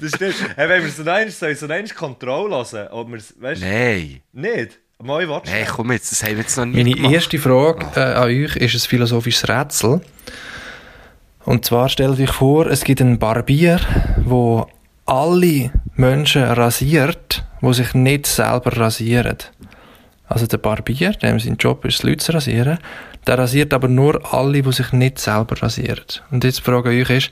Das 0.00 0.12
stimmt. 0.14 0.36
Hey, 0.56 0.68
wenn 0.68 0.82
wir 0.84 0.90
so 0.90 1.02
soll 1.30 1.54
so 1.54 1.66
einen 1.66 1.88
Kontrolle 1.88 2.54
hören, 2.56 2.88
ob 2.88 3.08
wir 3.10 3.18
es, 3.18 3.34
weißt 3.38 3.60
du, 3.60 3.66
Nein. 3.66 4.22
nicht? 4.32 4.78
Mal 5.02 5.26
Nein, 5.26 5.66
komm 5.68 5.90
jetzt, 5.92 6.12
das 6.12 6.22
haben 6.22 6.32
wir 6.36 6.38
jetzt 6.38 6.56
noch 6.56 6.64
nicht 6.64 6.76
Meine 6.76 6.94
gemacht. 6.94 7.12
erste 7.14 7.38
Frage 7.40 7.84
äh, 7.96 8.00
an 8.14 8.22
euch 8.28 8.54
ist 8.56 8.74
ein 8.74 8.88
philosophisches 8.88 9.48
Rätsel. 9.48 10.00
Und 11.44 11.64
zwar 11.64 11.88
stellt 11.88 12.20
euch 12.20 12.30
vor, 12.30 12.66
es 12.66 12.84
gibt 12.84 13.00
einen 13.00 13.18
Barbier, 13.18 13.80
wo 14.24 14.66
alle 15.06 15.72
Menschen 15.96 16.44
rasiert, 16.44 17.44
wo 17.60 17.72
sich 17.72 17.94
nicht 17.94 18.26
selber 18.26 18.76
rasieren. 18.76 19.38
Also 20.26 20.46
der 20.46 20.58
Barbier, 20.58 21.12
dem 21.12 21.38
sein 21.40 21.56
Job 21.56 21.84
ist, 21.84 22.02
Leute 22.04 22.18
zu 22.18 22.32
rasieren, 22.32 22.78
der 23.26 23.38
rasiert 23.38 23.74
aber 23.74 23.88
nur 23.88 24.32
alle, 24.32 24.62
die 24.62 24.72
sich 24.72 24.92
nicht 24.92 25.18
selber 25.18 25.60
rasieren. 25.60 26.04
Und 26.30 26.44
jetzt 26.44 26.58
die 26.58 26.62
Frage 26.62 26.90
an 26.90 27.00
euch 27.00 27.10
ist, 27.10 27.30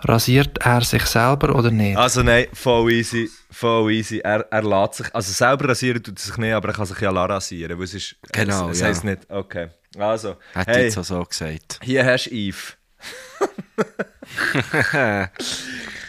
rasiert 0.00 0.58
er 0.64 0.80
sich 0.82 1.04
selber 1.06 1.54
oder 1.54 1.70
nicht? 1.70 1.96
Also 1.96 2.22
nein, 2.22 2.46
voll 2.52 2.90
easy, 2.92 3.30
voll 3.50 3.92
easy. 3.92 4.18
Er, 4.18 4.46
er 4.50 4.62
lässt 4.62 4.94
sich, 4.94 5.14
also 5.14 5.32
selber 5.32 5.68
rasieren 5.68 6.02
tut 6.02 6.18
er 6.18 6.22
sich 6.22 6.36
nicht, 6.38 6.52
aber 6.52 6.68
er 6.68 6.74
kann 6.74 6.86
sich 6.86 7.00
ja 7.00 7.10
la 7.10 7.26
rasieren, 7.26 7.78
weil 7.78 7.84
es 7.84 7.94
ist, 7.94 8.16
Genau, 8.32 8.70
es, 8.70 8.76
es 8.76 8.80
ja. 8.80 8.86
heisst 8.88 9.04
nicht, 9.04 9.30
okay. 9.30 9.68
Also, 9.98 10.36
Hat 10.54 10.66
hey, 10.66 10.84
jetzt 10.84 10.98
auch 10.98 11.04
so 11.04 11.22
gesagt. 11.22 11.78
hier 11.82 12.04
hast 12.04 12.26
du 12.26 12.34
Yves. 12.34 12.76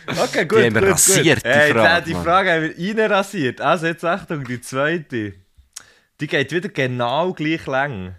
okay, 0.07 0.45
gut, 0.45 0.59
Die 0.59 0.65
haben 0.65 0.75
wir 0.75 0.81
gut, 0.81 0.91
rasiert, 0.91 1.43
gut. 1.43 1.45
die 1.45 1.49
hey, 1.49 1.71
Frage, 1.71 2.05
die 2.05 2.13
Mann. 2.13 2.23
Frage 2.23 2.51
haben 2.51 2.61
wir 2.63 2.77
reinrasiert. 2.99 3.61
Also 3.61 3.87
jetzt 3.87 4.03
Achtung, 4.05 4.43
die 4.45 4.61
zweite. 4.61 5.33
Die 6.19 6.27
geht 6.27 6.51
wieder 6.51 6.69
genau 6.69 7.33
gleich 7.33 7.65
lang. 7.65 8.15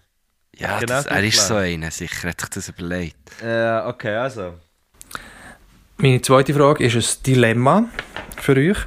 Ja, 0.57 0.79
Genau 0.79 0.87
das, 0.95 1.07
er 1.07 1.25
ist 1.25 1.47
so 1.47 1.55
lang. 1.55 1.65
einer, 1.65 1.91
sicher 1.91 2.29
hat 2.29 2.41
sich 2.41 2.51
das 2.51 2.69
überlegt. 2.69 3.17
Äh, 3.43 3.81
okay, 3.87 4.15
also. 4.17 4.55
Meine 5.97 6.21
zweite 6.23 6.55
Frage 6.55 6.85
ist 6.85 6.97
ein 6.97 7.23
Dilemma 7.25 7.85
für 8.37 8.57
euch. 8.57 8.79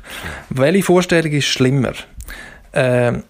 Welche 0.50 0.84
Vorstellung 0.84 1.32
ist 1.32 1.46
schlimmer? 1.48 1.94
Ähm, 2.74 3.24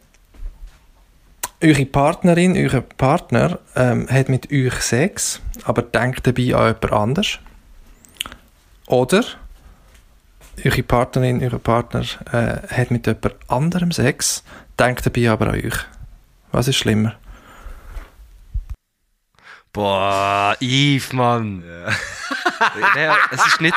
eure 1.62 1.86
Partnerin, 1.86 2.56
euer 2.56 2.82
Partner 2.82 3.60
ähm, 3.76 4.08
hat 4.10 4.30
mit 4.30 4.52
euch 4.52 4.74
Sex, 4.82 5.42
aber 5.64 5.82
denkt 5.82 6.28
dabei 6.28 6.56
an 6.56 6.76
jemand 6.76 6.92
anders. 6.92 7.40
Oder 8.88 9.24
eure 10.64 10.84
Partnerin, 10.84 11.42
euer 11.42 11.60
Partner 11.60 12.04
äh, 12.32 12.68
hat 12.74 12.92
mit 12.92 13.08
jemand 13.08 13.36
anderem 13.48 13.92
Sex, 13.92 14.44
denkt 14.80 15.06
dabei 15.06 15.30
aber 15.30 15.48
an 15.48 15.56
euch. 15.56 15.76
Was 16.52 16.68
ist 16.68 16.78
schlimmer? 16.78 17.16
Boah, 19.74 20.56
Yves, 20.60 21.14
Mann. 21.14 21.64
Nein, 22.96 23.16
es, 23.32 23.46
ist 23.46 23.62
nicht, 23.62 23.76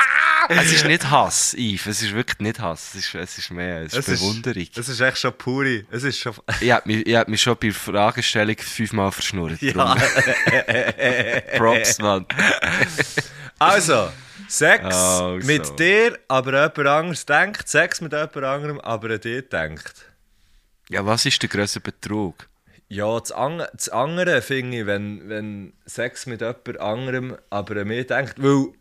es 0.49 0.71
ist 0.71 0.85
nicht 0.85 1.09
Hass, 1.11 1.53
Yves. 1.53 1.85
Es 1.85 2.01
ist 2.01 2.13
wirklich 2.13 2.39
nicht 2.39 2.59
Hass. 2.59 2.95
Es 2.95 3.05
ist, 3.05 3.15
es 3.15 3.37
ist 3.37 3.51
mehr 3.51 3.81
es 3.81 3.93
ist 3.93 3.99
Es 3.99 4.07
ist- 4.07 4.19
Bewunderung. 4.21 4.67
Das 4.73 4.89
ist 4.89 4.99
echt 4.99 5.17
schon 5.19 5.33
puri. 5.37 5.85
Es 5.91 6.03
ist 6.03 6.17
schon. 6.19 6.33
ich 6.59 6.71
habe 6.71 6.87
mich, 6.91 7.05
ich 7.05 7.15
hab 7.15 7.27
mich 7.27 7.41
schon 7.41 7.55
bei 7.55 7.67
der 7.67 7.75
Fragestellung 7.75 8.57
fünfmal 8.57 9.11
verschnurrt. 9.11 9.61
Ja. 9.61 9.95
Props, 11.57 11.99
Mann. 11.99 12.25
Also, 13.59 14.11
Sex 14.47 14.83
Also. 14.83 15.45
mit 15.45 15.77
dir, 15.79 16.17
aber 16.27 16.51
jemand 16.53 16.79
anderes 16.87 17.25
denkt. 17.25 17.67
Sex 17.69 18.01
mit 18.01 18.11
jemand 18.11 18.35
anderem, 18.37 18.79
aber 18.81 19.11
an 19.11 19.21
dich 19.21 19.47
denkt. 19.49 19.93
Ja, 20.89 21.05
was 21.05 21.25
ist 21.25 21.41
der 21.41 21.49
grösste 21.49 21.79
Betrug? 21.79 22.47
Ja, 22.93 23.17
das, 23.17 23.31
Ang 23.31 23.63
das 23.71 23.87
andere 23.87 24.41
finde 24.41 24.79
ich, 24.81 24.85
wenn, 24.85 25.29
wenn 25.29 25.71
Sex 25.85 26.25
mit 26.25 26.41
jemand 26.41 26.77
anderem, 26.81 27.37
aber 27.49 27.79
an 27.79 27.87
mich 27.87 28.07
denkt. 28.07 28.33
Weil, 28.37 28.73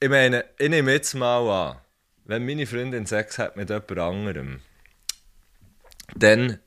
ich 0.00 0.08
meine, 0.08 0.46
ich 0.58 0.70
nehme 0.70 0.90
jetzt 0.92 1.12
mal 1.12 1.46
an, 1.50 1.76
wenn 2.24 2.46
meine 2.46 2.66
Freundin 2.66 3.04
Sex 3.04 3.38
hat 3.38 3.56
mit 3.56 3.68
jemand 3.68 3.98
anderem, 3.98 4.60
dann 6.16 6.60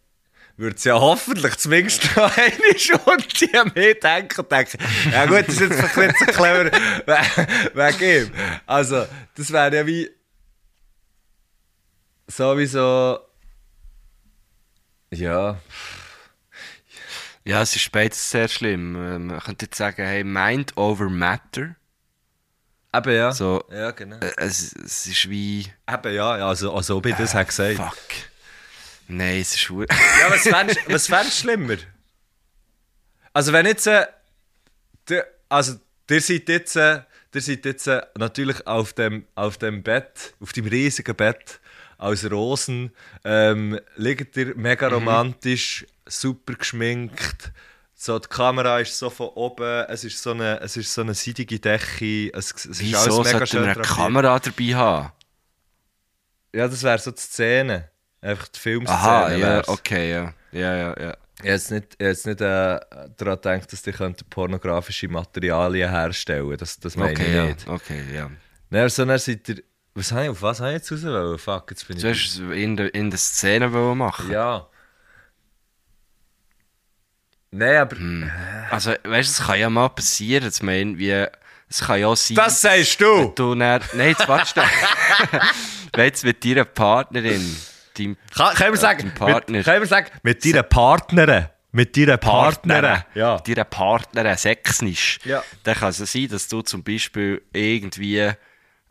würde 0.58 0.78
sie 0.78 0.90
ja 0.90 1.00
hoffentlich 1.02 1.56
zumindest 1.58 2.16
noch 2.16 2.38
eine 2.38 2.78
Stunde 2.78 3.60
an 3.60 3.72
mich 3.74 4.00
denken 4.00 4.42
und 4.42 4.52
ja 5.12 5.26
gut, 5.26 5.48
das 5.48 5.60
ist 5.60 5.62
jetzt 5.62 5.98
nicht 5.98 6.20
so 6.20 6.26
clever 6.28 6.66
we- 7.08 7.68
wegen 7.74 8.28
ihm. 8.28 8.32
Also, 8.68 9.08
das 9.36 9.52
wäre 9.52 9.76
ja 9.76 9.88
wie 9.88 10.08
sowieso 12.28 13.20
ja, 15.12 15.60
Ja, 17.46 17.62
es 17.62 17.76
ist 17.76 17.92
beides 17.92 18.30
sehr 18.30 18.48
schlimm. 18.48 18.96
Äh, 18.96 19.20
Man 19.20 19.40
könnte 19.40 19.66
jetzt 19.66 19.78
sagen, 19.78 20.04
hey, 20.04 20.24
Mind 20.24 20.76
over 20.78 21.10
Matter. 21.10 21.76
eben 22.96 23.16
ja. 23.16 23.32
So, 23.32 23.64
Ja, 23.72 23.92
genau. 23.92 24.18
äh, 24.18 24.34
es, 24.38 24.74
es 24.74 25.06
ist 25.06 25.30
wie... 25.30 25.72
Eben 25.92 26.14
ja, 26.14 26.38
ja, 26.40 26.48
also, 26.48 26.74
also 26.74 26.98
ob 26.98 27.06
ich 27.06 27.16
das 27.16 27.34
hätte 27.34 27.46
gesagt. 27.46 27.76
Fuck. 27.78 27.98
Nein, 29.08 29.42
es 29.42 29.54
ist... 29.56 29.70
hu- 29.70 29.84
Ja, 30.20 30.30
was 30.32 30.42
fändest 30.42 30.80
was 30.88 31.08
fändest 31.08 31.40
schlimmer? 31.40 31.78
Also 33.34 33.54
wenn 33.54 33.66
jetzt... 33.68 33.86
Äh, 33.86 34.08
der, 35.10 35.28
also, 35.50 35.76
ihr 36.10 36.22
seid 36.22 36.50
jetzt... 36.50 36.76
Äh, 36.76 37.02
ihr 37.34 37.42
seid 37.42 37.66
jetzt 37.66 37.86
äh, 37.88 38.02
natürlich 38.18 38.66
auf 38.66 38.94
dem, 38.94 39.28
auf 39.36 39.58
dem 39.60 39.84
Bett, 39.84 40.34
auf 40.40 40.52
dem 40.54 40.66
riesigen 40.66 41.16
Bett 41.16 41.60
aus 41.98 42.30
Rosen, 42.30 42.92
ähm, 43.24 43.80
liegt 43.96 44.36
ihr 44.38 44.56
mega 44.56 44.88
romantisch, 44.88 45.86
super 46.06 46.54
geschminkt. 46.56 47.52
So, 47.94 48.20
die 48.20 48.28
Kamera 48.28 48.80
ist 48.80 48.98
so 49.00 49.10
von 49.10 49.30
oben, 49.30 49.86
es 49.88 50.04
ist 50.04 50.22
so 50.22 50.32
eine, 50.32 50.60
es 50.60 50.76
ist 50.76 50.94
so 50.94 51.02
eine 51.02 51.14
seidige 51.14 51.60
Decke, 51.60 52.30
es, 52.34 52.52
es 52.54 52.66
ist 52.66 52.82
Wieso 52.82 53.22
alles 53.22 53.34
mega 53.34 53.46
schön 53.46 53.62
wir 53.62 53.66
eine 53.68 53.74
drapiert. 53.76 53.96
Kamera 53.96 54.40
dabei 54.40 54.76
haben? 54.76 55.12
Ja, 56.54 56.68
das 56.68 56.84
wäre 56.84 57.00
so 57.00 57.12
die 57.12 57.22
Szene. 57.22 57.90
Einfach 58.22 58.48
die 58.50 58.60
Filmszene. 58.60 58.98
Aha, 59.00 59.32
ja, 59.34 59.40
wär's. 59.48 59.68
okay, 59.70 60.12
ja. 60.12 60.34
Ja, 60.52 60.76
ja, 60.76 60.96
ja. 61.00 61.18
Jetzt 61.44 61.70
nicht, 61.70 61.98
jetzt 62.02 62.26
nicht 62.26 62.40
äh, 62.42 62.80
daran 63.18 63.18
gedacht, 63.18 63.72
dass 63.72 63.82
die 63.82 63.92
könnten 63.92 64.26
pornografische 64.30 65.08
Materialien 65.08 65.90
herstellen 65.90 66.58
Das, 66.58 66.80
das 66.80 66.96
meine 66.96 67.12
Okay, 67.12 67.28
ich 67.28 67.36
ja. 67.36 67.46
nicht. 67.46 67.68
Okay, 67.68 68.04
ja. 68.14 68.32
Nein, 68.70 68.90
so 68.90 69.06
dann 69.06 69.20
seid 69.20 69.48
ihr... 69.50 69.64
Was 69.98 70.12
habe 70.12 70.26
ich, 70.26 70.30
auf 70.30 70.42
was 70.42 70.60
habe 70.60 70.72
ich 70.72 70.76
jetzt 70.76 70.92
raus 70.92 71.04
wollen? 71.04 71.38
Fuck, 71.40 71.72
jetzt 71.72 71.88
bin 71.88 71.96
ich... 71.96 72.04
Du 72.04 72.10
hast 72.10 72.26
es 72.26 72.38
in 72.40 72.76
der, 72.76 72.94
in 72.94 73.10
der 73.10 73.18
Szene 73.18 73.72
wollen 73.72 73.98
machen. 73.98 74.30
Ja. 74.30 74.68
Nein, 77.52 77.78
aber... 77.78 77.96
Also, 78.72 78.92
weißt 78.92 79.30
du, 79.30 79.42
es 79.42 79.48
kann 79.48 79.58
ja 79.60 79.70
mal 79.70 79.88
passieren. 79.88 80.50
Ich 80.54 80.62
meine, 80.62 80.98
wie, 80.98 81.26
es 81.70 81.80
kann 81.80 82.00
ja 82.02 82.08
auch 82.08 82.18
sein. 82.18 82.36
Das 82.36 82.60
sagst 82.60 83.00
du! 83.00 83.32
du 83.36 83.56
dann, 83.56 83.82
Nein, 83.94 84.10
jetzt 84.10 84.28
warte 84.28 84.62
Wenn 85.94 86.06
jetzt 86.06 86.26
mit 86.26 86.44
deiner 86.44 86.66
Partnerin, 86.66 87.56
deinem 87.98 88.18
Kann, 88.36 88.54
können 88.56 88.74
wir 88.74 88.80
sagen, 88.80 89.14
Partner. 89.16 89.58
Mit, 89.58 89.66
können 89.66 89.82
wir 89.82 89.88
sagen, 89.88 90.08
mit 90.24 90.44
deiner 90.44 90.64
Partnerin. 90.64 91.46
Mit 91.72 91.96
deiner 91.96 92.18
Partnerin. 92.18 93.04
Ja. 93.14 93.38
deiner 93.40 93.64
Partnerin 93.64 94.38
Sex 94.38 94.82
ist, 94.82 95.26
Ja. 95.26 95.42
dann 95.64 95.76
kann 95.76 95.90
es 95.90 95.98
sein, 95.98 96.28
dass 96.28 96.50
du 96.50 96.62
zum 96.64 96.84
Beispiel 96.84 97.42
irgendwie 97.54 98.32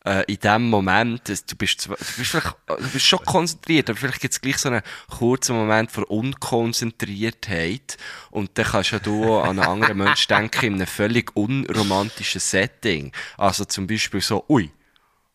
äh, 0.04 0.24
in 0.30 0.38
dem 0.38 0.68
Moment, 0.68 1.28
du 1.28 1.56
bist, 1.56 1.86
du 1.86 1.88
bist 1.88 2.30
vielleicht, 2.30 2.54
du 2.66 2.88
bist 2.92 3.06
schon 3.06 3.24
konzentriert, 3.24 3.88
aber 3.88 3.98
vielleicht 3.98 4.20
gibt 4.20 4.34
es 4.34 4.40
gleich 4.40 4.58
so 4.58 4.68
einen 4.68 4.82
kurzen 5.08 5.56
Moment 5.56 5.90
von 5.90 6.04
Unkonzentriertheit 6.04 7.96
und 8.30 8.50
dann 8.54 8.66
kannst 8.66 8.90
ja 8.92 8.98
du 8.98 9.38
an 9.38 9.58
einen 9.58 9.68
anderen 9.68 9.98
Menschen 9.98 10.28
denken 10.28 10.66
in 10.66 10.74
einem 10.74 10.86
völlig 10.86 11.34
unromantischen 11.34 12.40
Setting. 12.40 13.12
Also 13.38 13.64
zum 13.64 13.86
Beispiel 13.86 14.20
so, 14.20 14.44
ui, 14.48 14.70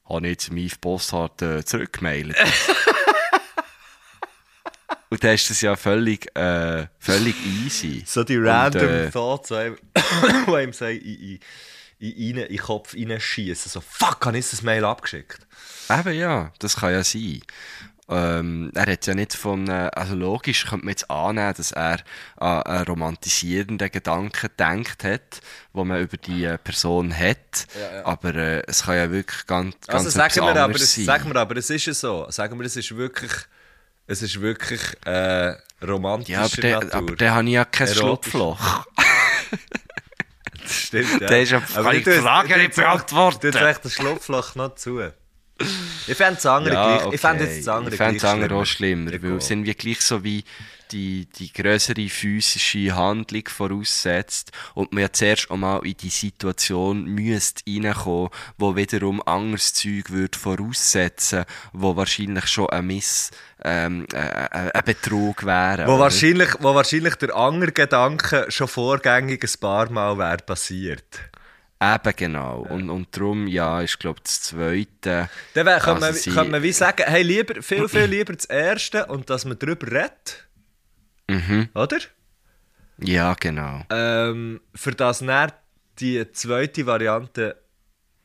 habe 0.07 0.27
ich 0.27 0.31
jetzt 0.31 0.49
Yves 0.51 0.77
Bossart 0.77 1.41
äh, 1.41 1.65
zurückgemailt. 1.65 2.35
Und 5.11 5.23
dann 5.23 5.33
ist 5.33 5.49
das 5.49 5.61
ja 5.61 5.75
völlig, 5.75 6.35
äh, 6.37 6.85
völlig 6.99 7.35
easy. 7.43 8.03
So 8.05 8.23
die 8.23 8.37
random 8.37 8.83
Und, 8.83 8.89
äh, 8.89 9.09
Thoughts, 9.09 9.49
die 9.49 9.55
einem, 9.55 10.71
so 10.73 10.85
in, 11.99 12.11
in, 12.11 12.37
in, 12.37 12.47
den 12.47 12.57
Kopf 12.57 12.95
reinschießen. 12.95 13.71
So, 13.71 13.81
fuck, 13.81 14.25
habe 14.25 14.37
ich 14.37 14.49
das 14.49 14.61
Mail 14.61 14.85
abgeschickt? 14.85 15.39
Eben 15.89 16.13
ja, 16.13 16.51
das 16.59 16.77
kann 16.77 16.93
ja 16.93 17.03
sein. 17.03 17.41
Ähm, 18.11 18.71
er 18.73 18.91
hat 18.91 19.05
ja 19.05 19.13
nicht 19.13 19.35
von, 19.35 19.67
äh, 19.67 19.91
also 19.93 20.15
logisch 20.15 20.65
könnte 20.65 20.85
man 20.85 20.93
jetzt 20.93 21.11
annehmen, 21.11 21.53
dass 21.55 21.71
er 21.71 21.99
an 22.37 22.63
einen 22.63 22.85
romantisierenden 22.85 23.91
Gedanken 23.91 24.49
gedacht 24.49 25.03
hat, 25.03 25.41
wo 25.73 25.83
man 25.83 26.01
über 26.01 26.17
die 26.17 26.43
äh, 26.45 26.57
Person 26.57 27.15
hat. 27.15 27.67
Aber 28.03 28.33
äh, 28.33 28.63
es 28.65 28.83
kann 28.83 28.95
ja 28.95 29.11
wirklich 29.11 29.45
ganz, 29.45 29.75
ganz 29.85 30.05
Also 30.05 30.09
sagen 30.09 30.35
wir, 30.37 30.55
aber, 30.59 30.77
sein. 30.79 31.05
sagen 31.05 31.29
wir 31.31 31.35
aber, 31.35 31.57
es 31.57 31.69
ist 31.69 31.85
ja 31.85 31.93
so. 31.93 32.25
Sagen 32.31 32.57
wir, 32.57 32.65
es 32.65 32.77
ist 32.77 32.95
wirklich, 32.95 33.31
es 34.07 34.23
ist 34.23 34.41
wirklich 34.41 34.81
äh, 35.05 35.53
romantischer 35.85 36.31
ja, 36.31 36.45
aber 36.45 36.61
der, 36.61 36.79
Natur. 36.79 37.15
aber 37.15 37.29
habe 37.29 37.47
ich 37.47 37.53
ja 37.53 37.65
kein 37.65 37.87
Erotisch. 37.89 38.31
Schlupfloch. 38.31 38.87
Stimmt, 40.71 41.21
ja. 41.21 41.27
Der 41.27 41.41
ist 41.41 41.51
ja- 41.51 41.61
Aber 41.75 41.93
du 41.93 41.99
die 42.01 42.11
Frage 42.11 42.57
nicht 42.57 42.75
beantworten? 42.75 43.39
Du 43.41 43.51
tust 43.51 43.85
das 43.85 43.93
Schlupfloch 43.93 44.55
noch 44.55 44.75
zu. 44.75 45.01
Ich 46.07 46.15
fände 46.15 46.35
das 46.35 46.45
andere 46.45 46.73
gleich. 46.73 47.13
Ich 47.13 47.19
fände 47.21 47.43
jetzt 47.43 47.59
das 47.59 47.67
andere 47.67 47.93
Ich 47.93 47.99
gleich 47.99 48.13
das 48.13 48.23
andere 48.25 48.47
schlimmer. 48.47 48.61
auch 48.61 48.65
schlimmer, 48.65 49.13
Ich 49.13 49.23
weil 49.23 49.31
es 49.37 49.47
sind 49.47 49.65
wie 49.65 49.73
gleich 49.73 50.01
so 50.01 50.23
wie 50.23 50.43
die, 50.91 51.27
die 51.37 51.51
größere 51.53 52.07
physische 52.09 52.95
Handlung 52.95 53.43
voraussetzt 53.47 54.51
und 54.73 54.91
man 54.93 55.01
ja 55.03 55.11
zuerst 55.13 55.51
einmal 55.51 55.85
in 55.85 55.95
die 55.97 56.09
Situation 56.09 57.05
müsste 57.05 57.61
reinkommen, 57.67 58.29
wo 58.57 58.75
wiederum 58.75 59.21
anderes 59.25 59.73
Zeug 59.73 60.09
würde 60.09 60.37
voraussetzen, 60.39 61.45
wo 61.73 61.95
wahrscheinlich 61.95 62.47
schon 62.47 62.69
ein 62.69 62.87
Miss, 62.87 63.29
ähm, 63.63 64.05
äh, 64.13 64.17
äh, 64.17 64.71
ein 64.73 64.83
Betrug 64.85 65.45
wäre. 65.45 65.85
Wo 65.87 65.93
oder? 65.93 65.99
wahrscheinlich, 65.99 66.49
wo 66.59 66.73
wahrscheinlich 66.75 67.15
der 67.15 67.35
andere 67.35 67.71
Gedanke 67.71 68.45
schon 68.49 68.67
vorgängig 68.67 69.43
ein 69.43 69.59
paar 69.59 69.89
Mal 69.91 70.17
wäre 70.17 70.37
passiert. 70.37 71.19
Eben 71.81 72.13
genau. 72.15 72.59
Und, 72.69 72.89
und 72.89 73.15
darum, 73.15 73.47
ja, 73.47 73.81
ist 73.81 73.99
glaube 73.99 74.19
das 74.21 74.41
Zweite. 74.41 75.29
Dann 75.53 75.65
wär, 75.65 75.79
könnte, 75.79 76.01
man, 76.01 76.13
sie- 76.13 76.29
könnte 76.31 76.51
man 76.51 76.61
wie 76.63 76.73
sagen, 76.73 77.03
hey, 77.07 77.21
lieber, 77.23 77.61
viel, 77.61 77.87
viel 77.87 78.03
lieber 78.05 78.33
das 78.33 78.45
Erste 78.45 79.05
und 79.05 79.29
dass 79.29 79.45
man 79.45 79.57
darüber 79.57 79.87
redet. 79.87 80.47
Mhm. 81.29 81.69
Oder? 81.73 81.99
Ja, 82.97 83.33
genau. 83.39 83.83
Ähm, 83.91 84.59
für 84.75 84.91
das 84.91 85.19
dann 85.19 85.51
die 85.99 86.29
zweite 86.33 86.85
Variante 86.85 87.55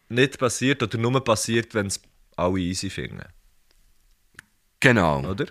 nicht 0.09 0.39
passiert 0.39 0.82
oder 0.82 0.99
nur 0.99 1.22
passiert, 1.22 1.74
wenn 1.74 1.87
es 1.87 2.01
alle 2.37 2.59
easy 2.59 2.91
finden. 2.91 3.22
Genau. 4.85 5.22
Oder? 5.24 5.47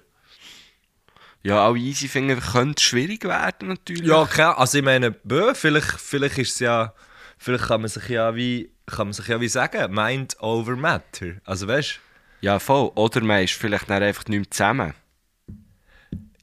Ja, 1.41 1.65
auch 1.67 1.75
easy 1.75 2.07
finden 2.07 2.39
könnte 2.39 2.83
schwierig 2.83 3.23
werden 3.23 3.69
natürlich. 3.69 4.05
Ja, 4.05 4.25
klar. 4.27 4.59
Also 4.59 4.77
ich 4.77 4.83
meine, 4.83 5.09
bö, 5.09 5.55
vielleicht, 5.55 5.99
vielleicht 5.99 6.37
ist 6.37 6.53
es 6.53 6.59
ja, 6.59 6.93
vielleicht 7.39 7.65
kann 7.65 7.81
man 7.81 7.89
sich 7.89 8.07
ja 8.09 8.35
wie, 8.35 8.69
kann 8.85 9.07
man 9.07 9.13
sich 9.13 9.27
ja 9.27 9.41
wie 9.41 9.47
sagen, 9.47 9.91
Mind 9.91 10.39
over 10.39 10.75
Matter. 10.75 11.33
Also 11.45 11.67
weißt 11.67 11.99
Ja, 12.41 12.59
voll. 12.59 12.91
Oder 12.93 13.21
man 13.21 13.43
ist 13.43 13.53
vielleicht 13.53 13.89
dann 13.89 14.03
einfach 14.03 14.25
nicht 14.25 14.39
mehr 14.39 14.51
zusammen. 14.51 14.93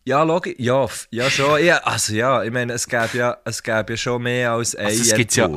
ja, 0.04 0.24
logisch, 0.24 0.56
ja, 0.58 0.86
ja 1.12 1.30
schon. 1.30 1.64
Ja, 1.64 1.78
also 1.84 2.12
ja, 2.12 2.42
ich 2.42 2.50
meine, 2.50 2.72
es 2.72 2.88
gäbe 2.88 3.16
ja, 3.16 3.38
es 3.44 3.62
gäbe 3.62 3.92
ja 3.92 3.96
schon 3.96 4.22
mehr 4.22 4.50
als 4.52 4.74
ein 4.74 4.86
Also 4.86 5.02
es 5.02 5.14
gibt's 5.14 5.36
ja-. 5.36 5.48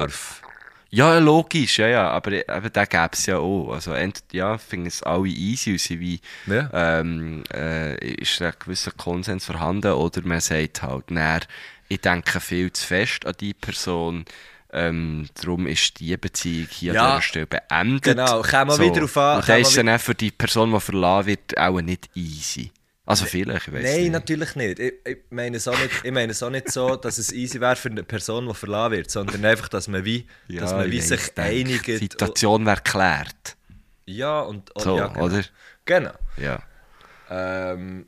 Ja, 0.96 1.18
logisch, 1.18 1.80
ja, 1.80 1.88
ja. 1.88 2.10
Aber 2.12 2.32
eben, 2.34 2.72
den 2.72 2.86
gäbe 2.88 3.10
es 3.14 3.26
ja 3.26 3.38
auch. 3.38 3.72
Also, 3.74 3.94
ent, 3.94 4.24
ja, 4.32 4.58
finden 4.60 4.86
es 4.88 5.02
alle 5.02 5.28
easy 5.28 5.72
und 5.72 5.90
wie, 6.00 6.20
Ja. 6.46 6.70
ähm, 7.00 7.44
äh, 7.52 7.96
ist 8.16 8.40
ein 8.44 8.54
gewisser 8.60 8.92
Konsens 8.92 9.46
vorhanden 9.46 9.92
oder 9.94 10.22
man 10.24 10.40
sagt 10.40 10.84
halt, 10.84 11.10
näher, 11.10 11.42
ich 11.90 12.02
denke 12.02 12.40
viel 12.40 12.72
zu 12.72 12.86
fest 12.86 13.26
an 13.26 13.34
die 13.40 13.54
Person. 13.56 14.26
Ähm, 14.72 15.28
darum 15.36 15.68
ist 15.68 16.00
die 16.00 16.16
Beziehung 16.18 16.68
hier 16.72 16.94
Ja. 16.94 17.04
an 17.06 17.10
dieser 17.12 17.22
Stelle 17.22 17.46
beendet. 17.48 18.04
Genau, 18.04 18.42
kommen 18.42 18.70
wir 18.72 18.80
wieder 18.80 19.00
drauf 19.02 19.18
an, 19.18 19.38
Und 19.38 19.46
kommen 19.46 19.62
ist 19.62 19.78
dann 19.78 19.90
auch 19.90 20.00
für 20.00 20.16
die 20.16 20.32
Person, 20.32 20.72
die 20.74 20.80
verlassen 20.80 21.26
wird, 21.28 21.58
auch 21.58 21.82
nicht 21.82 22.10
easy. 22.16 22.72
Also 23.06 23.26
vielleicht, 23.26 23.68
ich 23.68 23.74
weiß 23.74 23.84
Nein, 23.84 24.02
nicht. 24.04 24.12
natürlich 24.14 24.56
nicht. 24.56 24.80
Ich, 24.80 24.94
ich, 25.06 25.18
meine 25.30 25.58
es 25.58 25.68
auch 25.68 25.78
nicht. 25.78 25.92
ich 26.06 26.12
meine 26.12 26.32
es 26.32 26.42
auch 26.42 26.50
nicht 26.50 26.72
so, 26.72 26.96
dass 26.96 27.18
es 27.18 27.34
easy 27.34 27.60
wäre 27.60 27.76
für 27.76 27.90
eine 27.90 28.04
Person, 28.04 28.48
die 28.48 28.54
verlassen 28.54 28.92
wird, 28.94 29.12
sondern 29.12 29.44
einfach, 29.44 29.68
dass 29.68 29.90
man 29.90 30.06
wie, 30.06 30.26
Ja, 30.48 30.62
dass 30.62 30.72
man 30.72 30.86
ich 30.86 30.92
wie 30.94 30.98
weiss, 31.00 31.08
sich 31.10 31.38
einigt. 31.38 31.88
Die 31.88 31.98
Situation 31.98 32.66
wäre 32.66 32.78
geklärt. 32.78 33.58
Ja, 34.06 34.40
und, 34.42 34.72
und 34.72 34.82
So, 34.84 34.98
ja, 34.98 35.08
genau. 35.08 35.26
oder? 35.26 35.44
Genau. 35.86 36.14
Ja. 36.38 36.64
Ähm, 37.30 38.06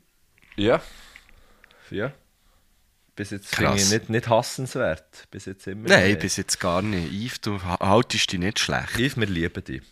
ja. 0.56 0.80
Ja. 1.90 2.12
Bis 3.14 3.30
jetzt 3.30 3.54
finde 3.54 3.76
ich 3.76 3.90
nicht, 3.90 4.08
nicht 4.10 4.28
hassenswert. 4.28 5.26
Bis 5.30 5.44
jetzt 5.46 5.66
immer. 5.66 5.88
Nein, 5.88 6.08
nicht. 6.08 6.20
bis 6.20 6.36
jetzt 6.36 6.58
gar 6.60 6.80
nicht. 6.82 7.12
Yves, 7.12 7.40
du 7.42 7.62
ha- 7.62 7.78
haltest 7.80 8.32
dich 8.32 8.38
nicht 8.38 8.58
schlecht. 8.58 8.98
Yves, 8.98 9.16
wir 9.18 9.26
lieben 9.26 9.64
dich. 9.64 9.82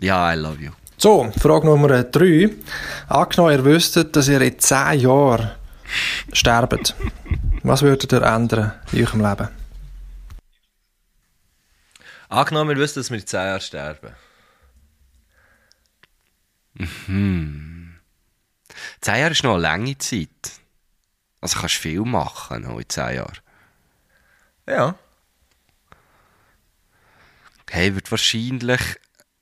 Ja, 0.00 0.32
I 0.32 0.36
love 0.36 0.60
you. 0.62 0.70
So, 1.02 1.32
Frage 1.32 1.64
Nummer 1.64 2.04
3. 2.04 2.50
Angenommen, 3.08 3.52
ihr 3.52 3.64
wüsstet, 3.64 4.14
dass 4.14 4.28
ihr 4.28 4.42
in 4.42 4.58
10 4.58 5.00
Jahren 5.00 5.50
sterbt. 6.30 6.94
Was 7.62 7.80
würdet 7.80 8.12
ihr 8.12 8.20
ändern 8.20 8.78
in 8.92 9.06
eurem 9.06 9.22
Leben? 9.22 9.48
Angenommen, 12.28 12.68
wir 12.68 12.76
wüssten, 12.76 13.00
dass 13.00 13.10
wir 13.10 13.18
in 13.18 13.26
10 13.26 13.40
Jahren 13.40 13.60
sterben. 13.62 14.14
Zehn 19.00 19.16
Jahre 19.16 19.30
ist 19.30 19.42
noch 19.42 19.54
eine 19.54 19.62
lange 19.62 19.96
Zeit. 19.96 20.28
Also 21.40 21.60
kannst 21.60 21.76
du 21.76 21.80
viel 21.80 22.02
machen 22.02 22.64
noch 22.64 22.78
in 22.78 22.88
zehn 22.90 23.16
Jahren. 23.16 23.38
Ja. 24.66 24.94
Hey, 27.70 27.94
würde 27.94 28.10
wahrscheinlich, 28.10 28.80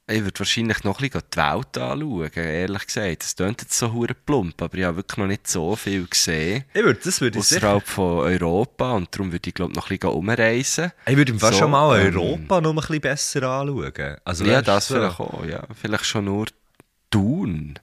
ich 0.09 0.23
würde 0.25 0.39
wahrscheinlich 0.39 0.85
noch 0.85 0.99
ein 1.01 1.09
bisschen 1.11 1.23
die 1.33 1.37
Welt 1.37 1.79
anschauen, 1.79 2.31
ehrlich 2.35 2.87
gesagt. 2.87 3.23
Das 3.23 3.37
klingt 3.37 3.63
jetzt 3.63 3.79
so 3.79 3.93
hure 3.93 4.15
plump, 4.15 4.61
aber 4.63 4.79
ich 4.79 4.85
habe 4.85 4.97
wirklich 4.97 5.19
noch 5.19 5.27
nicht 5.27 5.47
so 5.47 5.77
viel 5.77 6.07
gesehen. 6.07 6.65
Ich 6.73 6.83
würde, 6.83 7.01
das 7.03 7.21
würde 7.21 7.39
ich 7.39 7.45
sicher. 7.45 7.59
Außerhalb 7.69 7.87
von 7.87 8.19
Europa 8.21 8.93
und 8.93 9.15
darum 9.15 9.33
würde 9.33 9.49
ich 9.49 9.55
glaube 9.55 9.75
noch 9.75 9.91
ein 9.91 9.99
bisschen 9.99 10.15
umreisen. 10.15 10.93
Ich 11.07 11.17
würde 11.17 11.33
im 11.33 11.39
So, 11.39 11.53
schon 11.53 11.71
mal 11.71 12.01
ähm, 12.01 12.17
Europa 12.17 12.61
noch 12.61 12.71
ein 12.71 12.77
bisschen 12.77 13.01
besser 13.01 13.43
anschauen. 13.45 14.17
Also, 14.25 14.45
Ja, 14.45 14.63
das 14.63 14.89
so. 14.89 14.95
vielleicht 14.95 15.21
auch, 15.21 15.45
ja. 15.45 15.63
Vielleicht 15.81 16.05
schon 16.07 16.25
nur 16.25 16.47
tun. 17.11 17.79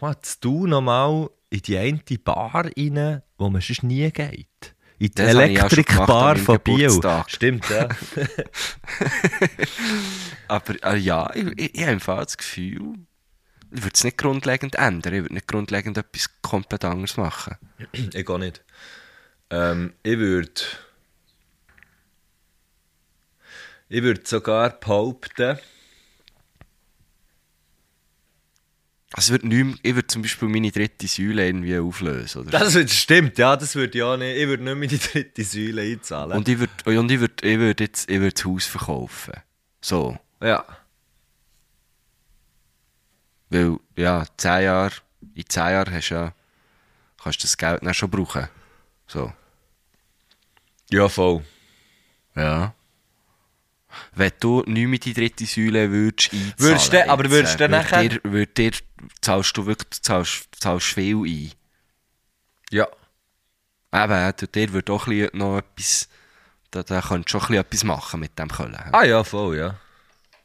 Was, 0.00 0.38
du 0.40 0.66
noch 0.66 0.80
mal 0.80 1.30
in 1.50 1.60
die 1.60 1.76
eine 1.78 2.00
Bar 2.24 2.64
rein, 2.76 3.22
wo 3.38 3.48
man 3.50 3.60
sonst 3.60 3.82
nie 3.82 4.10
geht. 4.10 4.74
In 5.02 5.10
die 5.10 5.22
Elektrikbar 5.22 6.36
von. 6.36 6.60
Geburtstag. 6.62 7.28
Stimmt, 7.28 7.68
ja. 7.68 7.88
Aber 10.46 10.84
äh, 10.84 10.96
ja, 10.96 11.28
ich, 11.34 11.44
ich, 11.56 11.74
ich 11.74 11.84
habe 11.84 11.98
Fall 11.98 12.22
das 12.22 12.36
Gefühl, 12.36 12.94
ich 13.72 13.82
würde 13.82 13.94
es 13.94 14.04
nicht 14.04 14.16
grundlegend 14.16 14.76
ändern. 14.76 15.14
Ich 15.14 15.22
würde 15.22 15.34
nicht 15.34 15.48
grundlegend 15.48 15.98
etwas 15.98 16.30
komplett 16.40 16.84
anderes 16.84 17.16
machen. 17.16 17.56
ich 17.92 18.24
gar 18.24 18.38
nicht. 18.38 18.62
Ähm, 19.50 19.94
ich 20.04 20.18
würde. 20.18 20.62
Ich 23.88 24.02
würde 24.04 24.22
sogar 24.24 24.70
behaupten, 24.70 25.58
Also 29.14 29.34
ich 29.34 29.42
würde, 29.42 29.48
nicht 29.48 29.64
mehr, 29.64 29.74
ich 29.82 29.94
würde 29.94 30.06
zum 30.06 30.22
Beispiel 30.22 30.48
meine 30.48 30.70
dritte 30.70 31.06
Säule 31.06 31.46
irgendwie 31.46 31.78
auflösen. 31.78 32.42
Oder? 32.42 32.50
das 32.50 32.74
würde, 32.74 32.88
stimmt, 32.88 33.36
ja, 33.38 33.56
das 33.56 33.74
würde 33.74 33.96
ich 33.96 34.02
auch 34.02 34.16
nicht. 34.16 34.36
Ich 34.36 34.48
würde 34.48 34.76
nicht 34.76 34.92
die 34.92 34.98
dritte 35.12 35.44
Säule 35.44 35.82
einzahlen. 35.82 36.32
Und 36.32 36.48
ich 36.48 36.58
würde, 36.58 36.98
und 36.98 37.10
ich 37.10 37.20
würde, 37.20 37.34
ich 37.42 37.58
würde 37.58 37.84
jetzt 37.84 38.08
ich 38.08 38.20
würde 38.20 38.32
das 38.32 38.44
Haus 38.44 38.66
verkaufen. 38.66 39.34
So. 39.80 40.18
ja. 40.40 40.64
Weil, 43.50 43.76
ja, 43.96 44.24
zehn 44.38 44.62
Jahre, 44.62 44.94
in 45.34 45.44
zehn 45.46 45.62
Jahren 45.62 45.92
hast 45.92 46.08
du 46.08 46.14
ja, 46.14 46.32
kannst 47.22 47.40
du 47.40 47.42
das 47.42 47.56
Geld 47.58 47.82
dann 47.82 47.92
schon 47.92 48.10
brauchen. 48.10 48.48
So. 49.06 49.30
Ja, 50.90 51.08
voll. 51.10 51.44
Ja. 52.34 52.74
Wenn 54.14 54.32
du 54.40 54.62
nicht 54.66 54.86
mehr 54.88 54.98
die 54.98 55.14
dritte 55.14 55.44
Säule 55.46 55.90
würdest 55.90 56.32
einzahlen 56.32 56.54
Würdest 56.58 56.92
du- 56.92 57.08
aber 57.10 57.30
würdest 57.30 57.60
du 57.60 57.68
nachher- 57.68 58.08
Dir, 58.08 58.20
würd 58.24 58.56
dir, 58.58 58.72
zahlst 59.20 59.56
du 59.56 59.66
wirklich, 59.66 60.02
zahlst, 60.02 60.48
zahlst 60.60 60.86
viel 60.88 61.16
ein. 61.24 61.52
Ja. 62.70 62.86
Eben, 63.94 64.32
du- 64.38 64.46
dir 64.48 64.72
würde 64.72 64.92
auch 64.92 65.06
noch 65.34 65.58
etwas, 65.58 66.08
da, 66.70 66.82
da 66.82 67.00
könntest 67.02 67.34
du 67.34 67.40
schon 67.40 67.56
etwas 67.56 67.84
machen 67.84 68.20
mit 68.20 68.38
dem 68.38 68.48
Köln. 68.48 68.76
Ah 68.92 69.04
ja, 69.04 69.22
voll, 69.24 69.56
ja. 69.58 69.76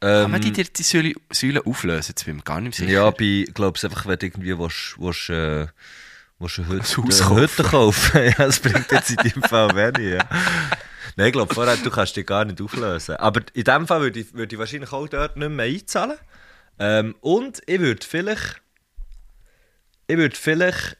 Kann 0.00 0.30
man 0.30 0.34
Ähm, 0.34 0.40
die 0.42 0.52
dritte 0.52 0.82
Säule, 0.84 1.14
Säule 1.32 1.64
auflösen? 1.66 2.10
Jetzt 2.10 2.24
bin 2.24 2.34
ich 2.34 2.38
mir 2.38 2.44
gar 2.44 2.60
nicht 2.60 2.76
sicher. 2.76 2.90
Ja, 2.90 3.10
bei, 3.10 3.46
glaub's 3.52 3.84
einfach, 3.84 4.06
wenn 4.06 4.18
du 4.18 4.26
irgendwie 4.26 4.56
willst, 4.56 4.94
willst, 4.98 5.28
äh, 5.30 5.66
willst 6.38 6.58
eine 6.60 6.68
Hütte, 6.68 7.30
Hütte 7.34 7.62
kaufen. 7.64 8.22
ja, 8.24 8.30
das 8.36 8.60
bringt 8.60 8.92
jetzt 8.92 9.10
in 9.10 9.16
deinem 9.16 9.42
Fall 9.42 9.74
wenig, 9.74 10.14
ja. 10.14 10.28
Nein, 11.18 11.26
ich 11.26 11.32
glaube, 11.32 11.52
vorher, 11.52 11.76
du 11.76 11.90
kannst 11.90 12.14
dich 12.14 12.24
gar 12.24 12.44
nicht 12.44 12.60
auflösen. 12.62 13.16
Aber 13.16 13.40
in 13.52 13.64
dem 13.64 13.88
Fall 13.88 14.02
würde 14.02 14.20
ich, 14.20 14.32
würde 14.34 14.54
ich 14.54 14.58
wahrscheinlich 14.60 14.92
auch 14.92 15.08
dort 15.08 15.36
nicht 15.36 15.48
mehr 15.48 15.66
einzahlen. 15.66 16.16
Ähm, 16.78 17.16
und 17.20 17.60
ich 17.66 17.80
würde 17.80 18.06
vielleicht, 18.06 18.62
ich 20.06 20.16
würde 20.16 20.36
vielleicht 20.36 20.96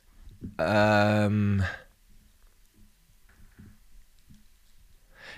Ähm. 0.58 1.62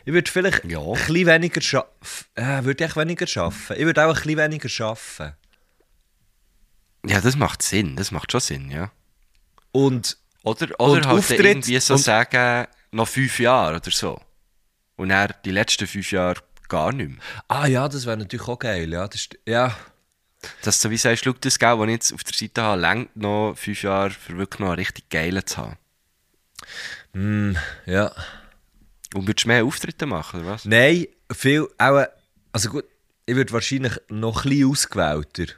Ich 0.07 0.15
würde 0.15 0.31
vielleicht 0.31 0.65
Ja. 0.65 0.81
ein 0.81 0.93
bisschen 0.95 1.27
weniger 1.27 1.61
schaffen. 1.61 2.27
Äh, 2.35 2.65
würde 2.65 2.85
ich 2.87 2.97
weniger 2.97 3.27
schaffen. 3.27 3.77
Ich 3.79 3.85
würde 3.85 4.03
auch 4.03 4.09
ein 4.09 4.15
bisschen 4.23 4.39
weniger 4.39 4.69
schaffen. 4.71 5.33
Ja, 7.07 7.21
das 7.21 7.37
macht 7.37 7.61
Sinn. 7.63 7.97
Das 7.97 8.11
macht 8.11 8.33
schon 8.33 8.41
Sinn, 8.41 8.71
ja. 8.71 8.91
Und 9.73 10.17
Oder, 10.43 10.69
Und 10.81 10.91
oder 11.01 11.09
halt 11.11 11.19
Auftritt 11.19 11.41
irgendwie 11.41 11.79
so 11.81 11.95
und- 11.95 12.01
sagen, 12.01 12.67
noch 12.93 13.09
fünf 13.09 13.39
Jahre 13.41 13.77
oder 13.77 13.91
so. 13.91 14.19
Und 15.01 15.09
dann 15.09 15.33
die 15.47 15.51
letzten 15.51 15.87
fünf 15.87 16.13
Jahre 16.13 16.43
gar 16.69 16.93
nicht 16.93 17.09
mehr. 17.09 17.19
ah 17.49 17.65
ja, 17.67 17.89
das 17.89 18.05
wäre 18.05 18.19
natürlich 18.19 18.47
auch 18.47 18.59
geil. 18.59 18.93
Ja, 18.93 19.09
das 19.09 19.23
ist, 19.23 19.39
ja. 19.47 19.75
Dass 20.63 20.79
du 20.83 20.91
wie 20.91 20.99
sagst, 20.99 21.25
schau, 21.25 21.33
das 21.33 21.59
Geld, 21.59 21.81
das 21.81 21.87
ich 21.87 21.93
jetzt 21.93 22.13
auf 22.13 22.23
der 22.23 22.35
Seite 22.35 22.63
habe, 22.63 22.81
längt 22.83 23.17
noch 23.17 23.55
fünf 23.57 23.83
Jahre, 23.83 24.11
für 24.11 24.37
wirklich 24.37 24.61
noch 24.61 24.67
einen 24.67 24.77
richtig 24.77 25.09
geilen 25.09 25.47
zu 25.47 25.57
haben. 25.57 25.79
Hm, 27.15 27.57
ja. 27.87 28.13
Und 29.15 29.27
würdest 29.27 29.45
du 29.45 29.49
mehr 29.49 29.65
Auftritte 29.65 30.05
machen, 30.05 30.41
oder 30.41 30.51
was? 30.51 30.67
Nein, 30.67 31.07
viel, 31.33 31.67
auch, 31.79 32.05
also 32.53 32.69
gut, 32.69 32.85
ich 33.25 33.37
würde 33.37 33.55
wahrscheinlich 33.55 33.95
noch 34.11 34.45
ein 34.45 34.51
bisschen 34.51 34.71
ausgewählter 34.71 35.55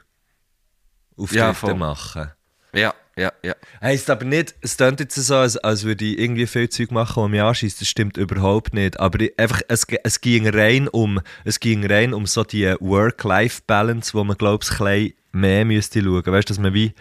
Auftritte 1.17 1.67
Ja, 1.67 1.73
machen. 1.75 2.31
Ja, 2.71 2.95
ja, 3.15 3.31
ja. 3.43 3.53
Heisst 3.79 4.09
aber 4.09 4.25
nicht, 4.25 4.55
es 4.61 4.75
klingt 4.77 4.99
jetzt 4.99 5.15
so, 5.15 5.35
als, 5.35 5.57
als 5.57 5.83
würde 5.83 6.03
ich 6.05 6.17
irgendwie 6.17 6.47
viel 6.47 6.67
Zeug 6.69 6.91
machen, 6.91 7.23
was 7.23 7.29
mich 7.29 7.41
anschießt. 7.41 7.81
Das 7.81 7.87
stimmt 7.87 8.17
überhaupt 8.17 8.73
nicht. 8.73 8.99
Aber 8.99 9.19
ich, 9.19 9.37
einfach, 9.37 9.61
es, 9.67 9.85
es, 10.03 10.21
ging 10.21 10.47
rein 10.47 10.87
um, 10.87 11.21
es 11.43 11.59
ging 11.59 11.85
rein 11.85 12.13
um 12.13 12.25
so 12.25 12.43
die 12.43 12.73
Work-Life-Balance, 12.79 14.13
wo 14.15 14.23
man, 14.23 14.37
glaube 14.37 14.63
ich, 14.63 14.71
ein 14.71 14.77
bisschen 14.77 15.13
mehr 15.31 15.65
müsste 15.65 16.01
schauen. 16.01 16.25
Weißt 16.25 16.49
du, 16.49 16.53
dass 16.53 16.59
man 16.59 16.73
wie. 16.73 16.93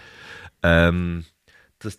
Ähm, 0.62 1.24
das, 1.78 1.98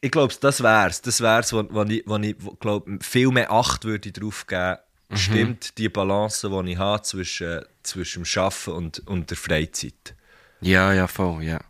ich 0.00 0.10
glaube, 0.10 0.34
das 0.38 0.62
wär's. 0.62 1.00
Das 1.00 1.20
wär's, 1.22 1.54
wo, 1.54 1.64
wo 1.70 1.84
ich, 1.84 2.02
wo 2.06 2.16
ich 2.18 2.36
glaub, 2.60 2.86
viel 3.02 3.28
mehr 3.28 3.50
Acht 3.50 3.84
würde 3.84 4.12
drauf 4.12 4.46
geben. 4.46 4.76
Stimmt 5.14 5.78
die 5.78 5.88
Balance, 5.88 6.48
die 6.48 6.70
ich 6.72 6.78
habe 6.78 7.02
zwischen, 7.02 7.62
zwischen 7.82 8.24
dem 8.24 8.42
Arbeiten 8.42 8.70
und, 8.70 9.06
und 9.06 9.30
der 9.30 9.36
Freizeit. 9.36 10.14
Ja, 10.60 10.92
ja, 10.92 11.06
voll, 11.06 11.42
ja. 11.42 11.60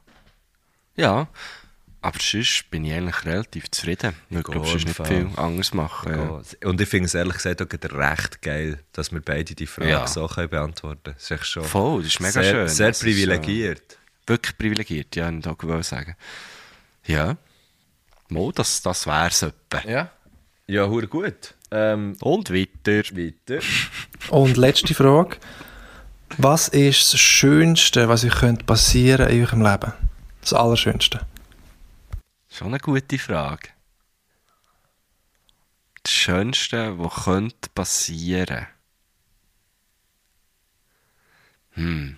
Ja, 0.96 1.28
aber 2.00 2.18
sonst 2.20 2.68
bin 2.70 2.84
ich 2.84 2.92
eigentlich 2.92 3.24
relativ 3.24 3.70
zufrieden. 3.70 4.14
Ich 4.28 4.42
glaube, 4.42 4.60
gehe 4.60 4.70
sonst 4.70 4.84
nicht 4.86 4.96
Fall. 4.96 5.06
viel 5.06 5.28
anderes 5.36 5.72
machen. 5.72 6.12
Ja. 6.12 6.24
Ja. 6.62 6.68
Und 6.68 6.80
ich 6.80 6.88
finde 6.88 7.06
es 7.06 7.14
ehrlich 7.14 7.34
gesagt 7.36 7.62
auch 7.62 7.66
recht 7.98 8.42
geil, 8.42 8.78
dass 8.92 9.12
wir 9.12 9.20
beide 9.20 9.54
die 9.54 9.66
Frage 9.66 9.90
Ja. 9.90 10.06
so 10.06 10.26
können 10.26 10.48
beantworten 10.48 11.00
können. 11.04 11.16
Das 11.18 11.46
schon 11.46 11.64
Voll, 11.64 12.02
das 12.02 12.12
ist 12.14 12.20
mega 12.20 12.32
sehr, 12.32 12.44
schön. 12.44 12.68
sehr 12.68 12.88
Das 12.88 12.96
ist, 12.98 13.02
privilegiert. 13.04 13.92
äh, 13.92 14.28
wirklich 14.30 14.58
privilegiert, 14.58 15.14
ja, 15.16 15.28
ich 15.62 15.68
wollte 15.68 15.82
sagen. 15.84 16.16
Ja. 17.06 17.36
Mo, 18.28 18.50
das, 18.52 18.82
das 18.82 19.06
wär's 19.06 19.42
etwa. 19.42 19.88
Ja. 19.88 20.10
Ja, 20.66 20.88
hure 20.88 21.06
gut. 21.06 21.54
Ähm, 21.70 22.16
Und 22.20 22.50
weiter. 22.50 23.02
weiter. 23.16 23.62
Und 24.30 24.56
letzte 24.56 24.94
Frage. 24.94 25.36
Was 26.38 26.68
ist 26.68 27.12
das 27.12 27.20
Schönste, 27.20 28.08
was 28.08 28.24
euch 28.24 28.34
könnte 28.34 28.64
passieren 28.64 29.28
in 29.28 29.42
eurem 29.42 29.62
Leben? 29.62 29.92
Das 30.42 30.52
Allerschönste. 30.52 31.24
Schon 32.50 32.68
eine 32.68 32.78
gute 32.78 33.18
Frage. 33.18 33.68
Das 36.02 36.12
Schönste, 36.12 36.98
was 36.98 37.24
könnte 37.24 37.70
passieren? 37.74 38.66
Hm. 41.70 42.16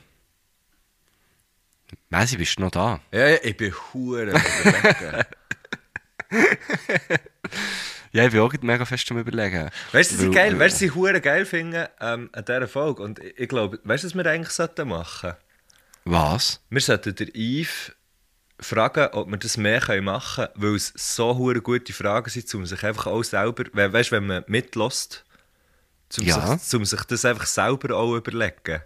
Messi, 2.09 2.39
bist 2.39 2.59
du 2.59 2.63
noch 2.63 2.71
da? 2.71 3.01
Ja, 3.13 3.29
ja, 3.29 3.39
ich 3.43 3.57
bin 3.57 3.73
hure 3.93 4.35
am 4.35 4.43
überlegen. 4.65 5.25
Ja, 8.15 8.25
ich 8.25 8.31
bin 8.31 8.41
auch 8.43 8.53
mega 8.63 8.85
fest 8.85 9.11
am 9.11 9.19
überlegen. 9.19 9.71
Weißt 9.91 10.13
du, 10.13 10.19
was 10.19 10.25
ich 10.27 10.33
geil, 10.33 10.57
weißt, 10.57 10.83
ich 10.83 10.95
hure 10.95 11.21
geil 11.21 11.45
finde 11.45 11.91
ähm, 12.01 12.31
an 12.33 12.45
dieser 12.45 12.69
Folge? 12.69 13.03
Und 13.03 13.19
ich, 13.19 13.37
ich 13.41 13.49
glaube, 13.49 13.81
weißt 13.83 14.05
du, 14.05 14.09
was 14.09 14.15
wir 14.15 14.27
eigentlich 14.27 14.51
sollten 14.51 14.87
machen? 14.87 15.33
Was? 16.05 16.61
Wir 16.71 16.81
sollten 16.81 17.17
den 17.17 17.29
Yves 17.35 17.93
fragen, 18.61 19.09
ob 19.13 19.29
wir 19.31 19.37
das 19.37 19.57
mehr 19.57 19.81
machen 20.03 20.47
können, 20.47 20.63
weil 20.63 20.75
es 20.77 20.93
so 20.97 21.37
hure 21.37 21.61
gute 21.61 21.93
Fragen 21.93 22.31
sind, 22.31 22.55
um 22.55 22.65
sich 22.67 22.83
einfach 22.85 23.07
auch 23.07 23.23
selber, 23.23 23.65
we- 23.73 23.93
weißt 23.93 24.13
wenn 24.13 24.27
man 24.27 24.45
mitlässt, 24.47 25.25
um, 26.19 26.25
Ja. 26.27 26.57
sich, 26.57 26.75
um 26.75 26.85
sich 26.85 27.03
das 27.05 27.25
einfach 27.25 27.47
selber 27.47 27.97
auch 27.97 28.15
überlegen. 28.17 28.81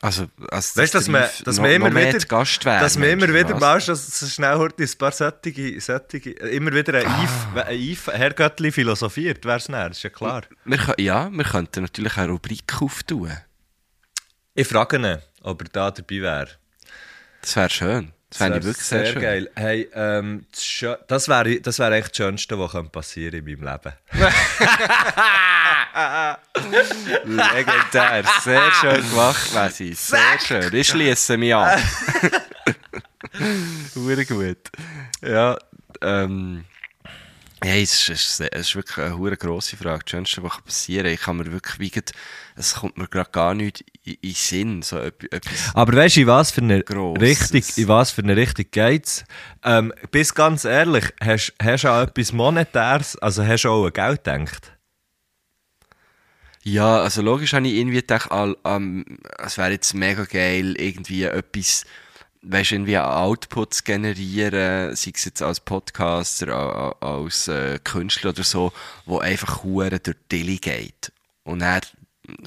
Also, 0.00 0.26
also 0.52 0.80
Weißt 0.80 0.94
du, 0.94 0.98
dass, 0.98 1.08
man, 1.08 1.24
dass 1.44 1.60
wir 1.60 1.74
immer 1.74 1.90
wieder, 1.92 2.16
Gast 2.20 2.64
wäre, 2.64 2.80
dass 2.80 3.00
wir 3.00 3.10
immer 3.10 3.34
wieder 3.34 3.58
mal 3.58 3.80
so, 3.80 3.94
so 3.94 4.26
schnell 4.26 4.56
heute 4.56 4.84
ein 4.84 4.90
paar 4.96 5.10
solche, 5.10 5.80
solche, 5.80 6.30
immer 6.30 6.72
wieder 6.72 6.94
ein 7.00 7.06
Ah. 7.06 7.26
Herrgöttli 8.12 8.70
philosophiert, 8.70 9.44
wär's 9.44 9.68
nicht, 9.68 9.76
das 9.80 9.96
ist 9.96 10.02
ja 10.04 10.10
klar. 10.10 10.42
Wir, 10.64 10.78
kö- 10.78 11.00
ja, 11.00 11.28
wir 11.30 11.44
könnten 11.44 11.82
natürlich 11.82 12.16
eine 12.16 12.30
Rubrik 12.30 12.80
auftun. 12.80 13.32
Ich 14.54 14.68
frage 14.68 14.98
ihn, 14.98 15.18
ob 15.42 15.62
er 15.62 15.68
da 15.68 15.90
dabei 15.90 16.20
wäre. 16.22 16.48
Das 17.42 17.56
wäre 17.56 17.70
schön. 17.70 18.12
Das 18.30 18.38
fände 18.38 18.58
ich 18.58 18.64
wirklich 18.64 18.84
sehr, 18.86 19.06
schön. 19.06 19.22
geil. 19.22 19.50
Hey, 19.56 19.88
ähm, 19.94 20.44
das 20.52 20.84
das 21.08 21.28
wäre 21.28 21.60
das 21.62 21.78
wär 21.78 21.86
eigentlich 21.86 22.08
das 22.08 22.16
Schönste, 22.18 22.58
was 22.58 22.72
könnte 22.72 22.90
passieren 22.90 23.34
in 23.34 23.44
meinem 23.44 23.62
Leben. 23.72 23.92
Legendär. 27.24 28.24
Sehr 28.42 28.72
schön 28.72 29.08
gemacht, 29.10 29.54
Messi. 29.54 29.94
Sehr 29.94 30.38
schön. 30.46 30.74
Ich 30.74 30.88
schließe 30.88 31.36
mich 31.36 31.54
an. 31.54 31.80
Hure 33.94 34.24
gut. 34.26 34.58
Ja, 35.22 35.56
ähm. 36.02 36.64
Ja, 37.64 37.74
es 37.74 37.92
ist, 37.94 38.08
es 38.10 38.40
ist- 38.40 38.52
es 38.52 38.60
ist 38.68 38.76
wirklich 38.76 38.98
eine 38.98 39.18
hure 39.18 39.36
grosse 39.36 39.76
Frage. 39.76 40.04
Das 40.04 40.10
Schönste, 40.10 40.42
was 40.44 40.60
passieren 40.62 41.06
kann, 41.06 41.14
ich 41.14 41.20
kann 41.20 41.36
mir 41.38 41.50
wirklich 41.50 41.80
wie 41.80 41.90
grad- 41.90 42.12
es 42.54 42.74
kommt 42.76 42.96
mir 42.98 43.08
gerade 43.08 43.30
gar 43.32 43.54
nicht 43.54 43.84
in, 44.14 44.34
Sinn, 44.34 44.82
so 44.82 44.98
etwas-. 44.98 45.74
Aber 45.74 45.96
weißt 45.96 46.16
du, 46.16 46.20
in 46.22 46.26
was 46.26 46.50
für 46.50 46.62
eine 46.62 46.82
Grosses. 46.82 47.22
Richtung, 47.22 47.82
in 47.82 47.88
was 47.88 48.10
für 48.10 48.22
eine 48.22 48.36
Richtung 48.36 48.66
geht's? 48.70 49.24
Ähm, 49.64 49.92
bist 50.10 50.34
ganz 50.34 50.64
ehrlich, 50.64 51.04
hast 51.20 51.54
du 51.58 51.90
an 51.90 52.08
etwas 52.08 52.32
Monetäres, 52.32 53.16
also 53.18 53.44
hast 53.44 53.62
du 53.62 53.70
auch 53.70 53.86
an 53.86 53.92
Geld 53.92 54.24
gedacht? 54.24 54.72
Ja, 56.62 57.00
also 57.00 57.22
logisch 57.22 57.54
habe 57.54 57.66
ich 57.66 57.74
irgendwie 57.74 58.00
gedacht, 58.00 58.28
ähm, 58.64 59.04
es 59.38 59.56
wäre 59.56 59.70
jetzt 59.70 59.94
mega 59.94 60.24
geil, 60.24 60.74
irgendwie 60.78 61.24
etwas, 61.24 61.86
weißt 62.42 62.72
du, 62.72 62.74
irgendwie 62.74 62.98
Output 62.98 63.72
zu 63.72 63.84
generieren, 63.84 64.94
sei 64.94 65.12
es 65.14 65.24
jetzt 65.24 65.40
als 65.40 65.60
Podcaster, 65.60 66.94
als 67.00 67.48
äh, 67.48 67.78
Künstler 67.82 68.30
oder 68.30 68.44
so, 68.44 68.72
wo 69.06 69.18
einfach 69.18 69.62
hure 69.62 69.98
durch 69.98 70.16
die 70.30 70.36
Dilly 70.36 70.56
geht. 70.58 71.10
Und 71.44 71.60
dann 71.60 71.80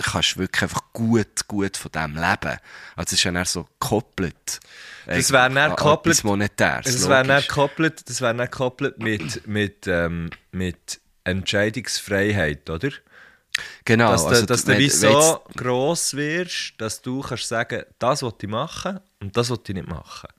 kannst 0.04 0.36
du 0.36 0.40
wirklich 0.40 0.64
einfach 0.64 0.84
gut, 0.94 1.48
gut 1.48 1.78
von 1.78 1.92
dem 1.92 2.16
leben. 2.16 2.58
Also 2.96 3.08
es 3.08 3.14
ist 3.14 3.24
ja 3.24 3.32
dann 3.32 3.46
so 3.46 3.64
gekoppelt. 3.80 4.60
Das 5.06 5.32
wäre 5.32 5.50
dann 5.50 5.58
An 5.58 5.72
gekoppelt- 5.76 6.24
Monetäres, 6.24 6.86
Das 6.86 7.10
wäre 7.10 7.26
dann 7.26 7.42
gekoppelt, 7.42 8.10
das 8.10 8.22
wär 8.22 8.34
dann 8.34 8.46
gekoppelt 8.46 9.00
mit, 9.00 9.48
mit, 9.48 9.88
ähm, 9.88 10.30
mit 10.52 11.00
Entscheidungsfreiheit, 11.24 12.70
oder? 12.70 12.90
Genau, 13.86 14.12
dass 14.12 14.24
du, 14.24 14.30
also 14.30 14.46
dass 14.46 14.66
du 14.66 14.78
wie 14.78 14.90
so 14.90 15.44
gross 15.58 16.14
wirst, 16.16 16.74
dass 16.78 17.02
du 17.02 17.22
kannst 17.22 17.48
sagen, 17.48 17.84
das 18.00 18.22
will 18.24 18.34
ich 18.42 18.48
machen 18.48 19.00
und 19.20 19.36
das 19.36 19.50
will 19.50 19.60
ich 19.68 19.74
nicht 19.76 19.88
machen. 19.88 20.30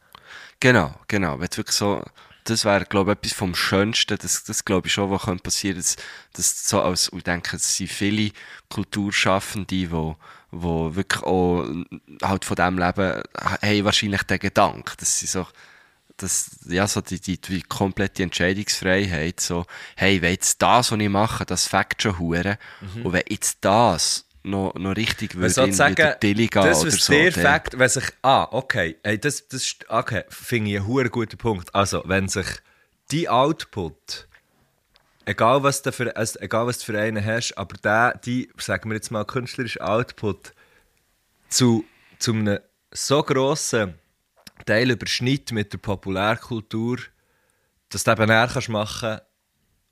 Genau, 0.61 0.95
genau. 1.09 1.38
Wenn 1.38 1.49
du 1.49 1.57
wirklich 1.59 1.76
so, 1.76 2.03
das 2.45 2.64
wäre, 2.64 2.84
glaube 2.84 3.12
ich, 3.12 3.18
etwas 3.18 3.32
vom 3.32 3.55
Schönsten, 3.55 4.18
das, 4.20 4.45
das 4.45 4.64
glaube 4.64 4.88
ich 4.88 4.93
schon, 4.93 5.11
was 5.11 5.22
könnte 5.22 5.43
passieren, 5.43 5.76
dass, 5.76 5.97
dass 6.32 6.68
so 6.68 6.80
als, 6.80 7.11
ich 7.14 7.22
denke, 7.22 7.57
es 7.57 7.76
sind 7.76 7.90
viele 7.90 8.32
Kulturschaffende, 8.68 9.66
die, 9.66 9.90
wo 10.53 10.95
wirklich 10.95 11.22
auch 11.22 11.66
halt 12.22 12.45
von 12.45 12.57
dem 12.57 12.78
leben, 12.78 13.22
haben 13.34 13.84
wahrscheinlich 13.84 14.22
den 14.24 14.38
Gedanken, 14.38 14.93
dass 14.99 15.18
sie 15.18 15.26
so, 15.26 15.47
dass, 16.18 16.59
ja, 16.66 16.86
so 16.86 17.01
die, 17.01 17.20
die, 17.20 17.40
die 17.40 17.62
komplette 17.62 18.22
Entscheidungsfreiheit, 18.22 19.40
so, 19.40 19.64
hey, 19.97 20.20
wenn 20.20 20.32
jetzt 20.32 20.61
das, 20.61 20.93
was 20.93 21.01
ich 21.01 21.09
mache, 21.09 21.47
das 21.47 21.66
fängt 21.66 22.03
schon 22.03 22.18
hure 22.18 22.59
und 23.03 23.12
wenn 23.12 23.24
jetzt 23.28 23.59
das 23.62 24.26
noch, 24.45 24.74
noch 24.74 24.97
richtig 24.97 25.34
würde 25.34 25.53
irgendwie 25.55 25.72
sagen, 25.72 25.95
gehen 26.49 26.62
das, 26.62 26.80
oder 26.80 26.93
was 26.93 27.05
so, 27.07 27.12
dann- 27.12 27.32
fängt, 27.32 27.78
wenn 27.78 27.88
sich, 27.88 28.05
ah, 28.22 28.49
okay, 28.51 28.97
hey, 29.05 29.18
das, 29.18 29.49
das, 29.49 29.76
okay, 29.88 30.24
finde 30.28 30.70
ich 30.70 30.76
einen 30.78 30.86
hure 30.86 31.11
guten 31.11 31.38
Punkt. 31.38 31.74
Also, 31.74 32.03
wenn 32.07 32.28
sich 32.28 32.47
die 33.11 33.28
Output, 33.28 34.26
egal 35.24 35.62
was 35.62 35.82
du 35.82 35.93
für, 35.93 36.16
also, 36.16 36.38
egal 36.40 36.66
was 36.66 36.78
du 36.78 36.86
für 36.86 36.99
einen 37.01 37.24
hast, 37.24 37.53
aber 37.57 37.76
der, 37.76 38.18
die, 38.24 38.51
sagen 38.59 38.90
wir 38.90 38.97
jetzt 38.97 39.11
mal, 39.11 39.24
künstlerische 39.24 39.80
Output 39.86 40.53
zu, 41.49 41.84
zu 42.18 42.32
einem 42.32 42.59
so 42.90 43.22
grossen 43.22 43.95
Teil 44.66 44.90
überschnitt 44.90 45.53
mit 45.53 45.72
der 45.72 45.78
Populärkultur, 45.78 46.99
dass 47.90 48.05
du 48.05 48.11
eben 48.12 48.26
näher 48.26 48.49
kannst 48.53 48.68
machen 48.68 49.20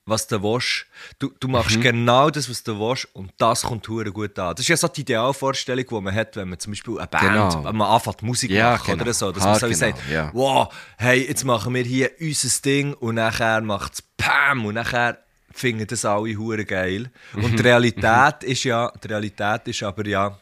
was 0.07 0.27
du 0.27 0.43
willst. 0.43 0.87
Du, 1.19 1.31
du 1.39 1.47
machst 1.49 1.77
Mhm. 1.77 1.83
genau 1.83 2.31
das, 2.31 2.49
was 2.51 2.63
du 2.65 2.79
willst 2.81 3.09
und 3.15 3.33
das 3.39 3.63
kommt 3.63 3.87
hure 3.89 4.11
gut 4.11 4.37
an. 4.39 4.55
Das 4.55 4.61
ist 4.61 4.69
ja 4.69 4.77
so 4.77 4.89
die 4.89 5.03
Idealvorstellung, 5.03 5.85
die 5.89 6.01
man 6.01 6.15
hat, 6.15 6.35
wenn 6.37 6.49
man 6.49 6.59
zum 6.59 6.73
Beispiel 6.73 6.99
eine 6.99 7.07
Band, 7.07 7.23
Genau. 7.23 7.65
wenn 7.65 7.77
man 7.77 7.89
anfängt 7.89 8.23
Musik 8.23 8.51
Ja, 8.51 8.73
machen 8.73 8.87
genau. 8.93 9.03
oder 9.03 9.13
so, 9.15 9.31
dass 9.31 9.45
man 9.45 9.55
so 9.55 9.67
Haargenau, 9.67 9.79
sagt, 9.97 10.09
ja. 10.11 10.31
wow, 10.33 10.75
hey, 10.99 11.27
jetzt 11.29 11.45
machen 11.45 11.75
wir 11.75 11.85
hier 11.85 12.11
unser 12.21 12.63
Ding 12.63 12.95
und 12.95 13.15
nachher 13.17 13.61
macht 13.61 13.95
es 13.95 14.03
PAM 14.17 14.65
und 14.67 14.75
nachher 14.75 15.19
finden 15.53 15.87
das 15.87 16.05
alle 16.05 16.35
hure 16.37 16.65
geil. 16.65 17.11
Und 17.35 17.53
Mhm. 17.53 17.57
die 17.57 17.63
Realität 17.63 18.43
ist 18.43 18.65
ja, 18.65 18.91
die 19.03 19.09
Realität 19.09 19.69
ist 19.69 19.83
aber 19.83 20.07
ja, 20.07 20.39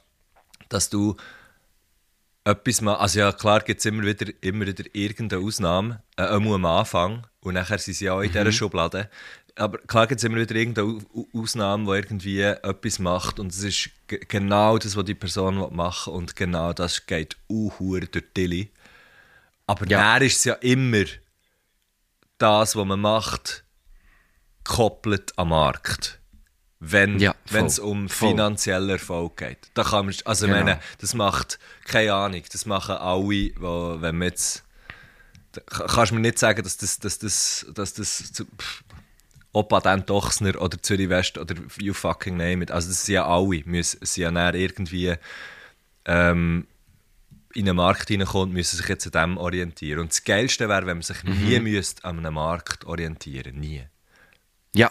dass 0.68 0.88
du 0.88 1.16
etwas 2.44 2.80
machst. 2.80 3.00
Also 3.00 3.18
ja, 3.20 3.32
klar 3.32 3.60
gibt 3.60 3.80
es 3.80 3.86
immer 3.86 4.02
wieder, 4.04 4.26
immer 4.40 4.66
wieder 4.66 4.84
irgendeine 4.92 5.42
Ausnahme, 5.44 6.02
äh, 6.16 6.22
einmal 6.22 6.54
am 6.54 6.64
Anfang 6.64 7.26
und 7.40 7.54
nachher 7.54 7.78
sind 7.78 7.94
sie 7.94 8.08
auch 8.08 8.20
in 8.20 8.28
Mhm. 8.28 8.32
dieser 8.32 8.52
Schublade. 8.52 9.10
Aber 9.58 9.78
klar 9.78 10.06
gibt 10.06 10.20
es 10.20 10.24
immer 10.24 10.36
wieder 10.38 10.54
irgendeine 10.54 10.86
Au- 10.88 11.20
Au- 11.34 11.40
Ausnahme, 11.42 11.84
die 11.86 11.98
irgendwie 11.98 12.40
etwas 12.40 12.98
macht 13.00 13.40
und 13.40 13.52
es 13.52 13.62
ist 13.62 13.90
ge- 14.06 14.20
genau 14.28 14.78
das, 14.78 14.94
was 14.96 15.04
die 15.04 15.14
Person 15.14 15.56
machen 15.74 16.12
will 16.12 16.18
und 16.20 16.36
genau 16.36 16.72
das 16.72 17.06
geht 17.06 17.36
auch 17.50 17.72
durch 17.78 18.10
die 18.10 18.20
Tilly. 18.22 18.70
Aber 19.66 19.86
Ja. 19.86 20.14
dann 20.14 20.22
ist 20.22 20.36
es 20.38 20.44
ja 20.44 20.54
immer 20.54 21.04
das, 22.38 22.76
was 22.76 22.86
man 22.86 23.00
macht, 23.00 23.64
koppelt 24.64 25.36
am 25.36 25.48
Markt. 25.50 26.20
Wenn 26.80 27.18
Ja, 27.18 27.34
es 27.52 27.80
um 27.80 28.08
finanziellen 28.08 28.88
Erfolg 28.90 29.38
geht. 29.38 29.58
Da 29.74 29.82
kann 29.82 30.06
man, 30.06 30.14
also 30.24 30.46
Genau. 30.46 30.58
meine, 30.58 30.80
das 30.98 31.12
macht, 31.14 31.58
keine 31.84 32.14
Ahnung, 32.14 32.42
das 32.52 32.66
machen 32.66 32.94
alle, 32.96 33.50
wo, 33.58 33.96
wenn 34.00 34.16
man 34.18 34.28
jetzt, 34.28 34.62
da 35.50 35.60
ka- 35.62 35.86
kannst 35.88 36.12
du 36.12 36.14
mir 36.14 36.20
nicht 36.20 36.38
sagen, 36.38 36.62
dass 36.62 36.76
das, 36.76 37.00
dass 37.00 37.18
das, 37.18 37.66
dass 37.74 37.94
das, 37.94 38.32
Opa 39.52 39.80
Dan 39.80 40.04
Dochsner 40.06 40.60
oder 40.60 40.80
Zürich 40.82 41.08
West 41.08 41.38
oder 41.38 41.54
you 41.78 41.94
fucking 41.94 42.36
name 42.36 42.62
it, 42.62 42.70
also 42.70 42.88
das 42.88 43.06
sind 43.06 43.14
ja 43.14 43.26
alle, 43.26 43.62
müssen, 43.64 43.98
sind 44.04 44.22
ja 44.22 44.30
dann 44.30 44.54
irgendwie 44.54 45.14
ähm, 46.04 46.66
in 47.54 47.66
einen 47.68 47.76
Markt 47.76 48.10
reinkommt, 48.10 48.52
müssen 48.52 48.76
sich 48.76 48.86
jetzt 48.88 49.06
an 49.16 49.30
dem 49.30 49.38
orientieren. 49.38 50.00
Und 50.00 50.10
das 50.10 50.22
Geilste 50.22 50.68
wäre, 50.68 50.86
wenn 50.86 50.98
man 50.98 51.02
sich 51.02 51.22
Mhm. 51.24 51.32
nie 51.48 51.60
müsste 51.60 52.04
an 52.04 52.18
einem 52.18 52.34
Markt 52.34 52.84
orientieren 52.84 53.58
Nie. 53.58 53.84
Ja. 54.74 54.90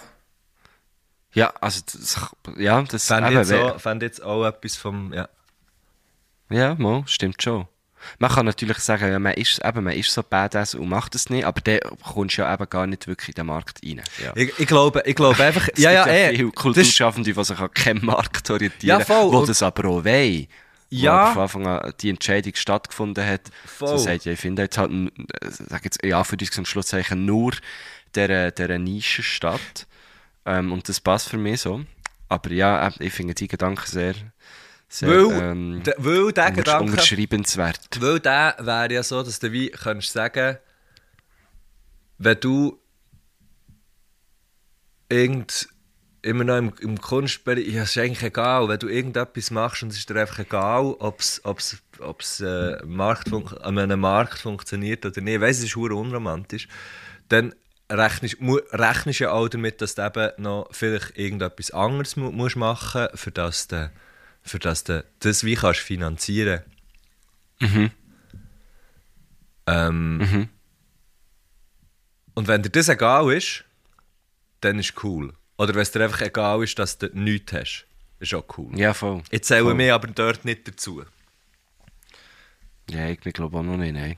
Ja, 1.34 1.54
also 1.62 1.82
das, 1.86 2.20
ja, 2.58 2.82
das 2.82 3.06
Fände 3.08 3.32
jetzt, 3.32 3.54
auch- 3.54 4.02
jetzt 4.02 4.24
auch 4.24 4.46
etwas 4.46 4.76
vom, 4.76 5.14
ja. 5.14 5.30
Ja, 6.50 6.74
mal, 6.76 7.04
stimmt 7.06 7.42
schon. 7.44 7.68
Man 8.20 8.32
kann 8.32 8.46
natürlich 8.46 8.78
sagen, 8.80 9.12
ja, 9.12 9.20
man, 9.20 9.34
ist, 9.34 9.64
eben, 9.64 9.84
man 9.84 9.94
ist 9.94 10.12
so 10.12 10.24
badass 10.24 10.76
und 10.76 10.88
macht 10.90 11.16
es 11.16 11.30
nicht, 11.30 11.46
aber 11.46 11.62
dann 11.62 11.80
kommst 12.04 12.38
du 12.38 12.42
ja 12.44 12.54
eben 12.54 12.70
gar 12.70 12.88
nicht 12.88 13.08
wirklich 13.08 13.30
in 13.30 13.34
den 13.36 13.46
Markt 13.48 13.80
rein. 13.84 14.02
Ja. 14.24 14.32
Ich, 14.36 14.58
ich 14.60 14.68
glaube, 14.68 15.04
ich 15.06 15.16
glaube 15.16 15.44
einfach, 15.44 15.68
Es 15.74 15.80
ja, 15.84 15.92
ja, 15.92 16.04
gibt 16.04 16.16
eh, 16.16 16.30
viele 16.36 16.52
Kulturschaffende, 16.52 17.34
die 17.34 17.44
sich 17.44 17.60
an 17.60 17.74
keinen 17.74 18.06
Markt 18.06 18.50
orientieren, 18.50 19.00
Ja, 19.00 19.06
voll. 19.06 19.36
Und- 19.36 19.50
das 19.50 19.62
aber 19.64 19.88
auch 19.90 20.06
wollen. 20.06 20.48
Ja. 20.90 21.30
Wo 21.30 21.34
von 21.34 21.42
Anfang 21.42 21.68
an 21.68 21.94
die 22.00 22.10
Entscheidung 22.10 22.54
stattgefunden 22.56 23.26
hat. 23.26 23.42
Voll. 23.66 23.90
So 23.90 23.98
sagt, 23.98 24.24
ja, 24.24 24.32
ich 24.32 24.40
finde 24.40 24.62
jetzt 24.64 24.78
halt, 24.78 24.90
äh, 24.92 25.10
sag 25.50 25.84
jetzt, 25.84 26.00
ja, 26.04 26.24
für 26.24 26.38
uns 26.40 26.58
und 26.58 26.66
Schlusszeichen 26.68 27.26
nur 27.26 27.52
der, 28.16 28.52
der 28.52 28.80
Nische 28.80 29.22
statt. 29.22 29.86
Ähm, 30.46 30.72
und 30.72 30.88
das 30.88 31.02
passt 31.02 31.28
für 31.30 31.38
mich 31.38 31.60
so. 31.60 31.82
Aber 32.30 32.52
ja, 32.52 32.88
äh, 32.88 32.92
ich 33.00 33.12
finde 33.14 33.34
die 33.34 33.50
Gedanken 33.50 33.86
sehr, 33.86 34.14
sehr 34.88 35.10
weil, 35.10 35.42
ähm, 35.42 35.84
de, 35.84 35.94
weil 35.98 36.32
der 36.32 36.52
Gedanke, 36.52 36.92
unterschreibenswert. 36.92 37.80
weil 38.00 38.20
der 38.20 38.56
wäre 38.60 38.94
ja 38.94 39.04
so, 39.04 39.22
dass 39.24 39.40
du 39.40 39.52
wie 39.52 39.70
könntest 39.70 40.14
sagen, 40.14 40.58
wenn 42.18 42.40
du 42.40 42.80
irgend 45.10 45.70
immer 46.22 46.44
noch 46.44 46.58
im, 46.58 46.74
im 46.80 47.00
Kunstbereich, 47.00 47.68
ja, 47.68 47.84
es 47.84 47.96
ist 47.96 47.98
eigentlich 48.02 48.24
egal, 48.24 48.68
wenn 48.68 48.80
du 48.80 48.88
irgendetwas 48.88 49.52
machst 49.52 49.84
und 49.84 49.90
es 49.90 50.00
ist 50.00 50.10
dir 50.10 50.20
einfach 50.20 50.40
egal, 50.40 50.96
ob 51.00 51.20
es 51.20 51.42
ob's, 51.46 51.78
ob's, 52.00 52.42
äh, 52.42 52.84
Markt 52.86 53.32
an 53.34 53.78
einem 53.78 54.00
Markt 54.00 54.40
funktioniert 54.40 55.06
oder 55.06 55.22
nicht, 55.22 55.36
ich 55.36 55.42
weiss, 55.42 55.60
es 55.60 55.66
ist 55.66 55.78
unromantisch, 55.78 56.68
dann 57.30 57.54
rechnest 57.90 58.40
du 58.42 59.24
ja 59.24 59.32
auch 59.32 59.48
damit, 59.48 59.82
dass 59.82 59.96
du 59.96 60.06
eben 60.06 60.42
noch 60.42 60.68
vielleicht 60.72 61.18
irgendetwas 61.18 61.72
anderes 61.72 62.16
mu 62.18 62.32
musst 62.32 62.58
machen 62.58 63.08
für 63.14 63.32
das 63.32 63.68
du, 63.68 63.90
für 64.48 64.60
das 64.60 64.84
du 64.84 65.06
das 65.20 65.44
wie 65.44 65.56
kannst 65.56 65.80
finanzieren 65.82 66.62
ähm, 69.68 70.50
Und 72.34 72.48
wenn 72.48 72.62
dir 72.64 72.70
das 72.70 72.88
egal 72.90 73.32
ist, 73.34 73.64
dann 74.62 74.80
ist 74.80 75.04
cool. 75.04 75.34
Oder 75.58 75.74
wenn 75.74 75.82
es 75.82 75.92
dir 75.92 76.04
einfach 76.04 76.22
egal 76.22 76.64
ist, 76.64 76.78
dass 76.80 76.98
du 76.98 77.08
nichts 77.14 77.52
hast, 77.54 77.88
ist 78.20 78.34
auch 78.34 78.46
cool. 78.58 78.78
Ja, 78.80 78.94
voll. 78.94 79.24
Ich 79.32 79.44
zähle 79.44 79.64
Voll. 79.64 79.74
mich 79.76 79.92
aber 79.92 80.08
dort 80.08 80.46
nicht 80.46 80.68
dazu. 80.68 81.04
Ja, 82.90 83.10
ich 83.10 83.20
glaube 83.20 83.58
auch 83.58 83.64
noch 83.64 83.78
nicht, 83.78 83.94
nein. 83.94 84.18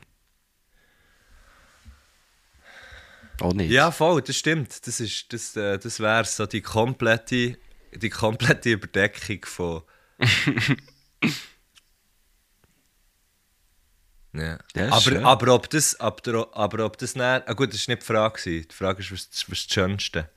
Auch 3.42 3.54
nicht. 3.54 3.72
Ja, 3.72 3.90
voll, 3.92 4.22
das 4.22 4.36
stimmt. 4.36 4.86
Das, 4.86 5.00
ist- 5.00 5.32
das, 5.32 5.56
äh, 5.56 5.80
das 5.80 6.00
wäre 6.02 6.26
so 6.26 6.46
die 6.46 6.62
komplette, 6.62 7.58
die 7.94 8.10
komplette 8.10 8.72
Überdeckung 8.72 9.46
von. 9.46 9.82
ja. 14.34 14.60
Aber, 14.92 15.24
aber 15.24 15.56
ob 15.56 15.70
das, 15.70 15.98
aber, 16.00 16.56
aber 16.56 16.86
ob 16.86 16.98
das 16.98 17.16
nicht, 17.16 17.24
ah 17.24 17.54
gut, 17.54 17.74
das 17.74 17.88
war 17.88 17.96
nicht 17.96 18.04
die 18.04 18.06
Frage. 18.06 18.42
Die 18.44 18.68
Frage 18.74 19.02
ist, 19.02 19.12
was, 19.12 19.30
was 19.48 19.60
ist 19.60 19.70
das 19.70 19.74
Schönste? 19.74 20.30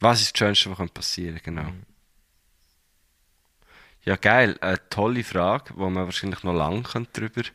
Was 0.00 0.20
ist 0.20 0.32
das 0.32 0.38
Schönste, 0.38 0.78
was 0.78 0.90
passieren 0.90 1.40
genau. 1.42 1.72
Ja, 4.04 4.16
geil. 4.16 4.56
Eine 4.60 4.88
tolle 4.88 5.24
Frage, 5.24 5.72
wo 5.74 5.90
man 5.90 6.04
wahrscheinlich 6.04 6.44
noch 6.44 6.54
lange 6.54 6.82
drüber 7.12 7.40
Ich 7.40 7.52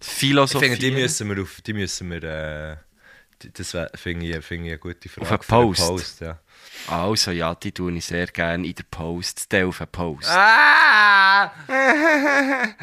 philosophieren 0.00 0.76
finde, 0.76 0.86
die 0.86 0.92
müssen 1.02 1.28
wir 1.28 1.42
auf, 1.42 1.60
die 1.60 1.74
müssen 1.74 2.10
wir, 2.10 2.22
äh, 2.22 2.76
das 3.52 3.76
finde 3.96 4.26
ich, 4.26 4.44
finde 4.44 4.66
ich 4.66 4.72
eine 4.72 4.78
gute 4.78 5.08
Frage. 5.10 5.30
einen 5.30 5.42
für 5.42 5.56
einen 5.56 5.74
Post? 5.74 6.20
ja. 6.20 6.40
Also 6.86 7.30
ja, 7.32 7.54
die 7.54 7.72
tue 7.72 7.92
ich 7.92 8.04
sehr 8.04 8.26
gerne 8.26 8.66
in 8.66 8.74
der 8.74 8.84
Post. 8.90 9.50
Der 9.52 9.66
auf 9.66 9.80
einen 9.80 9.90
Post. 9.90 10.28
Ah! 10.30 11.52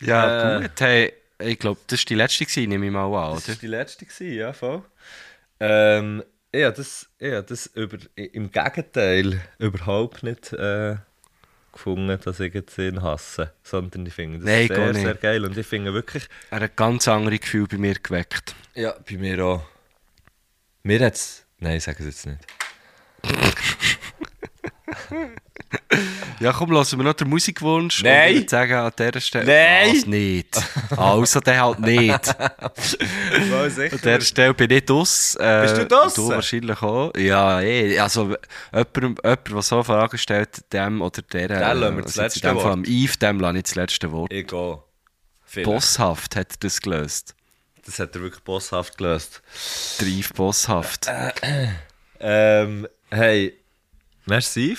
ja, 0.00 0.58
äh. 0.58 0.62
gut. 0.62 0.80
Hey, 0.80 1.12
ich 1.38 1.58
glaube, 1.58 1.80
das 1.86 2.00
war 2.00 2.04
die 2.06 2.14
letzte, 2.14 2.44
gewesen, 2.44 2.68
nehme 2.68 2.86
ich 2.86 2.92
mal 2.92 3.04
an, 3.06 3.34
Das 3.34 3.44
oder? 3.44 3.54
war 3.54 3.60
die 3.60 3.66
letzte, 3.66 4.04
gewesen, 4.06 4.32
ja, 4.36 4.52
voll. 4.52 4.82
Ähm, 5.60 6.22
ich 6.52 6.64
habe 6.64 6.76
das, 6.76 7.08
habe 7.20 7.42
das 7.44 7.66
über, 7.66 7.98
im 8.16 8.50
Gegenteil 8.50 9.40
überhaupt 9.58 10.22
nicht 10.22 10.52
äh, 10.52 10.96
gefunden, 11.72 12.18
dass 12.24 12.40
ich 12.40 12.54
jetzt 12.54 12.78
ihn 12.78 13.02
hasse, 13.02 13.52
sondern 13.62 14.06
ich 14.06 14.14
finde 14.14 14.38
das 14.38 14.46
Nein, 14.46 14.68
gar 14.68 14.76
sehr, 14.76 14.92
nicht. 14.92 15.02
sehr 15.02 15.14
geil 15.14 15.44
und 15.44 15.56
ich 15.56 15.66
finde 15.66 15.92
wirklich, 15.94 16.28
Er 16.50 16.60
hat 16.60 16.76
ganz 16.76 17.06
andere 17.08 17.38
Gefühl 17.38 17.66
bei 17.66 17.76
mir 17.76 17.94
geweckt. 17.94 18.54
ja, 18.74 18.94
bei 19.08 19.16
mir 19.16 19.44
auch, 19.44 19.62
mir 20.82 21.04
hat 21.04 21.14
es, 21.14 21.44
nein, 21.58 21.76
ich 21.76 21.84
sage 21.84 21.98
es 22.00 22.06
jetzt 22.06 22.26
nicht. 22.26 22.40
Ja, 26.40 26.52
komm, 26.52 26.70
lassen 26.70 26.98
wir 26.98 27.04
noch 27.04 27.14
den 27.14 27.28
Musikwunsch. 27.28 28.02
Nein. 28.02 28.12
Und 28.12 28.30
ich 28.30 28.36
würde 28.42 28.50
sagen, 28.50 28.72
an 28.74 28.92
dieser 28.96 29.20
Stelle... 29.20 29.46
Nein. 29.46 29.96
Was 29.96 30.06
nicht? 30.06 30.56
Also, 30.96 31.40
der 31.40 31.62
halt 31.62 31.80
nicht. 31.80 32.40
An 32.40 32.70
dieser 33.90 34.20
Stelle 34.20 34.54
bin 34.54 34.70
ich 34.70 34.84
draus. 34.84 35.34
Äh, 35.34 35.62
Bist 35.62 35.78
du 35.78 35.86
draussen? 35.86 36.24
Du 36.24 36.28
wahrscheinlich 36.28 36.80
auch. 36.80 37.12
Ja, 37.16 37.60
eh. 37.60 37.98
Also, 37.98 38.36
jemand, 38.72 39.18
jemand, 39.24 39.48
der 39.50 39.62
so 39.62 39.82
Fragen 39.82 40.16
stellt, 40.16 40.72
dem 40.72 41.02
oder 41.02 41.22
der... 41.22 41.48
Den 41.48 41.58
lassen 41.58 41.96
wir 41.96 42.02
das 42.02 42.14
jetzt 42.14 42.36
letzte 42.36 42.54
Wort. 42.54 42.66
am 42.66 42.84
Yves, 42.84 43.18
dem 43.18 43.40
lasse 43.40 43.56
ich 43.58 43.62
das 43.64 43.74
letzte 43.74 44.12
Wort. 44.12 44.32
Vielleicht. 45.44 45.64
Bosshaft 45.64 46.36
hat 46.36 46.52
er 46.52 46.56
das 46.60 46.80
gelöst. 46.80 47.34
Das 47.84 47.98
hat 47.98 48.14
er 48.14 48.22
wirklich 48.22 48.44
bosshaft 48.44 48.98
gelöst. 48.98 49.42
Der 50.00 50.06
Yves 50.06 50.32
Bosshaft. 50.34 51.10
Ähm, 52.20 52.86
hey, 53.10 53.54
merci. 54.26 54.76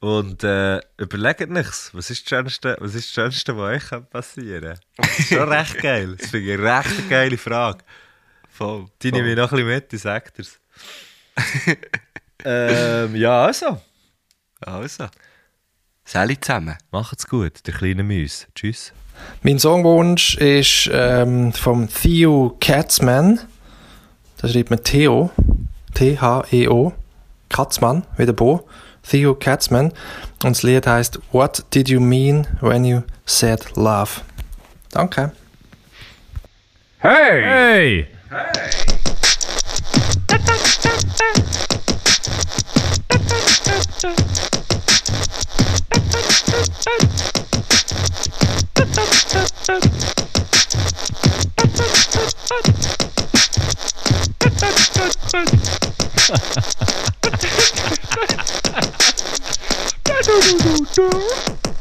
Und 0.00 0.42
äh, 0.42 0.80
überlegt 0.96 1.48
nichts. 1.48 1.90
Was 1.94 2.10
ist 2.10 2.24
das 2.24 2.28
Schönste, 2.28 2.76
was 2.80 2.94
ist 2.94 3.08
das 3.08 3.14
Schönste, 3.14 3.56
was 3.56 3.76
euch 3.76 3.88
kann 3.88 4.06
passieren 4.06 4.74
kann? 4.74 4.78
Das 4.96 5.18
ist 5.18 5.28
schon 5.28 5.48
recht 5.48 5.78
geil. 5.78 6.16
Das 6.16 6.30
finde 6.30 6.52
ich 6.52 6.58
eine 6.58 6.78
recht 6.78 7.08
geile 7.08 7.38
Frage. 7.38 7.84
Voll. 8.48 8.86
Die 9.00 9.12
nehme 9.12 9.30
ich 9.30 9.36
noch 9.36 9.52
ein 9.52 9.56
bisschen 9.56 9.68
mit, 9.68 9.92
die 9.92 9.96
sagt 9.96 10.38
er's. 10.38 10.58
ähm, 12.44 13.14
ja, 13.14 13.44
also. 13.44 13.80
Also. 14.60 15.06
Sally 16.04 16.38
zusammen. 16.40 16.76
Macht's 16.90 17.28
gut, 17.28 17.64
der 17.66 17.74
kleine 17.74 18.02
Müs. 18.02 18.48
Tschüss. 18.56 18.92
Mein 19.42 19.58
Songwunsch 19.60 20.34
ist 20.36 20.90
ähm, 20.92 21.52
vom 21.52 21.88
Theo 21.88 22.56
Katzman. 22.60 23.38
Da 24.38 24.48
schreibt 24.48 24.70
man 24.70 24.82
Theo. 24.82 25.30
T-H-E-O. 25.94 26.92
Katzmann 27.52 28.04
wieder 28.16 28.32
Bo, 28.32 28.66
Theo 29.08 29.34
Katzmann. 29.34 29.92
Und 30.42 30.56
das 30.56 30.62
Lied 30.64 30.86
heißt 30.86 31.20
What 31.30 31.64
Did 31.72 31.88
You 31.88 32.00
Mean 32.00 32.48
When 32.60 32.84
You 32.84 33.02
Said 33.26 33.76
Love? 33.76 34.22
Danke. 34.90 35.32
Hey! 36.98 37.42
Hey! 37.42 38.06
hey. 38.30 38.72
do 60.04 60.22
do 60.22 60.58
do 60.58 60.74
do. 60.94 61.71